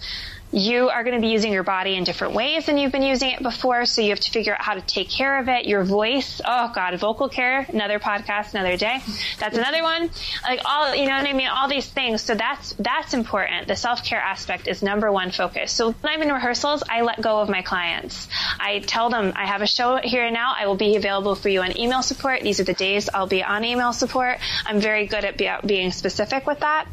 you 0.52 0.88
are 0.88 1.02
going 1.04 1.16
to 1.16 1.20
be 1.20 1.32
using 1.32 1.52
your 1.52 1.62
body 1.62 1.96
in 1.96 2.04
different 2.04 2.34
ways 2.34 2.66
than 2.66 2.78
you've 2.78 2.92
been 2.92 3.02
using 3.02 3.30
it 3.30 3.42
before. 3.42 3.84
So 3.84 4.00
you 4.00 4.10
have 4.10 4.20
to 4.20 4.30
figure 4.30 4.54
out 4.54 4.62
how 4.62 4.74
to 4.74 4.80
take 4.80 5.10
care 5.10 5.38
of 5.38 5.48
it. 5.48 5.66
Your 5.66 5.84
voice. 5.84 6.40
Oh 6.44 6.70
God, 6.74 6.98
vocal 6.98 7.28
care. 7.28 7.66
Another 7.68 7.98
podcast, 7.98 8.54
another 8.54 8.76
day. 8.76 9.00
That's 9.38 9.56
another 9.56 9.82
one. 9.82 10.10
Like 10.42 10.60
all, 10.64 10.94
you 10.94 11.06
know 11.06 11.16
what 11.16 11.26
I 11.26 11.32
mean? 11.32 11.48
All 11.48 11.68
these 11.68 11.86
things. 11.86 12.22
So 12.22 12.34
that's, 12.34 12.72
that's 12.74 13.12
important. 13.12 13.68
The 13.68 13.76
self-care 13.76 14.20
aspect 14.20 14.68
is 14.68 14.82
number 14.82 15.10
one 15.10 15.30
focus. 15.30 15.72
So 15.72 15.92
when 15.92 16.12
I'm 16.12 16.22
in 16.22 16.32
rehearsals, 16.32 16.82
I 16.88 17.02
let 17.02 17.20
go 17.20 17.40
of 17.40 17.48
my 17.48 17.62
clients. 17.62 18.28
I 18.58 18.78
tell 18.80 19.10
them 19.10 19.32
I 19.34 19.46
have 19.46 19.62
a 19.62 19.66
show 19.66 19.96
here 20.02 20.24
and 20.24 20.34
now. 20.34 20.54
I 20.56 20.66
will 20.66 20.76
be 20.76 20.96
available 20.96 21.34
for 21.34 21.48
you 21.48 21.62
on 21.62 21.76
email 21.78 22.02
support. 22.02 22.42
These 22.42 22.60
are 22.60 22.64
the 22.64 22.74
days 22.74 23.08
I'll 23.12 23.26
be 23.26 23.42
on 23.42 23.64
email 23.64 23.92
support. 23.92 24.38
I'm 24.64 24.80
very 24.80 25.06
good 25.06 25.24
at 25.24 25.36
be, 25.36 25.50
being 25.64 25.90
specific 25.90 26.46
with 26.46 26.60
that. 26.60 26.86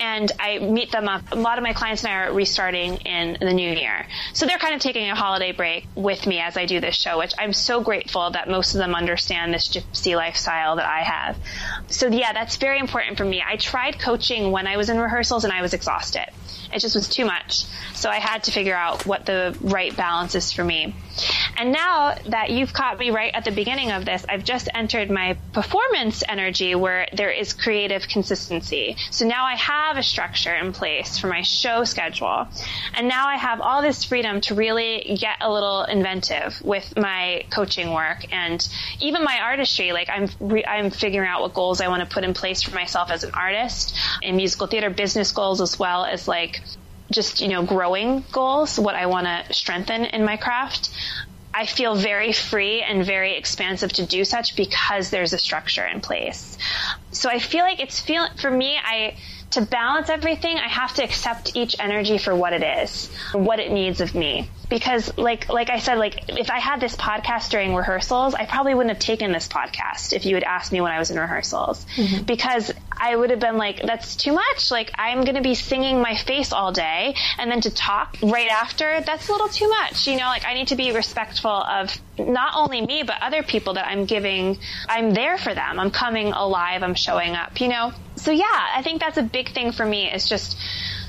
And 0.00 0.30
I 0.38 0.58
meet 0.58 0.92
them 0.92 1.08
up. 1.08 1.22
A 1.32 1.36
lot 1.36 1.58
of 1.58 1.64
my 1.64 1.72
clients 1.72 2.04
and 2.04 2.12
I 2.12 2.26
are 2.26 2.32
restarting 2.32 2.96
in 2.96 3.38
the 3.40 3.52
new 3.52 3.70
year. 3.70 4.06
So 4.32 4.46
they're 4.46 4.58
kind 4.58 4.74
of 4.74 4.80
taking 4.80 5.08
a 5.08 5.14
holiday 5.14 5.52
break 5.52 5.86
with 5.94 6.26
me 6.26 6.40
as 6.40 6.56
I 6.56 6.66
do 6.66 6.80
this 6.80 6.94
show, 6.94 7.18
which 7.18 7.32
I'm 7.38 7.52
so 7.52 7.82
grateful 7.82 8.30
that 8.30 8.48
most 8.48 8.74
of 8.74 8.78
them 8.78 8.94
understand 8.94 9.54
this 9.54 9.68
gypsy 9.68 10.16
lifestyle 10.16 10.76
that 10.76 10.86
I 10.86 11.02
have. 11.02 11.38
So 11.88 12.08
yeah, 12.08 12.32
that's 12.32 12.56
very 12.56 12.78
important 12.78 13.16
for 13.16 13.24
me. 13.24 13.42
I 13.46 13.56
tried 13.56 13.98
coaching 13.98 14.50
when 14.50 14.66
I 14.66 14.76
was 14.76 14.90
in 14.90 14.98
rehearsals 14.98 15.44
and 15.44 15.52
I 15.52 15.62
was 15.62 15.74
exhausted. 15.74 16.26
It 16.74 16.80
just 16.80 16.96
was 16.96 17.08
too 17.08 17.24
much. 17.24 17.64
So 17.94 18.10
I 18.10 18.16
had 18.16 18.44
to 18.44 18.50
figure 18.50 18.74
out 18.74 19.06
what 19.06 19.24
the 19.26 19.56
right 19.60 19.96
balance 19.96 20.34
is 20.34 20.52
for 20.52 20.64
me. 20.64 20.94
And 21.56 21.72
now 21.72 22.16
that 22.26 22.50
you've 22.50 22.72
caught 22.72 22.98
me 22.98 23.10
right 23.10 23.32
at 23.32 23.44
the 23.44 23.52
beginning 23.52 23.92
of 23.92 24.04
this, 24.04 24.26
I've 24.28 24.44
just 24.44 24.68
entered 24.74 25.10
my 25.10 25.38
performance 25.52 26.24
energy 26.28 26.74
where 26.74 27.06
there 27.12 27.30
is 27.30 27.52
creative 27.52 28.08
consistency. 28.08 28.96
So 29.12 29.26
now 29.26 29.44
I 29.44 29.54
have 29.54 29.96
a 29.96 30.02
structure 30.02 30.52
in 30.52 30.72
place 30.72 31.18
for 31.18 31.28
my 31.28 31.42
show 31.42 31.84
schedule. 31.84 32.48
And 32.94 33.06
now 33.06 33.28
I 33.28 33.36
have 33.36 33.60
all 33.60 33.80
this 33.80 34.02
freedom 34.02 34.40
to 34.42 34.56
really 34.56 35.16
get 35.20 35.36
a 35.40 35.52
little 35.52 35.84
inventive 35.84 36.60
with 36.64 36.96
my 36.96 37.44
coaching 37.50 37.92
work 37.92 38.32
and 38.32 38.66
even 39.00 39.22
my 39.22 39.38
artistry. 39.40 39.92
Like 39.92 40.08
I'm, 40.10 40.28
re- 40.40 40.64
I'm 40.64 40.90
figuring 40.90 41.28
out 41.28 41.42
what 41.42 41.54
goals 41.54 41.80
I 41.80 41.86
want 41.86 42.02
to 42.02 42.12
put 42.12 42.24
in 42.24 42.34
place 42.34 42.62
for 42.62 42.74
myself 42.74 43.10
as 43.12 43.22
an 43.22 43.30
artist 43.32 43.96
in 44.22 44.34
musical 44.34 44.66
theater, 44.66 44.90
business 44.90 45.30
goals 45.30 45.60
as 45.60 45.78
well 45.78 46.04
as 46.04 46.26
like 46.26 46.62
just, 47.14 47.40
you 47.40 47.48
know, 47.48 47.62
growing 47.62 48.24
goals, 48.32 48.78
what 48.78 48.94
I 48.94 49.06
want 49.06 49.26
to 49.26 49.54
strengthen 49.54 50.04
in 50.04 50.24
my 50.24 50.36
craft. 50.36 50.90
I 51.56 51.66
feel 51.66 51.94
very 51.94 52.32
free 52.32 52.82
and 52.82 53.06
very 53.06 53.36
expansive 53.36 53.92
to 53.94 54.04
do 54.04 54.24
such 54.24 54.56
because 54.56 55.10
there's 55.10 55.32
a 55.32 55.38
structure 55.38 55.86
in 55.86 56.00
place. 56.00 56.58
So 57.12 57.30
I 57.30 57.38
feel 57.38 57.64
like 57.64 57.78
it's 57.78 58.00
feel 58.00 58.26
for 58.36 58.50
me, 58.50 58.76
I 58.76 59.14
to 59.54 59.62
balance 59.62 60.08
everything, 60.10 60.56
I 60.58 60.68
have 60.68 60.94
to 60.94 61.04
accept 61.04 61.56
each 61.56 61.76
energy 61.78 62.18
for 62.18 62.34
what 62.34 62.52
it 62.52 62.62
is, 62.62 63.08
what 63.32 63.60
it 63.60 63.70
needs 63.70 64.00
of 64.00 64.14
me 64.14 64.48
because 64.68 65.16
like 65.16 65.48
like 65.48 65.70
I 65.70 65.78
said, 65.78 65.98
like 65.98 66.28
if 66.28 66.50
I 66.50 66.58
had 66.58 66.80
this 66.80 66.96
podcast 66.96 67.50
during 67.50 67.74
rehearsals, 67.74 68.34
I 68.34 68.46
probably 68.46 68.74
wouldn't 68.74 68.94
have 68.94 69.02
taken 69.02 69.32
this 69.32 69.46
podcast 69.46 70.12
if 70.12 70.26
you 70.26 70.34
had 70.34 70.42
asked 70.42 70.72
me 70.72 70.80
when 70.80 70.92
I 70.92 70.98
was 70.98 71.10
in 71.10 71.18
rehearsals. 71.18 71.84
Mm-hmm. 71.96 72.24
Because 72.24 72.72
I 72.90 73.14
would 73.14 73.30
have 73.30 73.40
been 73.40 73.56
like, 73.56 73.82
that's 73.82 74.16
too 74.16 74.32
much. 74.32 74.70
Like 74.70 74.90
I'm 74.96 75.24
gonna 75.24 75.42
be 75.42 75.54
singing 75.54 76.00
my 76.00 76.16
face 76.16 76.52
all 76.52 76.72
day 76.72 77.14
and 77.38 77.50
then 77.50 77.60
to 77.62 77.70
talk 77.70 78.16
right 78.22 78.48
after, 78.48 79.00
that's 79.02 79.28
a 79.28 79.32
little 79.32 79.48
too 79.48 79.68
much. 79.68 80.06
You 80.06 80.16
know, 80.16 80.26
like 80.26 80.44
I 80.44 80.54
need 80.54 80.68
to 80.68 80.76
be 80.76 80.92
respectful 80.92 81.50
of 81.50 81.96
not 82.18 82.54
only 82.56 82.84
me, 82.84 83.02
but 83.02 83.16
other 83.20 83.42
people 83.42 83.74
that 83.74 83.86
I'm 83.86 84.06
giving 84.06 84.58
I'm 84.88 85.14
there 85.14 85.38
for 85.38 85.54
them. 85.54 85.78
I'm 85.78 85.90
coming 85.90 86.32
alive, 86.32 86.82
I'm 86.82 86.94
showing 86.94 87.34
up, 87.34 87.60
you 87.60 87.68
know? 87.68 87.92
So 88.24 88.30
yeah, 88.30 88.68
I 88.74 88.80
think 88.80 89.02
that's 89.02 89.18
a 89.18 89.22
big 89.22 89.50
thing 89.50 89.70
for 89.72 89.84
me 89.84 90.10
is 90.10 90.26
just 90.26 90.56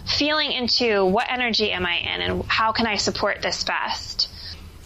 feeling 0.06 0.52
into 0.52 1.06
what 1.06 1.28
energy 1.30 1.72
am 1.72 1.86
I 1.86 1.96
in 1.96 2.22
and 2.22 2.44
how 2.44 2.74
can 2.74 2.88
I 2.88 2.98
support 2.98 3.42
this 3.42 3.64
best. 3.64 4.28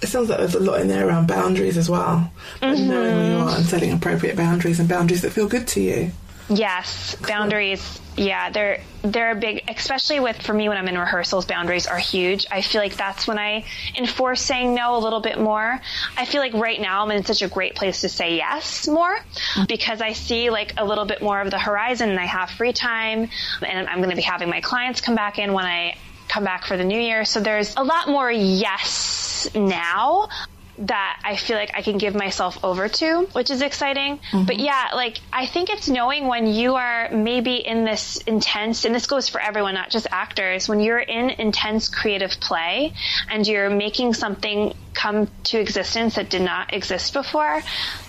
It 0.03 0.07
sounds 0.07 0.29
like 0.29 0.37
there's 0.37 0.53
a 0.53 0.59
lot 0.59 0.79
in 0.79 0.87
there 0.87 1.07
around 1.07 1.27
boundaries 1.27 1.75
as 1.75 1.89
well. 1.89 2.31
Mm-hmm. 2.61 2.87
Knowing 2.87 3.13
who 3.15 3.31
you 3.31 3.37
are 3.43 3.57
and 3.57 3.65
setting 3.65 3.91
appropriate 3.91 4.37
boundaries 4.37 4.79
and 4.79 4.87
boundaries 4.87 5.23
that 5.23 5.31
feel 5.31 5.47
good 5.47 5.67
to 5.69 5.81
you. 5.81 6.11
Yes, 6.49 7.15
boundaries. 7.15 7.99
Yeah, 8.17 8.49
they're 8.49 8.81
they're 9.03 9.31
a 9.31 9.35
big, 9.35 9.63
especially 9.69 10.19
with 10.19 10.41
for 10.41 10.53
me 10.53 10.67
when 10.67 10.77
I'm 10.77 10.87
in 10.87 10.97
rehearsals. 10.97 11.45
Boundaries 11.45 11.85
are 11.87 11.97
huge. 11.97 12.47
I 12.51 12.61
feel 12.61 12.81
like 12.81 12.97
that's 12.97 13.27
when 13.27 13.37
I 13.37 13.65
enforce 13.95 14.41
saying 14.41 14.73
no 14.73 14.97
a 14.97 14.99
little 14.99 15.21
bit 15.21 15.39
more. 15.39 15.79
I 16.17 16.25
feel 16.25 16.41
like 16.41 16.53
right 16.53 16.81
now 16.81 17.03
I'm 17.03 17.11
in 17.11 17.23
such 17.23 17.43
a 17.43 17.47
great 17.47 17.75
place 17.75 18.01
to 18.01 18.09
say 18.09 18.35
yes 18.35 18.87
more 18.87 19.15
because 19.67 20.01
I 20.01 20.13
see 20.13 20.49
like 20.49 20.73
a 20.77 20.83
little 20.83 21.05
bit 21.05 21.21
more 21.21 21.39
of 21.39 21.51
the 21.51 21.59
horizon 21.59 22.09
and 22.09 22.19
I 22.19 22.25
have 22.25 22.49
free 22.49 22.73
time 22.73 23.29
and 23.61 23.87
I'm 23.87 23.97
going 23.97 24.09
to 24.09 24.15
be 24.15 24.21
having 24.21 24.49
my 24.49 24.59
clients 24.59 25.01
come 25.01 25.15
back 25.15 25.39
in 25.39 25.53
when 25.53 25.65
I 25.65 25.95
come 26.27 26.43
back 26.43 26.65
for 26.65 26.77
the 26.77 26.83
new 26.83 26.99
year. 26.99 27.25
So 27.25 27.39
there's 27.39 27.75
a 27.77 27.83
lot 27.83 28.09
more 28.09 28.29
yes 28.31 29.49
now 29.55 30.29
that 30.79 31.19
I 31.23 31.35
feel 31.35 31.57
like 31.57 31.71
I 31.73 31.81
can 31.81 31.97
give 31.97 32.15
myself 32.15 32.63
over 32.63 32.87
to, 32.87 33.27
which 33.33 33.51
is 33.51 33.61
exciting. 33.61 34.17
Mm-hmm. 34.17 34.45
But 34.45 34.59
yeah, 34.59 34.89
like 34.93 35.19
I 35.31 35.45
think 35.45 35.69
it's 35.69 35.89
knowing 35.89 36.27
when 36.27 36.47
you 36.47 36.75
are 36.75 37.09
maybe 37.11 37.55
in 37.55 37.83
this 37.83 38.17
intense, 38.17 38.85
and 38.85 38.95
this 38.95 39.05
goes 39.05 39.27
for 39.27 39.41
everyone, 39.41 39.73
not 39.73 39.89
just 39.89 40.07
actors, 40.09 40.69
when 40.69 40.79
you're 40.79 40.99
in 40.99 41.31
intense 41.31 41.89
creative 41.89 42.31
play 42.39 42.93
and 43.29 43.45
you're 43.45 43.69
making 43.69 44.13
something 44.13 44.73
come 44.93 45.27
to 45.45 45.59
existence 45.59 46.15
that 46.15 46.29
did 46.29 46.41
not 46.41 46.73
exist 46.73 47.13
before, 47.13 47.61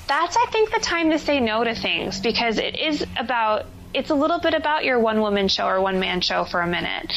that's, 0.07 0.37
I 0.37 0.47
think, 0.51 0.73
the 0.73 0.81
time 0.81 1.11
to 1.11 1.19
say 1.19 1.41
no 1.41 1.65
to 1.65 1.75
things 1.75 2.21
because 2.21 2.59
it 2.59 2.79
is 2.79 3.05
about 3.17 3.67
it's 3.93 4.11
a 4.11 4.15
little 4.15 4.39
bit 4.39 4.55
about 4.55 4.85
your 4.85 5.01
one 5.01 5.21
woman 5.21 5.49
show 5.49 5.67
or 5.67 5.81
one 5.81 5.99
man 5.99 6.21
show 6.21 6.45
for 6.45 6.61
a 6.61 6.67
minute. 6.67 7.13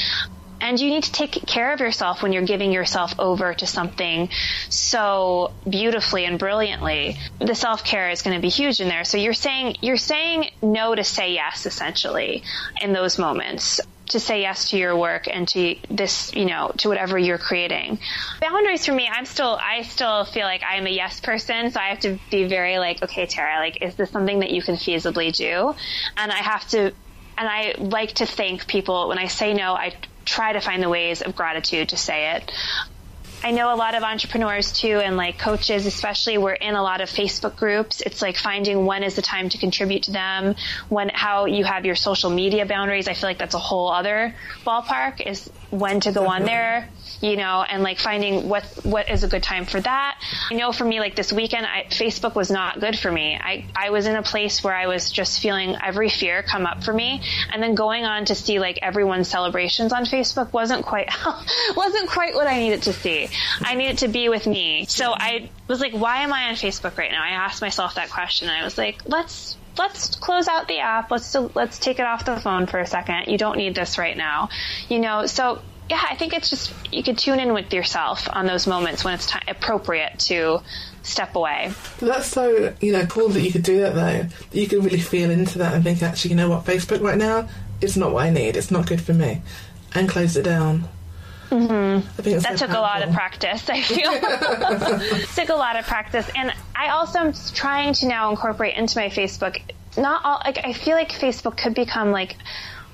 And 0.63 0.79
you 0.79 0.89
need 0.89 1.03
to 1.03 1.11
take 1.11 1.33
care 1.45 1.73
of 1.73 1.81
yourself 1.81 2.23
when 2.23 2.31
you're 2.31 2.45
giving 2.45 2.71
yourself 2.71 3.13
over 3.19 3.53
to 3.53 3.67
something 3.67 4.29
so 4.69 5.51
beautifully 5.69 6.23
and 6.23 6.39
brilliantly. 6.39 7.17
The 7.39 7.53
self 7.53 7.83
care 7.83 8.09
is 8.09 8.21
going 8.21 8.37
to 8.37 8.41
be 8.41 8.47
huge 8.47 8.79
in 8.79 8.87
there. 8.87 9.03
So 9.03 9.17
you're 9.17 9.33
saying, 9.33 9.75
you're 9.81 9.97
saying 9.97 10.51
no 10.61 10.95
to 10.95 11.03
say 11.03 11.33
yes, 11.33 11.65
essentially, 11.65 12.43
in 12.81 12.93
those 12.93 13.19
moments. 13.19 13.81
to 14.09 14.19
say 14.19 14.41
yes 14.41 14.69
to 14.69 14.77
your 14.77 14.95
work 14.95 15.27
and 15.27 15.47
to 15.49 15.75
this, 15.89 16.33
you 16.35 16.45
know, 16.45 16.71
to 16.77 16.89
whatever 16.89 17.17
you're 17.17 17.37
creating. 17.37 17.99
Boundaries 18.41 18.85
for 18.85 18.93
me, 18.93 19.09
I'm 19.11 19.25
still, 19.25 19.57
I 19.61 19.83
still 19.83 20.25
feel 20.25 20.43
like 20.43 20.63
I 20.63 20.75
am 20.77 20.85
a 20.85 20.89
yes 20.89 21.19
person, 21.19 21.71
so 21.71 21.79
I 21.79 21.89
have 21.89 21.99
to 22.01 22.19
be 22.29 22.45
very 22.45 22.79
like, 22.79 23.01
okay, 23.03 23.25
Tara, 23.25 23.59
like, 23.59 23.81
is 23.81 23.95
this 23.95 24.11
something 24.11 24.39
that 24.39 24.51
you 24.51 24.61
can 24.61 24.75
feasibly 24.75 25.35
do? 25.35 25.73
And 26.17 26.31
I 26.31 26.37
have 26.37 26.67
to, 26.69 26.79
and 26.79 26.93
I 27.37 27.75
like 27.77 28.13
to 28.15 28.25
thank 28.25 28.67
people 28.67 29.07
when 29.07 29.17
I 29.17 29.27
say 29.27 29.53
no, 29.53 29.73
I 29.73 29.93
try 30.25 30.53
to 30.53 30.61
find 30.61 30.81
the 30.81 30.89
ways 30.89 31.21
of 31.21 31.35
gratitude 31.35 31.89
to 31.89 31.97
say 31.97 32.35
it. 32.35 32.51
I 33.45 33.51
know 33.51 33.73
a 33.73 33.75
lot 33.75 33.93
of 33.93 34.03
entrepreneurs 34.03 34.71
too, 34.71 35.01
and 35.03 35.17
like 35.17 35.37
coaches, 35.37 35.85
especially, 35.85 36.37
we're 36.37 36.53
in 36.53 36.75
a 36.75 36.81
lot 36.81 37.01
of 37.01 37.09
Facebook 37.09 37.57
groups. 37.57 37.99
It's 37.99 38.21
like 38.21 38.37
finding 38.37 38.85
when 38.85 39.03
is 39.03 39.17
the 39.17 39.21
time 39.21 39.49
to 39.49 39.57
contribute 39.57 40.03
to 40.03 40.11
them, 40.11 40.55
when, 40.87 41.09
how 41.09 41.45
you 41.45 41.65
have 41.65 41.85
your 41.85 41.95
social 41.95 42.29
media 42.29 42.65
boundaries. 42.65 43.09
I 43.09 43.13
feel 43.13 43.29
like 43.29 43.39
that's 43.39 43.55
a 43.55 43.59
whole 43.59 43.89
other 43.89 44.33
ballpark 44.65 45.19
is 45.19 45.51
when 45.71 45.99
to 46.01 46.13
go 46.13 46.27
on 46.27 46.45
there 46.45 46.87
you 47.23 47.37
know, 47.37 47.63
and 47.63 47.81
like 47.83 47.99
finding 47.99 48.49
what 48.49 48.65
what 48.83 49.09
is 49.09 49.23
a 49.23 49.29
good 49.29 49.41
time 49.41 49.63
for 49.63 49.79
that. 49.79 50.21
I 50.51 50.55
know 50.55 50.73
for 50.73 50.83
me, 50.83 50.99
like 50.99 51.15
this 51.15 51.31
weekend, 51.31 51.65
I, 51.65 51.85
Facebook 51.89 52.35
was 52.35 52.51
not 52.51 52.81
good 52.81 52.99
for 52.99 53.09
me. 53.09 53.39
I 53.41 53.65
I 53.73 53.91
was 53.91 54.07
in 54.07 54.17
a 54.17 54.21
place 54.21 54.61
where 54.61 54.75
I 54.75 54.87
was 54.87 55.09
just 55.09 55.39
feeling 55.39 55.77
every 55.81 56.09
fear 56.09 56.43
come 56.43 56.65
up 56.65 56.83
for 56.83 56.93
me, 56.93 57.21
and 57.51 57.63
then 57.63 57.75
going 57.75 58.03
on 58.03 58.25
to 58.25 58.35
see 58.35 58.59
like 58.59 58.77
everyone's 58.81 59.29
celebrations 59.29 59.93
on 59.93 60.03
Facebook 60.03 60.51
wasn't 60.51 60.85
quite 60.85 61.09
wasn't 61.77 62.09
quite 62.09 62.35
what 62.35 62.47
I 62.47 62.59
needed 62.59 62.83
to 62.83 62.93
see. 62.93 63.29
I 63.61 63.75
needed 63.75 63.99
to 63.99 64.09
be 64.09 64.27
with 64.27 64.45
me. 64.45 64.85
So 64.89 65.13
I 65.13 65.49
was 65.69 65.79
like, 65.79 65.93
why 65.93 66.23
am 66.23 66.33
I 66.33 66.49
on 66.49 66.55
Facebook 66.55 66.97
right 66.97 67.11
now? 67.11 67.23
I 67.23 67.29
asked 67.29 67.61
myself 67.61 67.95
that 67.95 68.09
question. 68.09 68.49
And 68.49 68.57
I 68.57 68.65
was 68.65 68.77
like, 68.77 69.01
let's 69.05 69.55
let's 69.77 70.15
close 70.15 70.47
out 70.47 70.67
the 70.67 70.79
app. 70.79 71.11
Let's 71.11 71.35
let's 71.55 71.79
take 71.79 71.99
it 71.99 72.05
off 72.05 72.25
the 72.25 72.37
phone 72.39 72.67
for 72.67 72.79
a 72.79 72.87
second. 72.87 73.25
You 73.27 73.37
don't 73.37 73.57
need 73.57 73.75
this 73.75 73.97
right 73.97 74.15
now. 74.15 74.49
You 74.89 74.99
know, 74.99 75.25
so 75.25 75.61
yeah, 75.89 76.01
I 76.09 76.15
think 76.15 76.33
it's 76.33 76.49
just 76.49 76.73
you 76.91 77.03
can 77.03 77.15
tune 77.15 77.39
in 77.39 77.53
with 77.53 77.73
yourself 77.73 78.27
on 78.31 78.45
those 78.45 78.67
moments 78.67 79.03
when 79.03 79.13
it's 79.13 79.29
t- 79.31 79.39
appropriate 79.47 80.19
to 80.19 80.61
step 81.01 81.35
away. 81.35 81.71
That's 81.99 82.27
so 82.27 82.73
you 82.79 82.93
know 82.93 83.05
cool 83.05 83.29
that 83.29 83.41
you 83.41 83.51
could 83.51 83.63
do 83.63 83.81
that 83.81 83.95
though. 83.95 84.27
You 84.51 84.67
can 84.67 84.81
really 84.81 85.01
feel 85.01 85.29
into 85.29 85.57
that 85.59 85.73
and 85.73 85.83
think, 85.83 86.01
actually, 86.01 86.31
you 86.31 86.37
know 86.37 86.49
what, 86.49 86.65
Facebook 86.65 87.01
right 87.01 87.17
now 87.17 87.49
is 87.81 87.97
not 87.97 88.13
what 88.13 88.25
I 88.25 88.29
need. 88.29 88.55
It's 88.55 88.71
not 88.71 88.87
good 88.87 89.01
for 89.01 89.13
me, 89.13 89.41
and 89.93 90.07
close 90.07 90.37
it 90.37 90.43
down. 90.43 90.87
Mm-hmm. 91.49 92.39
That 92.39 92.57
took 92.57 92.71
a 92.71 92.79
lot 92.79 93.01
of 93.01 93.13
practice. 93.13 93.69
I 93.69 93.81
feel 93.81 94.11
took 95.35 95.49
a 95.49 95.57
lot 95.57 95.77
of 95.77 95.85
practice, 95.85 96.29
and 96.35 96.53
I 96.75 96.89
also 96.89 97.19
am 97.19 97.33
trying 97.53 97.93
to 97.95 98.07
now 98.07 98.31
incorporate 98.31 98.75
into 98.75 98.97
my 98.97 99.09
Facebook. 99.09 99.61
Not 99.97 100.25
all 100.25 100.41
like 100.43 100.59
I 100.63 100.73
feel 100.73 100.95
like 100.95 101.11
Facebook 101.11 101.57
could 101.57 101.75
become 101.75 102.11
like 102.11 102.35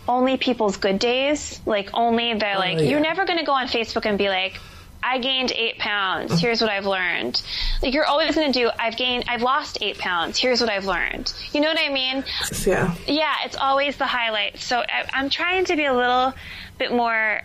only 0.10 0.38
people's 0.38 0.78
good 0.78 1.00
days. 1.00 1.62
Like 1.66 1.92
only 1.94 2.34
they're 2.34 2.56
oh, 2.56 2.60
like, 2.60 2.80
yeah. 2.80 2.86
you're 2.86 3.00
never 3.00 3.26
going 3.26 3.40
to 3.40 3.46
go 3.46 3.54
on 3.54 3.68
Facebook 3.68 4.06
and 4.06 4.18
be 4.18 4.28
like, 4.28 4.60
I 5.02 5.20
gained 5.20 5.52
eight 5.52 5.78
pounds. 5.78 6.32
Mm. 6.34 6.40
Here's 6.40 6.62
what 6.62 6.70
I've 6.70 6.86
learned. 6.86 7.42
Like 7.82 7.94
you're 7.94 8.06
always 8.06 8.36
going 8.36 8.52
to 8.52 8.60
do, 8.60 8.70
I've 8.78 8.98
gained, 8.98 9.26
I've 9.28 9.44
lost 9.44 9.78
eight 9.82 9.98
pounds. 9.98 10.38
Here's 10.38 10.60
what 10.60 10.70
I've 10.70 10.86
learned. 10.86 11.32
You 11.54 11.62
know 11.62 11.70
what 11.70 11.80
I 11.80 11.90
mean? 11.90 12.26
Yeah. 12.66 12.96
Yeah. 13.08 13.36
It's 13.46 13.56
always 13.56 13.96
the 13.96 14.08
highlight. 14.08 14.60
So 14.60 14.80
I, 14.80 15.08
I'm 15.14 15.30
trying 15.30 15.66
to 15.66 15.76
be 15.76 15.86
a 15.86 15.94
little 15.94 16.34
bit 16.78 16.92
more 16.92 17.42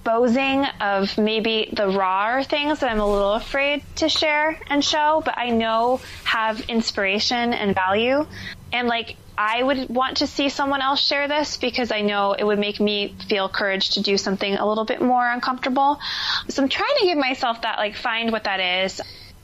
exposing 0.00 0.64
of 0.80 1.18
maybe 1.18 1.68
the 1.74 1.86
rawer 1.88 2.42
things 2.42 2.80
that 2.80 2.90
I'm 2.90 3.00
a 3.00 3.06
little 3.06 3.34
afraid 3.34 3.82
to 3.96 4.08
share 4.08 4.58
and 4.68 4.82
show, 4.82 5.22
but 5.24 5.36
I 5.36 5.50
know 5.50 6.00
have 6.24 6.60
inspiration 6.68 7.52
and 7.52 7.74
value. 7.74 8.26
And 8.72 8.88
like 8.88 9.16
I 9.36 9.62
would 9.62 9.90
want 9.90 10.18
to 10.18 10.26
see 10.26 10.48
someone 10.48 10.80
else 10.80 11.04
share 11.04 11.28
this 11.28 11.58
because 11.58 11.92
I 11.92 12.00
know 12.00 12.32
it 12.32 12.44
would 12.44 12.58
make 12.58 12.80
me 12.80 13.14
feel 13.28 13.48
courage 13.48 13.90
to 13.90 14.02
do 14.02 14.16
something 14.16 14.54
a 14.54 14.66
little 14.66 14.84
bit 14.84 15.02
more 15.02 15.26
uncomfortable. 15.26 16.00
So 16.48 16.62
I'm 16.62 16.68
trying 16.68 16.94
to 17.00 17.04
give 17.04 17.18
myself 17.18 17.62
that, 17.62 17.78
like, 17.78 17.94
find 17.94 18.32
what 18.32 18.44
that 18.44 18.60
is 18.84 19.00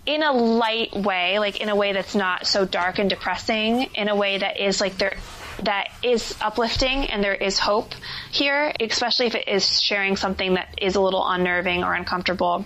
in 0.06 0.22
a 0.22 0.32
light 0.32 0.94
way, 0.94 1.38
like 1.38 1.60
in 1.60 1.68
a 1.68 1.76
way 1.76 1.92
that's 1.92 2.14
not 2.14 2.46
so 2.46 2.64
dark 2.64 2.98
and 2.98 3.10
depressing, 3.10 3.82
in 3.94 4.08
a 4.08 4.14
way 4.14 4.38
that 4.38 4.60
is 4.60 4.80
like 4.80 4.96
there, 4.98 5.16
that 5.62 5.88
is 6.02 6.34
uplifting 6.40 7.06
and 7.06 7.22
there 7.22 7.34
is 7.34 7.58
hope 7.58 7.94
here, 8.30 8.72
especially 8.80 9.26
if 9.26 9.34
it 9.34 9.48
is 9.48 9.80
sharing 9.80 10.16
something 10.16 10.54
that 10.54 10.78
is 10.80 10.96
a 10.96 11.00
little 11.00 11.26
unnerving 11.26 11.84
or 11.84 11.94
uncomfortable. 11.94 12.64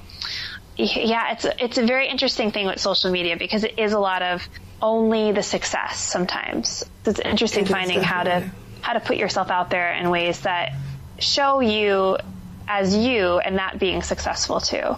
Yeah, 0.76 1.32
it's 1.32 1.44
a, 1.44 1.64
it's 1.64 1.78
a 1.78 1.86
very 1.86 2.08
interesting 2.08 2.52
thing 2.52 2.66
with 2.66 2.80
social 2.80 3.10
media 3.10 3.36
because 3.36 3.64
it 3.64 3.78
is 3.78 3.92
a 3.92 3.98
lot 3.98 4.22
of 4.22 4.46
only 4.80 5.32
the 5.32 5.42
success 5.42 5.98
sometimes. 5.98 6.84
It's 7.04 7.20
interesting 7.20 7.64
it 7.64 7.68
finding 7.68 8.02
how 8.02 8.22
to 8.22 8.50
how 8.80 8.94
to 8.94 9.00
put 9.00 9.18
yourself 9.18 9.50
out 9.50 9.68
there 9.68 9.92
in 9.92 10.08
ways 10.08 10.40
that 10.40 10.72
show 11.18 11.60
you 11.60 12.16
as 12.66 12.96
you 12.96 13.38
and 13.38 13.58
that 13.58 13.78
being 13.78 14.02
successful 14.02 14.60
too. 14.60 14.96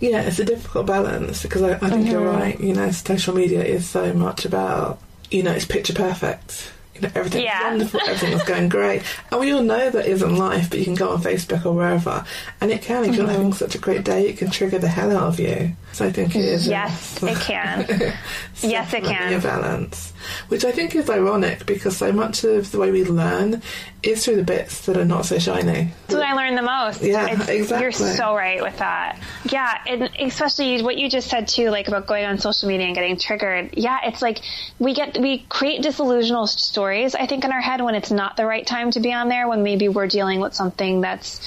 Yeah, 0.00 0.22
it's 0.22 0.38
a 0.38 0.44
difficult 0.44 0.86
balance 0.86 1.42
because 1.42 1.60
I, 1.60 1.72
I 1.72 1.78
think 1.78 1.92
mm-hmm. 1.92 2.06
you're 2.06 2.24
right. 2.24 2.58
You 2.58 2.72
know, 2.72 2.90
social 2.90 3.34
media 3.34 3.62
is 3.62 3.86
so 3.86 4.14
much 4.14 4.46
about, 4.46 4.98
you 5.30 5.42
know, 5.42 5.52
it's 5.52 5.66
picture 5.66 5.92
perfect 5.92 6.72
you 7.02 7.08
know, 7.08 7.12
everything's 7.14 7.44
yeah. 7.44 7.70
wonderful, 7.70 8.00
everything's 8.02 8.44
going 8.44 8.68
great. 8.68 9.02
And 9.30 9.40
we 9.40 9.52
all 9.52 9.62
know 9.62 9.90
that 9.90 10.06
isn't 10.06 10.36
life, 10.36 10.70
but 10.70 10.78
you 10.78 10.84
can 10.84 10.94
go 10.94 11.10
on 11.10 11.22
Facebook 11.22 11.64
or 11.64 11.72
wherever, 11.72 12.24
and 12.60 12.70
it 12.70 12.82
can, 12.82 13.04
if 13.04 13.14
you're 13.14 13.24
mm-hmm. 13.24 13.32
having 13.34 13.52
such 13.52 13.74
a 13.74 13.78
great 13.78 14.04
day, 14.04 14.28
it 14.28 14.38
can 14.38 14.50
trigger 14.50 14.78
the 14.78 14.88
hell 14.88 15.16
out 15.16 15.28
of 15.28 15.40
you. 15.40 15.74
So 15.92 16.06
I 16.06 16.12
think 16.12 16.36
it 16.36 16.44
is. 16.44 16.66
Yes, 16.66 17.22
it 17.22 17.38
can. 17.38 17.86
yes, 18.62 18.92
it 18.92 19.04
can. 19.04 19.32
A 19.32 19.40
balance, 19.40 20.09
which 20.48 20.64
I 20.64 20.72
think 20.72 20.94
is 20.94 21.08
ironic 21.08 21.66
because 21.66 21.96
so 21.96 22.12
much 22.12 22.44
of 22.44 22.70
the 22.70 22.78
way 22.78 22.90
we 22.90 23.04
learn 23.04 23.62
is 24.02 24.24
through 24.24 24.36
the 24.36 24.42
bits 24.42 24.86
that 24.86 24.96
are 24.96 25.04
not 25.04 25.26
so 25.26 25.38
shiny. 25.38 25.92
That's 26.06 26.14
what 26.14 26.22
I 26.22 26.34
learned 26.34 26.56
the 26.56 26.62
most. 26.62 27.02
Yeah, 27.02 27.26
it's, 27.26 27.48
exactly. 27.48 27.82
You're 27.82 27.92
so 27.92 28.34
right 28.34 28.62
with 28.62 28.78
that. 28.78 29.18
Yeah, 29.50 29.72
and 29.86 30.10
especially 30.18 30.82
what 30.82 30.96
you 30.96 31.10
just 31.10 31.28
said 31.28 31.48
too, 31.48 31.70
like 31.70 31.88
about 31.88 32.06
going 32.06 32.24
on 32.24 32.38
social 32.38 32.68
media 32.68 32.86
and 32.86 32.94
getting 32.94 33.18
triggered. 33.18 33.70
Yeah, 33.76 34.00
it's 34.04 34.22
like 34.22 34.40
we 34.78 34.94
get 34.94 35.18
we 35.18 35.38
create 35.48 35.82
disillusional 35.82 36.48
stories. 36.48 37.14
I 37.14 37.26
think 37.26 37.44
in 37.44 37.52
our 37.52 37.60
head 37.60 37.80
when 37.82 37.94
it's 37.94 38.10
not 38.10 38.36
the 38.36 38.46
right 38.46 38.66
time 38.66 38.90
to 38.92 39.00
be 39.00 39.12
on 39.12 39.28
there, 39.28 39.48
when 39.48 39.62
maybe 39.62 39.88
we're 39.88 40.08
dealing 40.08 40.40
with 40.40 40.54
something 40.54 41.00
that's 41.00 41.40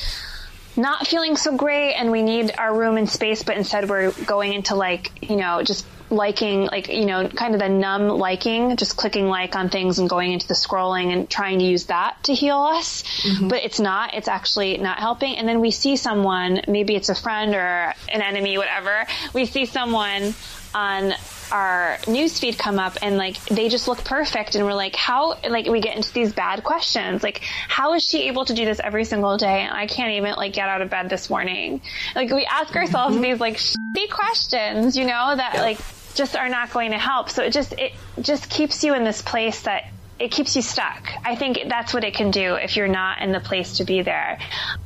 not 0.76 1.08
feeling 1.08 1.38
so 1.38 1.56
great 1.56 1.94
and 1.94 2.12
we 2.12 2.22
need 2.22 2.52
our 2.58 2.76
room 2.76 2.98
and 2.98 3.10
space, 3.10 3.44
but 3.44 3.58
instead 3.58 3.90
we're 3.90 4.12
going 4.26 4.54
into 4.54 4.76
like, 4.76 5.12
you 5.22 5.36
know, 5.36 5.62
just 5.62 5.86
liking, 6.14 6.66
like, 6.66 6.88
you 6.88 7.06
know, 7.06 7.28
kind 7.28 7.54
of 7.54 7.60
the 7.60 7.70
numb 7.70 8.08
liking, 8.08 8.76
just 8.78 8.96
clicking 8.98 9.28
like 9.28 9.56
on 9.56 9.70
things 9.70 10.00
and 10.00 10.10
going 10.10 10.32
into 10.32 10.48
the 10.48 10.54
scrolling 10.54 11.12
and 11.12 11.30
trying 11.30 11.60
to 11.60 11.66
use 11.66 11.86
that 11.86 12.18
to 12.24 12.34
heal 12.34 12.58
us. 12.58 13.04
Mm-hmm. 13.04 13.48
But 13.48 13.64
it's 13.64 13.80
not, 13.80 14.14
it's 14.14 14.28
actually 14.28 14.78
not 14.78 15.00
helping. 15.00 15.36
And 15.36 15.48
then 15.48 15.60
we 15.60 15.72
see 15.72 15.96
someone, 15.96 16.62
maybe 16.68 16.96
it's 16.96 17.10
a 17.10 17.16
friend 17.16 17.56
or 17.56 17.94
an 18.10 18.22
enemy, 18.22 18.58
whatever. 18.58 19.06
We 19.34 19.46
see 19.46 19.66
someone 19.66 20.34
on 20.74 21.14
our 21.52 21.98
newsfeed 22.04 22.58
come 22.58 22.80
up 22.80 22.98
and 23.02 23.18
like 23.18 23.38
they 23.46 23.70
just 23.70 23.88
look 23.88 24.04
perfect 24.04 24.56
and 24.56 24.66
we're 24.66 24.74
like 24.74 24.96
how 24.96 25.38
like 25.48 25.68
we 25.68 25.80
get 25.82 25.96
into 25.96 26.12
these 26.14 26.34
bad 26.34 26.64
questions 26.64 27.22
like 27.22 27.42
how 27.68 27.94
is 27.94 28.04
she 28.04 28.28
able 28.28 28.44
to 28.44 28.56
do 28.56 28.66
this 28.66 28.80
every 28.80 29.06
single 29.06 29.38
day 29.38 29.62
and 29.62 29.74
I 29.74 29.86
can't 29.86 30.12
even 30.14 30.34
like 30.34 30.54
get 30.54 30.68
out 30.68 30.82
of 30.82 30.90
bed 30.90 31.10
this 31.10 31.30
morning 31.30 31.82
like 32.16 32.32
we 32.32 32.46
ask 32.46 32.76
ourselves 32.76 33.16
mm-hmm. 33.16 33.24
these 33.24 33.40
like 33.40 33.58
shitty 33.58 34.10
questions 34.10 34.98
you 34.98 35.06
know 35.06 35.36
that 35.36 35.56
like 35.58 35.78
just 36.16 36.36
are 36.36 36.50
not 36.50 36.72
going 36.72 36.92
to 36.92 36.98
help. 36.98 37.30
So 37.30 37.44
it 37.44 37.52
just 37.52 37.74
it 37.74 37.94
just 38.22 38.50
keeps 38.50 38.84
you 38.84 38.94
in 38.94 39.04
this 39.04 39.22
place 39.22 39.62
that 39.62 39.86
it 40.20 40.32
keeps 40.32 40.56
you 40.56 40.62
stuck. 40.62 41.12
I 41.26 41.36
think 41.36 41.60
that's 41.68 41.94
what 41.94 42.04
it 42.04 42.14
can 42.14 42.32
do 42.32 42.54
if 42.54 42.78
you're 42.78 42.88
not 42.88 43.22
in 43.22 43.32
the 43.32 43.40
place 43.40 43.78
to 43.78 43.84
be 43.84 44.04
there. 44.04 44.38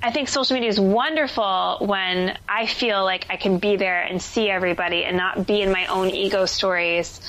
I 0.01 0.11
think 0.11 0.30
social 0.30 0.55
media 0.55 0.69
is 0.69 0.80
wonderful 0.80 1.78
when 1.82 2.38
I 2.47 2.65
feel 2.65 3.03
like 3.03 3.28
I 3.30 3.36
can 3.36 3.59
be 3.59 3.75
there 3.75 4.01
and 4.01 4.21
see 4.21 4.49
everybody 4.49 5.03
and 5.03 5.17
not 5.17 5.45
be 5.45 5.61
in 5.61 5.71
my 5.71 5.86
own 5.88 6.09
ego 6.09 6.45
stories. 6.45 7.19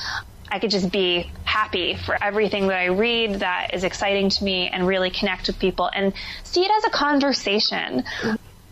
I 0.51 0.61
could 0.61 0.71
just 0.71 0.91
be 0.91 1.31
happy 1.45 1.97
for 1.97 2.17
everything 2.23 2.69
that 2.69 2.79
I 2.79 2.87
read 2.87 3.41
that 3.41 3.75
is 3.75 3.85
exciting 3.85 4.31
to 4.31 4.45
me 4.45 4.69
and 4.69 4.87
really 4.87 5.11
connect 5.11 5.49
with 5.49 5.59
people 5.59 5.91
and 5.93 6.15
see 6.45 6.65
it 6.65 6.71
as 6.71 6.85
a 6.85 6.91
conversation 6.91 8.05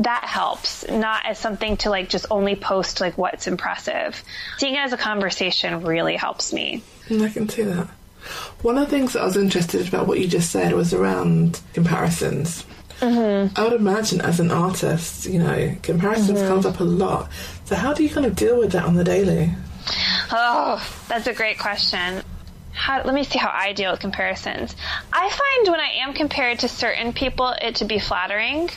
that 0.01 0.25
helps, 0.25 0.89
not 0.89 1.25
as 1.25 1.39
something 1.39 1.77
to 1.79 1.91
like 1.91 2.09
just 2.09 2.27
only 2.31 2.55
post 2.55 3.01
like 3.01 3.17
what's 3.17 3.47
impressive. 3.47 4.23
Seeing 4.59 4.75
it 4.75 4.79
as 4.79 4.93
a 4.93 4.97
conversation 4.97 5.83
really 5.85 6.17
helps 6.17 6.53
me. 6.53 6.83
I 7.11 7.29
can 7.29 7.49
see 7.49 7.63
that. 7.63 7.89
One 8.63 8.77
of 8.77 8.85
the 8.85 8.91
things 8.91 9.13
that 9.13 9.23
I 9.23 9.25
was 9.25 9.37
interested 9.37 9.87
about 9.89 10.07
what 10.07 10.19
you 10.19 10.27
just 10.27 10.51
said 10.51 10.73
was 10.73 10.93
around 10.93 11.61
comparisons. 11.73 12.65
Mm-hmm. 13.01 13.59
I 13.59 13.65
would 13.65 13.75
imagine 13.75 14.21
as 14.21 14.41
an 14.41 14.51
artist, 14.51 15.27
you 15.27 15.39
know, 15.39 15.77
comparisons 15.83 16.39
mm-hmm. 16.39 16.49
comes 16.49 16.67
up 16.67 16.81
a 16.81 16.85
lot. 16.85 17.31
So 17.65 17.77
how 17.77 17.95
do 17.95 18.03
you 18.03 18.11
kind 18.11 18.27
of 18.27 18.35
deal 18.35 18.59
with 18.59 18.73
that 18.73 18.85
on 18.85 18.95
the 18.95 19.05
daily? 19.05 19.53
Oh, 20.33 20.85
that's 21.09 21.27
a 21.27 21.35
great 21.35 21.59
question. 21.59 22.23
How, 22.73 23.03
let 23.03 23.15
me 23.15 23.25
see 23.25 23.39
how 23.39 23.51
I 23.53 23.73
deal 23.73 23.91
with 23.93 24.01
comparisons. 24.01 24.75
I 25.13 25.31
find 25.31 25.71
when 25.71 25.81
I 25.81 25.91
am 26.03 26.13
compared 26.13 26.59
to 26.61 26.69
certain 26.69 27.13
people, 27.13 27.55
it 27.61 27.77
to 27.77 27.85
be 27.85 27.99
flattering 27.99 28.71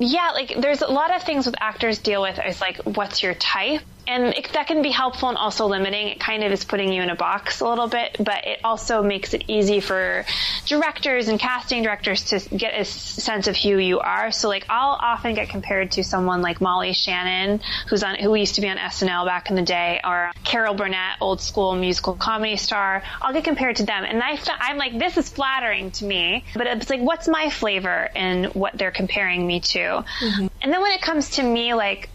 yeah, 0.00 0.30
like 0.32 0.54
there's 0.58 0.80
a 0.80 0.86
lot 0.88 1.14
of 1.14 1.22
things 1.22 1.44
with 1.44 1.54
actors 1.60 1.98
deal 1.98 2.22
with 2.22 2.40
is 2.44 2.60
like 2.60 2.78
what's 2.78 3.22
your 3.22 3.34
type? 3.34 3.82
And 4.10 4.34
it, 4.34 4.52
that 4.54 4.66
can 4.66 4.82
be 4.82 4.90
helpful 4.90 5.28
and 5.28 5.38
also 5.38 5.66
limiting. 5.66 6.08
It 6.08 6.18
kind 6.18 6.42
of 6.42 6.50
is 6.50 6.64
putting 6.64 6.92
you 6.92 7.00
in 7.00 7.10
a 7.10 7.14
box 7.14 7.60
a 7.60 7.68
little 7.68 7.86
bit, 7.86 8.16
but 8.18 8.44
it 8.44 8.58
also 8.64 9.04
makes 9.04 9.34
it 9.34 9.44
easy 9.46 9.78
for 9.78 10.24
directors 10.66 11.28
and 11.28 11.38
casting 11.38 11.84
directors 11.84 12.24
to 12.24 12.40
get 12.56 12.74
a 12.78 12.84
sense 12.84 13.46
of 13.46 13.56
who 13.56 13.78
you 13.78 14.00
are. 14.00 14.32
So 14.32 14.48
like 14.48 14.66
I'll 14.68 14.98
often 15.00 15.34
get 15.34 15.48
compared 15.48 15.92
to 15.92 16.02
someone 16.02 16.42
like 16.42 16.60
Molly 16.60 16.92
Shannon, 16.92 17.60
who's 17.88 18.02
on 18.02 18.16
who 18.16 18.34
used 18.34 18.56
to 18.56 18.60
be 18.60 18.68
on 18.68 18.78
SNL 18.78 19.26
back 19.26 19.48
in 19.48 19.54
the 19.54 19.62
day, 19.62 20.00
or 20.02 20.32
Carol 20.42 20.74
Burnett, 20.74 21.18
old 21.20 21.40
school 21.40 21.76
musical 21.76 22.14
comedy 22.14 22.56
star. 22.56 23.04
I'll 23.22 23.32
get 23.32 23.44
compared 23.44 23.76
to 23.76 23.84
them, 23.84 24.02
and 24.02 24.20
I 24.20 24.40
I'm 24.58 24.76
like 24.76 24.98
this 24.98 25.18
is 25.18 25.28
flattering 25.28 25.92
to 25.92 26.04
me, 26.04 26.44
but 26.56 26.66
it's 26.66 26.90
like 26.90 27.00
what's 27.00 27.28
my 27.28 27.48
flavor 27.48 28.08
in 28.16 28.46
what 28.46 28.76
they're 28.76 28.90
comparing 28.90 29.46
me 29.46 29.60
to? 29.60 29.78
Mm-hmm. 29.78 30.46
And 30.62 30.72
then 30.72 30.80
when 30.82 30.92
it 30.92 31.00
comes 31.00 31.30
to 31.36 31.44
me, 31.44 31.74
like 31.74 32.08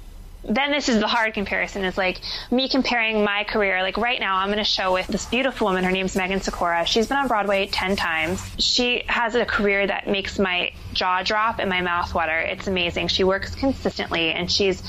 then 0.48 0.72
this 0.72 0.90
is 0.90 1.00
the 1.00 1.08
hard 1.08 1.34
comparison 1.34 1.84
is 1.84 1.98
like 1.98 2.20
me 2.52 2.70
comparing 2.70 3.24
my 3.24 3.44
career 3.44 3.82
like 3.82 3.98
right 3.98 4.20
now 4.20 4.38
i'm 4.38 4.54
in 4.54 4.60
a 4.60 4.64
show 4.64 4.94
with 4.94 5.08
this 5.08 5.26
beautiful 5.26 5.68
woman 5.68 5.84
her 5.84 5.92
name's 5.92 6.16
megan 6.16 6.42
sikora 6.42 6.86
she's 6.86 7.08
been 7.08 7.18
on 7.18 7.28
broadway 7.28 7.68
10 7.68 7.96
times 7.96 8.44
she 8.60 9.04
has 9.08 9.36
a 9.36 9.46
career 9.46 9.86
that 9.88 10.08
makes 10.08 10.38
my 10.38 10.72
jaw 10.94 11.24
drop 11.24 11.60
and 11.60 11.70
my 11.70 11.82
mouth 11.82 12.14
water 12.14 12.40
it's 12.40 12.68
amazing 12.68 13.08
she 13.08 13.24
works 13.24 13.56
consistently 13.56 14.32
and 14.32 14.52
she's 14.52 14.84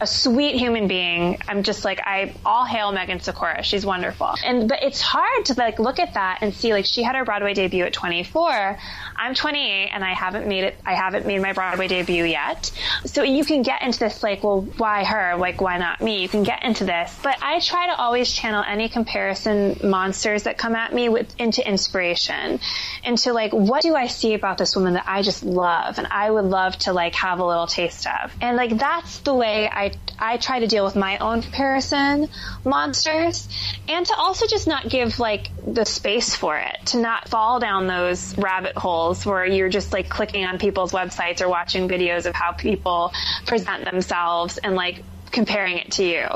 a 0.00 0.06
sweet 0.06 0.56
human 0.56 0.88
being. 0.88 1.38
I'm 1.48 1.62
just 1.62 1.84
like 1.84 2.00
I 2.04 2.34
all 2.44 2.64
hail 2.64 2.92
Megan 2.92 3.20
Sikora. 3.20 3.62
She's 3.62 3.86
wonderful. 3.86 4.34
And 4.44 4.68
but 4.68 4.82
it's 4.82 5.00
hard 5.00 5.46
to 5.46 5.54
like 5.54 5.78
look 5.78 5.98
at 5.98 6.14
that 6.14 6.38
and 6.42 6.52
see 6.54 6.72
like 6.72 6.84
she 6.84 7.02
had 7.02 7.16
her 7.16 7.24
Broadway 7.24 7.54
debut 7.54 7.84
at 7.84 7.92
24. 7.92 8.78
I'm 9.18 9.34
28 9.34 9.90
and 9.92 10.04
I 10.04 10.14
haven't 10.14 10.46
made 10.46 10.64
it 10.64 10.76
I 10.84 10.94
haven't 10.94 11.26
made 11.26 11.40
my 11.40 11.52
Broadway 11.52 11.88
debut 11.88 12.24
yet. 12.24 12.70
So 13.04 13.22
you 13.22 13.44
can 13.44 13.62
get 13.62 13.82
into 13.82 13.98
this 13.98 14.22
like, 14.22 14.42
well, 14.42 14.62
why 14.62 15.04
her? 15.04 15.36
Like 15.36 15.60
why 15.60 15.78
not 15.78 16.00
me? 16.00 16.22
You 16.22 16.28
can 16.28 16.42
get 16.42 16.62
into 16.64 16.84
this. 16.84 17.16
But 17.22 17.38
I 17.42 17.60
try 17.60 17.88
to 17.88 17.96
always 17.96 18.32
channel 18.32 18.64
any 18.66 18.88
comparison 18.88 19.80
monsters 19.84 20.44
that 20.44 20.58
come 20.58 20.74
at 20.74 20.92
me 20.92 21.08
with 21.08 21.34
into 21.38 21.66
inspiration. 21.66 22.60
Into 23.04 23.32
like 23.32 23.52
what 23.52 23.82
do 23.82 23.94
I 23.94 24.06
see 24.06 24.34
about 24.34 24.58
this 24.58 24.76
woman 24.76 24.94
that 24.94 25.04
I 25.06 25.22
just 25.22 25.42
love 25.42 25.98
and 25.98 26.06
I 26.06 26.30
would 26.30 26.44
love 26.44 26.76
to 26.80 26.92
like 26.92 27.14
have 27.14 27.40
a 27.40 27.44
little 27.44 27.66
taste 27.66 28.06
of. 28.06 28.32
And 28.40 28.56
like 28.56 28.76
that's 28.78 29.18
the 29.20 29.34
way 29.34 29.68
I 29.68 29.92
I, 30.18 30.36
try 30.38 30.60
to 30.60 30.66
deal 30.66 30.84
with 30.84 30.96
my 30.96 31.18
own 31.18 31.42
comparison 31.42 32.28
monsters 32.64 33.48
and 33.88 34.06
to 34.06 34.14
also 34.16 34.46
just 34.46 34.66
not 34.66 34.88
give 34.88 35.18
like 35.18 35.50
the 35.66 35.84
space 35.84 36.34
for 36.34 36.56
it, 36.56 36.86
to 36.86 36.98
not 36.98 37.28
fall 37.28 37.58
down 37.58 37.86
those 37.86 38.36
rabbit 38.38 38.76
holes 38.76 39.05
where 39.26 39.44
you're 39.44 39.68
just 39.68 39.92
like 39.92 40.08
clicking 40.08 40.44
on 40.44 40.58
people's 40.58 40.92
websites 40.92 41.40
or 41.40 41.48
watching 41.48 41.88
videos 41.88 42.26
of 42.26 42.34
how 42.34 42.52
people 42.52 43.12
present 43.46 43.84
themselves 43.84 44.58
and 44.58 44.74
like 44.74 45.02
comparing 45.32 45.76
it 45.78 45.92
to 45.92 46.04
you. 46.04 46.26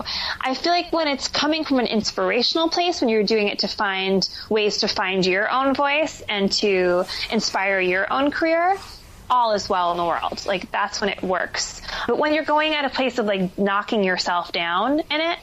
I 0.40 0.54
feel 0.54 0.72
like 0.72 0.92
when 0.92 1.08
it's 1.08 1.28
coming 1.28 1.64
from 1.64 1.78
an 1.78 1.86
inspirational 1.86 2.68
place, 2.68 3.00
when 3.00 3.08
you're 3.08 3.22
doing 3.22 3.48
it 3.48 3.60
to 3.60 3.68
find 3.68 4.28
ways 4.50 4.78
to 4.78 4.88
find 4.88 5.24
your 5.24 5.50
own 5.50 5.74
voice 5.74 6.22
and 6.28 6.52
to 6.52 7.04
inspire 7.30 7.80
your 7.80 8.12
own 8.12 8.30
career, 8.30 8.76
all 9.30 9.52
is 9.52 9.68
well 9.68 9.92
in 9.92 9.96
the 9.96 10.04
world. 10.04 10.44
Like 10.44 10.70
that's 10.70 11.00
when 11.00 11.08
it 11.08 11.22
works. 11.22 11.80
But 12.06 12.18
when 12.18 12.34
you're 12.34 12.44
going 12.44 12.74
at 12.74 12.84
a 12.84 12.90
place 12.90 13.18
of 13.18 13.26
like 13.26 13.56
knocking 13.56 14.04
yourself 14.04 14.52
down 14.52 15.00
in 15.00 15.20
it, 15.20 15.38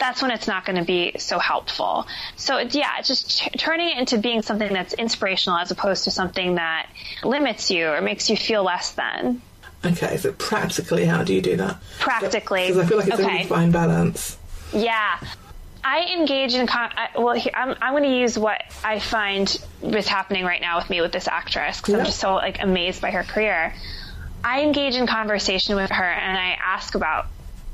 that's 0.00 0.20
when 0.22 0.30
it's 0.30 0.48
not 0.48 0.64
going 0.64 0.76
to 0.76 0.84
be 0.84 1.12
so 1.18 1.38
helpful. 1.38 2.06
So 2.36 2.56
it's, 2.56 2.74
yeah, 2.74 2.98
it's 2.98 3.08
just 3.08 3.48
turning 3.58 3.90
it 3.90 3.98
into 3.98 4.18
being 4.18 4.42
something 4.42 4.72
that's 4.72 4.94
inspirational 4.94 5.58
as 5.58 5.70
opposed 5.70 6.04
to 6.04 6.10
something 6.10 6.56
that 6.56 6.88
limits 7.22 7.70
you 7.70 7.86
or 7.88 8.00
makes 8.00 8.28
you 8.28 8.36
feel 8.36 8.64
less 8.64 8.92
than. 8.92 9.42
Okay, 9.84 10.16
so 10.16 10.32
practically, 10.32 11.04
how 11.04 11.22
do 11.22 11.34
you 11.34 11.40
do 11.40 11.56
that? 11.56 11.78
Practically, 11.98 12.66
because 12.66 12.78
I 12.78 12.86
feel 12.86 12.98
like 12.98 13.08
it's 13.08 13.20
okay. 13.20 13.44
a 13.44 13.46
fine 13.46 13.70
balance. 13.70 14.36
Yeah, 14.74 15.18
I 15.82 16.12
engage 16.16 16.54
in 16.54 16.66
con- 16.66 16.92
I, 16.94 17.18
well. 17.18 17.40
I'm 17.54 17.74
I'm 17.80 17.92
going 17.94 18.02
to 18.04 18.18
use 18.18 18.38
what 18.38 18.60
I 18.84 18.98
find 18.98 19.48
is 19.82 20.06
happening 20.06 20.44
right 20.44 20.60
now 20.60 20.78
with 20.78 20.90
me 20.90 21.00
with 21.00 21.12
this 21.12 21.28
actress 21.28 21.80
because 21.80 21.94
I'm 21.94 22.04
just 22.04 22.20
so 22.20 22.34
like 22.34 22.60
amazed 22.60 23.00
by 23.00 23.10
her 23.10 23.22
career. 23.22 23.72
I 24.44 24.62
engage 24.62 24.96
in 24.96 25.06
conversation 25.06 25.76
with 25.76 25.90
her 25.90 26.04
and 26.04 26.36
I 26.36 26.58
ask 26.62 26.94
about 26.94 27.26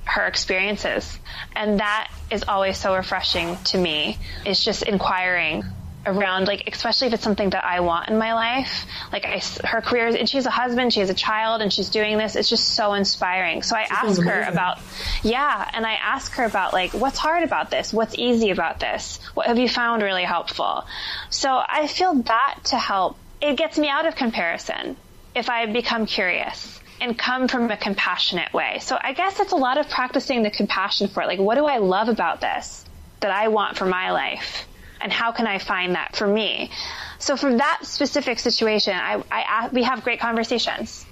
her 0.07 0.27
experiences, 0.27 1.19
and 1.55 1.81
that 1.81 2.11
is 2.31 2.45
always 2.49 2.79
so 2.79 2.95
refreshing 2.95 3.57
to 3.65 3.79
me. 3.79 4.19
It's 4.45 4.65
just 4.65 4.83
inquiring 4.83 5.65
around 6.07 6.47
like 6.47 6.69
especially 6.69 7.09
if 7.09 7.15
it's 7.15 7.25
something 7.25 7.51
that 7.51 7.65
I 7.65 7.81
want 7.81 8.09
in 8.09 8.17
my 8.17 8.35
life. 8.35 8.87
Like 9.13 9.25
I, 9.25 9.43
her 9.67 9.81
career 9.81 10.07
and 10.07 10.29
she 10.29 10.37
has 10.37 10.47
a 10.47 10.51
husband 10.51 10.93
she 10.93 11.01
has 11.01 11.11
a 11.11 11.15
child 11.15 11.61
and 11.61 11.73
she's 11.73 11.89
doing 11.89 12.17
this. 12.17 12.37
It's 12.37 12.49
just 12.49 12.69
so 12.69 12.95
inspiring. 12.95 13.63
So 13.63 13.77
I 13.77 13.87
ask 13.91 14.23
her 14.23 14.43
about 14.43 14.79
yeah 15.23 15.69
and 15.75 15.85
I 15.85 15.95
ask 15.95 16.33
her 16.35 16.45
about 16.45 16.73
like 16.73 16.93
what's 16.93 17.19
hard 17.19 17.43
about 17.43 17.71
this? 17.71 17.93
What's 17.93 18.15
easy 18.17 18.51
about 18.51 18.79
this? 18.79 19.19
What 19.35 19.47
have 19.47 19.59
you 19.59 19.69
found 19.69 20.03
really 20.03 20.25
helpful? 20.25 20.87
So 21.31 21.51
I 21.51 21.89
feel 21.89 22.15
that 22.15 22.61
to 22.67 22.77
help. 22.79 23.17
It 23.41 23.57
gets 23.57 23.77
me 23.77 23.89
out 23.89 24.07
of 24.07 24.15
comparison 24.15 24.97
if 25.35 25.51
I 25.51 25.67
become 25.67 26.07
curious 26.07 26.76
and 27.01 27.19
come 27.19 27.49
from 27.49 27.71
a 27.71 27.77
compassionate 27.77 28.53
way 28.53 28.79
so 28.81 28.99
I 29.01 29.13
guess 29.13 29.41
it's 29.41 29.53
a 29.53 29.57
lot 29.57 29.79
of 29.79 29.89
practicing 29.89 30.43
the 30.43 30.51
compassion 30.51 31.09
for 31.09 31.23
it 31.23 31.27
like 31.27 31.39
what 31.39 31.57
do 31.57 31.67
I 31.67 31.79
love 31.79 32.09
about 32.09 32.41
this 32.41 32.85
that 33.21 33.31
I 33.31 33.49
want 33.49 33.77
for 33.77 33.87
my 33.87 34.11
life 34.11 34.67
and 35.01 35.13
how 35.13 35.33
can 35.33 35.47
I 35.47 35.59
find 35.59 35.95
that 35.95 36.17
for 36.17 36.27
me? 36.27 36.71
So 37.19 37.37
for 37.37 37.55
that 37.57 37.81
specific 37.83 38.39
situation, 38.39 38.95
I, 38.95 39.23
I, 39.31 39.69
we 39.73 39.83
have 39.83 40.05
great 40.05 40.21
conversations. 40.21 41.05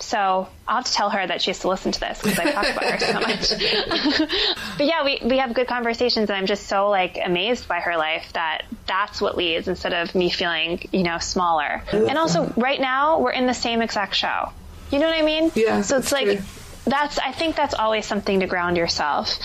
So 0.00 0.48
I'll 0.68 0.76
have 0.76 0.84
to 0.84 0.92
tell 0.92 1.10
her 1.10 1.26
that 1.26 1.42
she 1.42 1.50
has 1.50 1.58
to 1.60 1.68
listen 1.68 1.90
to 1.90 2.00
this 2.00 2.22
because 2.22 2.38
I 2.38 2.52
talk 2.52 2.70
about 2.70 2.84
her 2.84 2.98
so 2.98 3.12
much. 3.20 4.28
but 4.78 4.86
yeah, 4.86 5.04
we, 5.04 5.18
we 5.24 5.38
have 5.38 5.54
good 5.54 5.66
conversations 5.66 6.30
and 6.30 6.36
I'm 6.36 6.46
just 6.46 6.66
so 6.66 6.88
like 6.88 7.18
amazed 7.22 7.66
by 7.66 7.80
her 7.80 7.96
life 7.96 8.32
that 8.34 8.62
that's 8.86 9.20
what 9.20 9.36
leads 9.36 9.66
instead 9.66 9.92
of 9.92 10.14
me 10.14 10.30
feeling, 10.30 10.80
you 10.92 11.02
know, 11.02 11.18
smaller. 11.18 11.82
And 11.92 12.16
also 12.16 12.52
right 12.56 12.80
now 12.80 13.20
we're 13.20 13.32
in 13.32 13.46
the 13.46 13.54
same 13.54 13.82
exact 13.82 14.14
show. 14.14 14.50
You 14.90 14.98
know 14.98 15.06
what 15.06 15.18
I 15.18 15.22
mean? 15.22 15.52
Yeah. 15.54 15.82
So 15.82 15.98
it's 15.98 16.12
like, 16.12 16.24
true. 16.24 16.38
that's, 16.86 17.18
I 17.18 17.32
think 17.32 17.56
that's 17.56 17.74
always 17.74 18.06
something 18.06 18.40
to 18.40 18.46
ground 18.46 18.76
yourself 18.76 19.38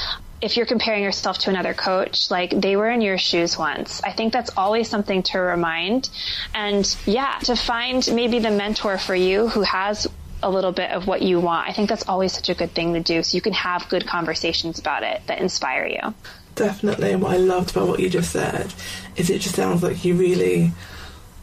if 0.44 0.58
you're 0.58 0.66
comparing 0.66 1.02
yourself 1.02 1.38
to 1.38 1.50
another 1.50 1.74
coach, 1.74 2.30
like 2.30 2.50
they 2.52 2.76
were 2.76 2.90
in 2.90 3.00
your 3.00 3.18
shoes 3.18 3.58
once. 3.58 4.04
I 4.04 4.12
think 4.12 4.34
that's 4.34 4.52
always 4.58 4.90
something 4.90 5.24
to 5.24 5.40
remind. 5.40 6.10
And 6.54 6.86
yeah, 7.06 7.40
to 7.44 7.56
find 7.56 8.06
maybe 8.14 8.40
the 8.40 8.52
mentor 8.52 8.98
for 8.98 9.16
you 9.16 9.48
who 9.48 9.62
has 9.62 10.06
a 10.44 10.52
little 10.52 10.74
bit 10.74 10.92
of 10.92 11.08
what 11.08 11.22
you 11.22 11.40
want. 11.40 11.70
I 11.70 11.72
think 11.72 11.88
that's 11.88 12.10
always 12.10 12.34
such 12.34 12.50
a 12.50 12.54
good 12.54 12.72
thing 12.72 12.94
to 12.94 13.00
do 13.00 13.24
so 13.24 13.38
you 13.38 13.42
can 13.42 13.54
have 13.54 13.88
good 13.88 14.06
conversations 14.06 14.80
about 14.80 15.04
it 15.04 15.22
that 15.28 15.40
inspire 15.40 15.88
you. 15.88 16.14
Definitely. 16.56 17.14
And 17.14 17.22
what 17.22 17.32
I 17.32 17.38
loved 17.38 17.72
about 17.72 17.88
what 17.88 18.02
you 18.02 18.10
just 18.10 18.34
said 18.34 18.74
is 19.16 19.30
it 19.30 19.40
just 19.40 19.56
sounds 19.56 19.82
like 19.82 20.04
you 20.04 20.16
really 20.16 20.74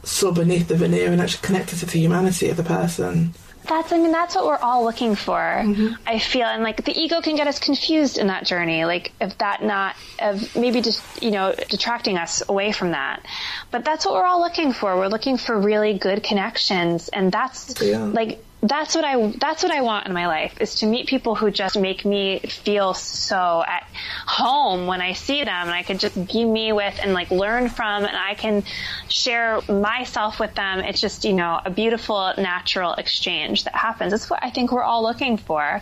saw 0.04 0.30
beneath 0.30 0.68
the 0.68 0.76
veneer 0.76 1.10
and 1.10 1.22
actually 1.22 1.46
connected 1.46 1.78
to 1.78 1.86
the 1.86 1.98
humanity 1.98 2.50
of 2.50 2.58
the 2.58 2.62
person. 2.62 3.32
That's 3.64 3.92
I 3.92 3.98
mean 3.98 4.12
that's 4.12 4.34
what 4.34 4.46
we're 4.46 4.56
all 4.56 4.84
looking 4.84 5.14
for. 5.14 5.38
Mm-hmm. 5.38 5.94
I 6.06 6.18
feel 6.18 6.46
and 6.46 6.62
like 6.62 6.84
the 6.84 6.98
ego 6.98 7.20
can 7.20 7.36
get 7.36 7.46
us 7.46 7.58
confused 7.58 8.18
in 8.18 8.28
that 8.28 8.44
journey. 8.44 8.84
Like 8.84 9.12
if 9.20 9.36
that 9.38 9.62
not 9.62 9.96
of 10.18 10.56
maybe 10.56 10.80
just 10.80 11.22
you 11.22 11.30
know 11.30 11.54
detracting 11.68 12.16
us 12.16 12.42
away 12.48 12.72
from 12.72 12.92
that. 12.92 13.24
But 13.70 13.84
that's 13.84 14.04
what 14.06 14.14
we're 14.14 14.26
all 14.26 14.40
looking 14.40 14.72
for. 14.72 14.96
We're 14.96 15.08
looking 15.08 15.36
for 15.36 15.58
really 15.58 15.98
good 15.98 16.22
connections, 16.22 17.08
and 17.08 17.30
that's 17.30 17.80
yeah. 17.82 17.98
like 17.98 18.42
that's 18.62 18.94
what 18.94 19.04
I 19.04 19.30
that's 19.38 19.62
what 19.62 19.72
I 19.72 19.80
want 19.80 20.06
in 20.06 20.12
my 20.12 20.26
life 20.26 20.60
is 20.60 20.76
to 20.76 20.86
meet 20.86 21.06
people 21.06 21.34
who 21.34 21.50
just 21.50 21.78
make 21.78 22.04
me 22.04 22.40
feel 22.40 22.92
so 22.92 23.64
at 23.66 23.86
home 24.26 24.86
when 24.86 25.00
I 25.00 25.14
see 25.14 25.42
them 25.44 25.48
and 25.48 25.70
I 25.70 25.82
can 25.82 25.96
just 25.96 26.14
be 26.26 26.44
me 26.44 26.72
with 26.72 26.98
and 27.02 27.14
like 27.14 27.30
learn 27.30 27.70
from 27.70 28.04
and 28.04 28.16
I 28.16 28.34
can 28.34 28.62
share 29.08 29.60
myself 29.62 30.38
with 30.38 30.54
them. 30.54 30.80
It's 30.80 31.00
just, 31.00 31.24
you 31.24 31.32
know, 31.32 31.58
a 31.64 31.70
beautiful 31.70 32.34
natural 32.36 32.92
exchange 32.94 33.64
that 33.64 33.74
happens. 33.74 34.12
That's 34.12 34.28
what 34.28 34.40
I 34.42 34.50
think 34.50 34.72
we're 34.72 34.82
all 34.82 35.02
looking 35.02 35.38
for 35.38 35.80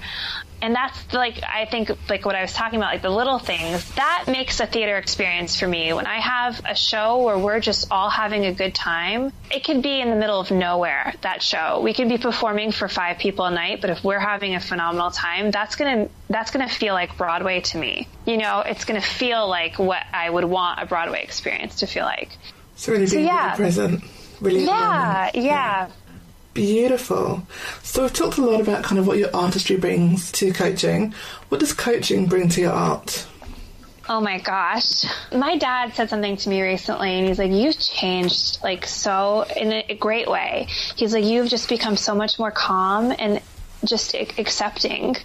and 0.61 0.75
that's 0.75 1.13
like 1.13 1.41
I 1.43 1.67
think 1.67 1.91
like 2.09 2.25
what 2.25 2.35
I 2.35 2.43
was 2.43 2.53
talking 2.53 2.79
about, 2.79 2.93
like 2.93 3.03
the 3.03 3.11
little 3.11 3.39
things 3.39 3.89
that 3.95 4.25
makes 4.27 4.61
a 4.61 4.67
theater 4.67 4.97
experience 4.97 5.59
for 5.59 5.69
me. 5.69 5.93
When 5.93 6.07
I 6.07 6.21
have 6.21 6.61
a 6.65 6.75
show 6.75 7.23
where 7.23 7.39
we're 7.39 7.61
just 7.61 7.91
all 7.91 8.11
having 8.11 8.45
a 8.47 8.53
good 8.53 8.75
time, 8.75 9.33
it 9.51 9.65
could 9.65 9.83
be 9.83 10.01
in 10.01 10.11
the 10.11 10.17
middle 10.17 10.41
of 10.41 10.51
nowhere. 10.51 11.15
That 11.23 11.43
show, 11.43 11.81
we 11.81 11.95
could 11.95 12.09
be 12.09 12.19
performing 12.19 12.73
for 12.73 12.89
five 12.89 13.19
people 13.19 13.45
a 13.45 13.51
night, 13.51 13.81
but 13.81 13.91
if 13.91 14.03
we're 14.03 14.19
having 14.19 14.55
a 14.55 14.61
phenomenal 14.61 15.11
time, 15.11 15.51
that's 15.51 15.77
gonna 15.77 16.09
that's 16.29 16.51
gonna 16.51 16.69
feel 16.69 16.95
like 16.95 17.17
Broadway 17.17 17.61
to 17.61 17.79
me. 17.79 18.09
You 18.27 18.37
know, 18.37 18.61
it's 18.61 18.85
gonna 18.85 19.01
feel 19.01 19.49
like 19.49 19.79
what 19.79 20.03
I 20.13 20.29
would 20.29 20.45
want 20.45 20.81
a 20.81 20.87
Broadway 20.87 21.23
experience 21.23 21.77
to 21.77 21.87
feel 21.87 22.05
like. 22.05 22.31
So 22.77 22.93
really 22.93 23.07
being 23.07 23.11
so, 23.11 23.33
yeah. 23.33 23.45
really 23.45 23.57
present, 23.57 24.05
really 24.41 24.65
yeah, 24.65 25.31
yeah, 25.35 25.41
yeah. 25.43 25.89
Beautiful. 26.59 27.47
So 27.85 28.03
we've 28.03 28.13
talked 28.13 28.37
a 28.37 28.43
lot 28.45 28.61
about 28.61 28.83
kind 28.83 28.99
of 28.99 29.07
what 29.07 29.17
your 29.17 29.35
artistry 29.35 29.77
brings 29.77 30.33
to 30.33 30.53
coaching. 30.53 31.15
What 31.51 31.61
does 31.61 31.73
coaching 31.73 32.27
bring 32.27 32.49
to 32.49 32.61
your 32.61 32.73
art? 32.73 33.27
Oh 34.09 34.21
my 34.21 34.41
gosh. 34.41 35.05
My 35.33 35.57
dad 35.57 35.95
said 35.95 36.11
something 36.11 36.37
to 36.37 36.49
me 36.49 36.61
recently 36.61 37.17
and 37.17 37.29
he's 37.29 37.39
like, 37.39 37.53
you've 37.53 37.79
changed 37.79 38.59
like 38.65 38.87
so 38.87 39.43
in 39.57 39.73
a 39.73 39.95
great 39.95 40.29
way. 40.29 40.67
He's 40.97 41.13
like, 41.13 41.25
you've 41.25 41.49
just 41.49 41.69
become 41.69 41.97
so 41.97 42.15
much 42.15 42.41
more 42.41 42.51
calm 42.51 43.15
and 43.17 43.41
just 43.85 44.15
accepting 44.15 45.17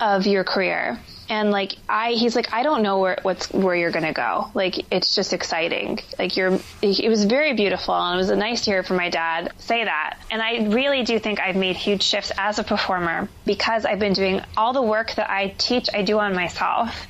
of 0.00 0.26
your 0.26 0.42
career. 0.42 0.98
And 1.32 1.50
like 1.50 1.76
I, 1.88 2.12
he's 2.12 2.36
like, 2.36 2.52
I 2.52 2.62
don't 2.62 2.82
know 2.82 2.98
where 2.98 3.18
what's 3.22 3.50
where 3.52 3.74
you're 3.74 3.90
gonna 3.90 4.12
go. 4.12 4.50
Like 4.52 4.84
it's 4.92 5.14
just 5.14 5.32
exciting. 5.32 5.98
Like 6.18 6.36
you're, 6.36 6.60
it 6.82 7.08
was 7.08 7.24
very 7.24 7.54
beautiful, 7.54 7.94
and 7.94 8.16
it 8.16 8.18
was 8.18 8.30
nice 8.38 8.64
to 8.66 8.70
hear 8.70 8.82
from 8.82 8.98
my 8.98 9.08
dad 9.08 9.50
say 9.56 9.82
that. 9.82 10.18
And 10.30 10.42
I 10.42 10.66
really 10.68 11.04
do 11.04 11.18
think 11.18 11.40
I've 11.40 11.56
made 11.56 11.76
huge 11.76 12.02
shifts 12.02 12.32
as 12.36 12.58
a 12.58 12.64
performer 12.64 13.30
because 13.46 13.86
I've 13.86 13.98
been 13.98 14.12
doing 14.12 14.42
all 14.58 14.74
the 14.74 14.82
work 14.82 15.14
that 15.14 15.30
I 15.30 15.54
teach. 15.56 15.88
I 15.94 16.02
do 16.02 16.18
on 16.18 16.34
myself 16.34 17.06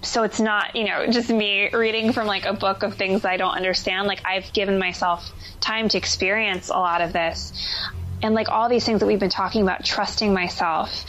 so 0.00 0.24
it's 0.24 0.40
not, 0.40 0.74
you 0.74 0.84
know, 0.84 1.06
just 1.06 1.30
me 1.30 1.70
reading 1.72 2.12
from 2.12 2.26
like 2.26 2.44
a 2.44 2.52
book 2.54 2.82
of 2.82 2.94
things 2.94 3.24
I 3.24 3.36
don't 3.36 3.54
understand. 3.54 4.08
Like 4.08 4.22
I've 4.24 4.50
given 4.52 4.78
myself 4.78 5.30
time 5.60 5.90
to 5.90 5.98
experience 5.98 6.70
a 6.70 6.78
lot 6.78 7.02
of 7.02 7.12
this. 7.12 7.52
And 8.22 8.34
like 8.34 8.48
all 8.48 8.68
these 8.68 8.84
things 8.84 9.00
that 9.00 9.06
we've 9.06 9.20
been 9.20 9.30
talking 9.30 9.62
about, 9.62 9.84
trusting 9.84 10.32
myself, 10.32 11.04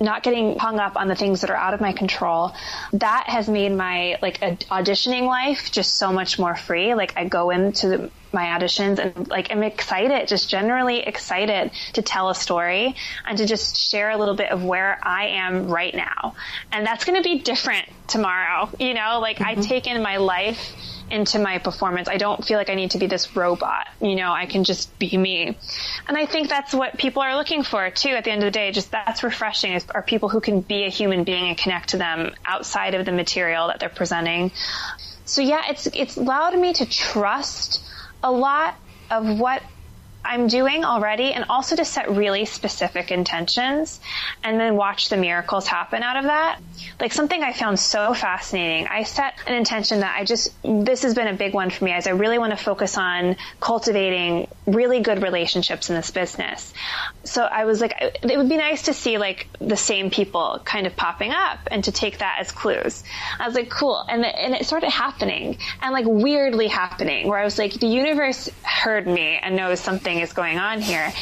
not 0.00 0.22
getting 0.22 0.58
hung 0.58 0.78
up 0.78 0.96
on 0.96 1.08
the 1.08 1.14
things 1.14 1.42
that 1.42 1.50
are 1.50 1.56
out 1.56 1.74
of 1.74 1.80
my 1.80 1.92
control, 1.92 2.54
that 2.94 3.24
has 3.28 3.48
made 3.48 3.72
my 3.72 4.18
like 4.22 4.40
auditioning 4.40 5.26
life 5.26 5.70
just 5.70 5.96
so 5.96 6.12
much 6.12 6.38
more 6.38 6.56
free. 6.56 6.94
Like 6.94 7.14
I 7.16 7.26
go 7.26 7.50
into 7.50 7.88
the, 7.88 8.10
my 8.32 8.46
auditions 8.46 8.98
and 8.98 9.28
like 9.28 9.50
I'm 9.50 9.62
excited, 9.62 10.26
just 10.26 10.48
generally 10.48 11.00
excited 11.00 11.70
to 11.94 12.02
tell 12.02 12.30
a 12.30 12.34
story 12.34 12.96
and 13.26 13.38
to 13.38 13.46
just 13.46 13.76
share 13.76 14.10
a 14.10 14.16
little 14.16 14.34
bit 14.34 14.50
of 14.50 14.64
where 14.64 14.98
I 15.02 15.26
am 15.28 15.68
right 15.68 15.94
now. 15.94 16.34
And 16.72 16.86
that's 16.86 17.04
going 17.04 17.22
to 17.22 17.28
be 17.28 17.40
different 17.40 17.86
tomorrow. 18.08 18.70
You 18.78 18.94
know, 18.94 19.20
like 19.20 19.38
mm-hmm. 19.38 19.60
I 19.60 19.62
take 19.62 19.86
in 19.86 20.02
my 20.02 20.16
life 20.16 20.74
into 21.14 21.38
my 21.38 21.58
performance. 21.58 22.08
I 22.08 22.16
don't 22.16 22.44
feel 22.44 22.58
like 22.58 22.68
I 22.68 22.74
need 22.74 22.90
to 22.90 22.98
be 22.98 23.06
this 23.06 23.36
robot. 23.36 23.86
You 24.00 24.16
know, 24.16 24.32
I 24.32 24.46
can 24.46 24.64
just 24.64 24.98
be 24.98 25.16
me. 25.16 25.56
And 26.08 26.16
I 26.18 26.26
think 26.26 26.48
that's 26.48 26.74
what 26.74 26.98
people 26.98 27.22
are 27.22 27.36
looking 27.36 27.62
for 27.62 27.88
too 27.90 28.10
at 28.10 28.24
the 28.24 28.32
end 28.32 28.42
of 28.42 28.46
the 28.46 28.50
day. 28.50 28.72
Just 28.72 28.90
that's 28.90 29.22
refreshing 29.22 29.74
is, 29.74 29.86
are 29.90 30.02
people 30.02 30.28
who 30.28 30.40
can 30.40 30.60
be 30.60 30.84
a 30.84 30.90
human 30.90 31.22
being 31.22 31.48
and 31.48 31.56
connect 31.56 31.90
to 31.90 31.98
them 31.98 32.34
outside 32.44 32.94
of 32.94 33.06
the 33.06 33.12
material 33.12 33.68
that 33.68 33.78
they're 33.78 33.88
presenting. 33.88 34.50
So 35.24 35.40
yeah, 35.40 35.62
it's, 35.70 35.86
it's 35.86 36.16
allowed 36.16 36.58
me 36.58 36.72
to 36.74 36.84
trust 36.84 37.80
a 38.22 38.32
lot 38.32 38.74
of 39.10 39.38
what 39.38 39.62
I'm 40.24 40.46
doing 40.48 40.84
already 40.84 41.32
and 41.32 41.44
also 41.48 41.76
to 41.76 41.84
set 41.84 42.10
really 42.10 42.44
specific 42.44 43.10
intentions 43.10 44.00
and 44.42 44.58
then 44.58 44.76
watch 44.76 45.08
the 45.08 45.16
miracles 45.16 45.66
happen 45.66 46.02
out 46.02 46.16
of 46.16 46.24
that. 46.24 46.60
Like 46.98 47.12
something 47.12 47.42
I 47.42 47.52
found 47.52 47.78
so 47.78 48.14
fascinating. 48.14 48.86
I 48.86 49.02
set 49.02 49.34
an 49.46 49.54
intention 49.54 50.00
that 50.00 50.16
I 50.18 50.24
just, 50.24 50.54
this 50.62 51.02
has 51.02 51.14
been 51.14 51.28
a 51.28 51.34
big 51.34 51.52
one 51.52 51.70
for 51.70 51.84
me 51.84 51.92
as 51.92 52.06
I 52.06 52.10
really 52.10 52.38
want 52.38 52.52
to 52.52 52.56
focus 52.56 52.96
on 52.96 53.36
cultivating 53.60 54.48
really 54.66 55.00
good 55.00 55.22
relationships 55.22 55.90
in 55.90 55.96
this 55.96 56.10
business. 56.10 56.72
So 57.24 57.42
I 57.42 57.64
was 57.66 57.80
like, 57.80 57.94
it 58.00 58.36
would 58.38 58.48
be 58.48 58.56
nice 58.56 58.82
to 58.82 58.94
see 58.94 59.18
like 59.18 59.48
the 59.60 59.76
same 59.76 60.10
people 60.10 60.60
kind 60.64 60.86
of 60.86 60.96
popping 60.96 61.32
up 61.32 61.58
and 61.70 61.84
to 61.84 61.92
take 61.92 62.18
that 62.18 62.38
as 62.40 62.50
clues. 62.50 63.04
I 63.38 63.46
was 63.46 63.54
like, 63.54 63.68
cool. 63.68 64.04
And, 64.08 64.22
the, 64.22 64.28
and 64.28 64.54
it 64.54 64.64
started 64.66 64.90
happening 64.90 65.58
and 65.82 65.92
like 65.92 66.06
weirdly 66.06 66.68
happening 66.68 67.28
where 67.28 67.38
I 67.38 67.44
was 67.44 67.58
like, 67.58 67.74
the 67.74 67.86
universe 67.86 68.48
heard 68.62 69.06
me 69.06 69.38
and 69.42 69.56
knows 69.56 69.80
something 69.80 70.13
is 70.20 70.32
going 70.32 70.58
on 70.58 70.80
here. 70.80 71.12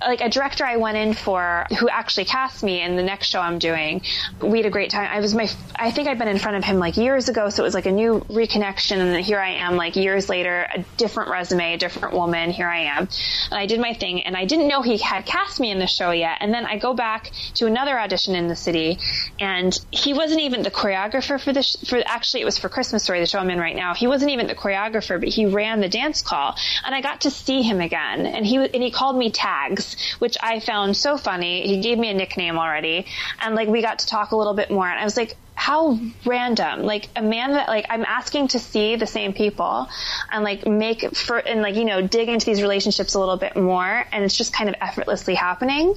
Like 0.00 0.20
a 0.20 0.28
director 0.28 0.64
I 0.64 0.76
went 0.76 0.96
in 0.96 1.14
for 1.14 1.66
who 1.78 1.88
actually 1.88 2.24
cast 2.24 2.62
me 2.62 2.80
in 2.80 2.96
the 2.96 3.02
next 3.02 3.28
show 3.28 3.40
I'm 3.40 3.58
doing, 3.58 4.02
we 4.40 4.58
had 4.58 4.66
a 4.66 4.70
great 4.70 4.90
time. 4.90 5.08
I 5.10 5.20
was 5.20 5.34
my, 5.34 5.48
I 5.76 5.90
think 5.90 6.08
I'd 6.08 6.18
been 6.18 6.28
in 6.28 6.38
front 6.38 6.56
of 6.56 6.64
him 6.64 6.78
like 6.78 6.96
years 6.96 7.28
ago. 7.28 7.48
So 7.50 7.62
it 7.62 7.66
was 7.66 7.74
like 7.74 7.86
a 7.86 7.92
new 7.92 8.20
reconnection. 8.28 8.96
And 8.96 9.24
here 9.24 9.38
I 9.38 9.50
am 9.50 9.76
like 9.76 9.96
years 9.96 10.28
later, 10.28 10.66
a 10.74 10.84
different 10.96 11.30
resume, 11.30 11.74
a 11.74 11.78
different 11.78 12.14
woman. 12.14 12.50
Here 12.50 12.68
I 12.68 12.80
am. 12.80 13.08
And 13.50 13.58
I 13.58 13.66
did 13.66 13.80
my 13.80 13.94
thing 13.94 14.22
and 14.22 14.36
I 14.36 14.44
didn't 14.44 14.68
know 14.68 14.82
he 14.82 14.98
had 14.98 15.26
cast 15.26 15.60
me 15.60 15.70
in 15.70 15.78
the 15.78 15.86
show 15.86 16.10
yet. 16.10 16.38
And 16.40 16.52
then 16.52 16.66
I 16.66 16.78
go 16.78 16.94
back 16.94 17.30
to 17.54 17.66
another 17.66 17.98
audition 17.98 18.34
in 18.34 18.48
the 18.48 18.56
city 18.56 18.98
and 19.40 19.78
he 19.90 20.14
wasn't 20.14 20.40
even 20.40 20.62
the 20.62 20.70
choreographer 20.70 21.42
for 21.42 21.52
the, 21.52 21.62
sh- 21.62 21.76
for 21.86 22.02
actually 22.06 22.42
it 22.42 22.46
was 22.46 22.58
for 22.58 22.68
Christmas 22.68 23.04
Story, 23.04 23.20
the 23.20 23.26
show 23.26 23.38
I'm 23.38 23.50
in 23.50 23.58
right 23.58 23.76
now. 23.76 23.94
He 23.94 24.06
wasn't 24.06 24.30
even 24.30 24.46
the 24.46 24.54
choreographer, 24.54 25.18
but 25.18 25.28
he 25.28 25.46
ran 25.46 25.80
the 25.80 25.88
dance 25.88 26.22
call 26.22 26.56
and 26.84 26.94
I 26.94 27.00
got 27.00 27.22
to 27.22 27.30
see 27.30 27.62
him 27.62 27.80
again. 27.80 28.26
And 28.26 28.41
he, 28.46 28.56
and 28.56 28.82
he 28.82 28.90
called 28.90 29.16
me 29.16 29.30
tags, 29.30 29.96
which 30.18 30.36
I 30.42 30.60
found 30.60 30.96
so 30.96 31.16
funny. 31.16 31.66
He 31.66 31.80
gave 31.80 31.98
me 31.98 32.10
a 32.10 32.14
nickname 32.14 32.58
already. 32.58 33.06
And 33.40 33.54
like 33.54 33.68
we 33.68 33.82
got 33.82 34.00
to 34.00 34.06
talk 34.06 34.32
a 34.32 34.36
little 34.36 34.54
bit 34.54 34.70
more 34.70 34.86
and 34.86 34.98
I 34.98 35.04
was 35.04 35.16
like, 35.16 35.36
how 35.54 35.98
random 36.24 36.82
like 36.82 37.08
a 37.14 37.22
man 37.22 37.52
that 37.52 37.68
like 37.68 37.86
i'm 37.90 38.04
asking 38.04 38.48
to 38.48 38.58
see 38.58 38.96
the 38.96 39.06
same 39.06 39.32
people 39.32 39.86
and 40.30 40.42
like 40.42 40.66
make 40.66 41.14
for 41.14 41.36
and 41.36 41.62
like 41.62 41.76
you 41.76 41.84
know 41.84 42.04
dig 42.04 42.28
into 42.28 42.46
these 42.46 42.62
relationships 42.62 43.14
a 43.14 43.20
little 43.20 43.36
bit 43.36 43.54
more 43.54 44.04
and 44.10 44.24
it's 44.24 44.36
just 44.36 44.52
kind 44.52 44.68
of 44.68 44.74
effortlessly 44.80 45.34
happening 45.34 45.94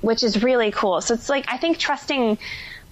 which 0.00 0.22
is 0.22 0.42
really 0.42 0.70
cool 0.70 1.00
so 1.00 1.14
it's 1.14 1.28
like 1.28 1.46
i 1.48 1.56
think 1.56 1.78
trusting 1.78 2.36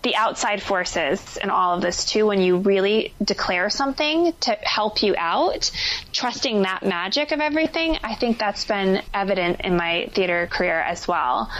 the 0.04 0.14
outside 0.14 0.62
forces 0.62 1.38
and 1.38 1.50
all 1.50 1.74
of 1.74 1.82
this 1.82 2.04
too 2.04 2.26
when 2.26 2.40
you 2.40 2.58
really 2.58 3.12
declare 3.22 3.68
something 3.70 4.32
to 4.40 4.52
help 4.62 5.02
you 5.02 5.14
out 5.16 5.70
trusting 6.12 6.62
that 6.62 6.84
magic 6.84 7.32
of 7.32 7.40
everything 7.40 7.98
i 8.04 8.14
think 8.14 8.38
that's 8.38 8.64
been 8.66 9.02
evident 9.12 9.62
in 9.62 9.76
my 9.76 10.08
theater 10.12 10.46
career 10.46 10.78
as 10.78 11.08
well 11.08 11.50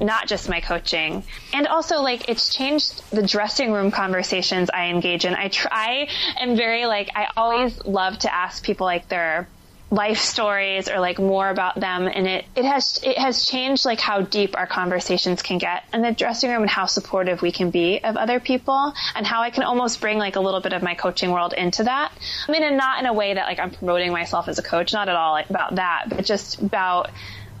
not 0.00 0.26
just 0.26 0.48
my 0.48 0.60
coaching. 0.60 1.22
And 1.52 1.66
also 1.66 2.00
like 2.00 2.28
it's 2.28 2.54
changed 2.54 3.02
the 3.10 3.22
dressing 3.22 3.72
room 3.72 3.90
conversations 3.90 4.70
I 4.70 4.86
engage 4.86 5.24
in. 5.24 5.34
I 5.34 5.48
try 5.48 6.08
am 6.36 6.56
very 6.56 6.86
like 6.86 7.10
I 7.14 7.28
always 7.36 7.78
love 7.84 8.18
to 8.20 8.34
ask 8.34 8.64
people 8.64 8.86
like 8.86 9.08
their 9.08 9.48
life 9.94 10.18
stories 10.18 10.88
or 10.88 10.98
like 10.98 11.20
more 11.20 11.48
about 11.48 11.78
them 11.78 12.08
and 12.08 12.26
it, 12.26 12.44
it 12.56 12.64
has 12.64 12.98
it 13.04 13.16
has 13.16 13.46
changed 13.46 13.84
like 13.84 14.00
how 14.00 14.22
deep 14.22 14.56
our 14.56 14.66
conversations 14.66 15.40
can 15.40 15.56
get 15.56 15.84
in 15.92 16.02
the 16.02 16.10
dressing 16.10 16.50
room 16.50 16.62
and 16.62 16.70
how 16.70 16.84
supportive 16.84 17.40
we 17.42 17.52
can 17.52 17.70
be 17.70 18.02
of 18.02 18.16
other 18.16 18.40
people 18.40 18.92
and 19.14 19.24
how 19.24 19.42
I 19.42 19.50
can 19.50 19.62
almost 19.62 20.00
bring 20.00 20.18
like 20.18 20.34
a 20.34 20.40
little 20.40 20.60
bit 20.60 20.72
of 20.72 20.82
my 20.82 20.96
coaching 20.96 21.30
world 21.30 21.52
into 21.52 21.84
that. 21.84 22.12
I 22.48 22.52
mean 22.52 22.64
and 22.64 22.76
not 22.76 22.98
in 22.98 23.06
a 23.06 23.12
way 23.12 23.34
that 23.34 23.46
like 23.46 23.60
I'm 23.60 23.70
promoting 23.70 24.10
myself 24.10 24.48
as 24.48 24.58
a 24.58 24.62
coach, 24.62 24.92
not 24.92 25.08
at 25.08 25.14
all 25.14 25.32
like, 25.32 25.48
about 25.48 25.76
that, 25.76 26.06
but 26.08 26.24
just 26.24 26.60
about 26.60 27.10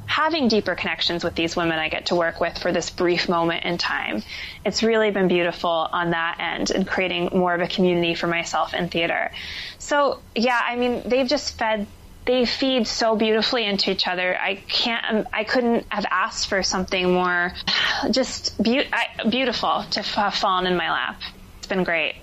having 0.06 0.48
deeper 0.48 0.74
connections 0.74 1.22
with 1.22 1.36
these 1.36 1.54
women 1.54 1.78
I 1.78 1.88
get 1.88 2.06
to 2.06 2.16
work 2.16 2.40
with 2.40 2.58
for 2.58 2.72
this 2.72 2.90
brief 2.90 3.28
moment 3.28 3.64
in 3.64 3.78
time. 3.78 4.22
It's 4.64 4.82
really 4.82 5.12
been 5.12 5.28
beautiful 5.28 5.70
on 5.70 6.10
that 6.10 6.38
end 6.40 6.72
and 6.72 6.86
creating 6.86 7.30
more 7.32 7.54
of 7.54 7.60
a 7.60 7.68
community 7.68 8.14
for 8.14 8.26
myself 8.26 8.74
in 8.74 8.88
theater. 8.88 9.30
So 9.78 10.20
yeah, 10.34 10.60
I 10.62 10.74
mean, 10.76 11.02
they've 11.06 11.28
just 11.28 11.56
fed 11.56 11.86
they 12.26 12.46
feed 12.46 12.86
so 12.86 13.16
beautifully 13.16 13.64
into 13.64 13.90
each 13.90 14.06
other. 14.06 14.36
I 14.38 14.56
can't, 14.56 15.04
um, 15.08 15.28
I 15.32 15.44
couldn't 15.44 15.86
have 15.88 16.06
asked 16.10 16.48
for 16.48 16.62
something 16.62 17.12
more 17.12 17.52
just 18.10 18.60
be- 18.62 18.86
I, 18.92 19.28
beautiful 19.28 19.84
to 19.92 20.02
have 20.02 20.34
fallen 20.34 20.66
in 20.66 20.76
my 20.76 20.90
lap. 20.90 21.20
It's 21.58 21.66
been 21.66 21.84
great. 21.84 22.16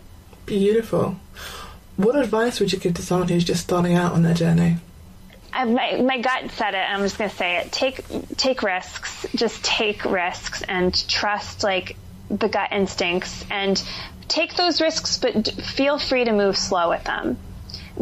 Beautiful. 0.46 1.18
What 1.98 2.16
advice 2.16 2.60
would 2.60 2.74
you 2.74 2.80
give 2.80 2.96
to 2.96 3.02
someone 3.02 3.28
who's 3.28 3.44
just 3.44 3.64
starting 3.64 3.96
out 3.96 4.14
on 4.14 4.24
their 4.24 4.34
journey? 4.34 4.78
I, 5.54 5.66
my, 5.66 6.02
my 6.02 6.20
gut 6.20 6.52
said 6.52 6.74
it. 6.74 6.78
And 6.78 6.98
I'm 6.98 7.04
just 7.04 7.18
going 7.18 7.30
to 7.30 7.36
say 7.36 7.58
it. 7.58 7.72
Take 7.72 8.04
take 8.38 8.64
risks. 8.64 9.26
Just 9.36 9.64
take 9.64 10.06
risks 10.06 10.62
and 10.62 10.94
trust 11.08 11.64
like 11.64 11.98
the 12.30 12.48
gut 12.48 12.72
instincts 12.72 13.46
and 13.52 13.82
take 14.28 14.56
those 14.56 14.80
risks, 14.80 15.18
but 15.18 15.48
feel 15.48 16.00
free 16.00 16.24
to 16.24 16.32
move 16.32 16.58
slow 16.58 16.90
with 16.90 17.04
them. 17.04 17.38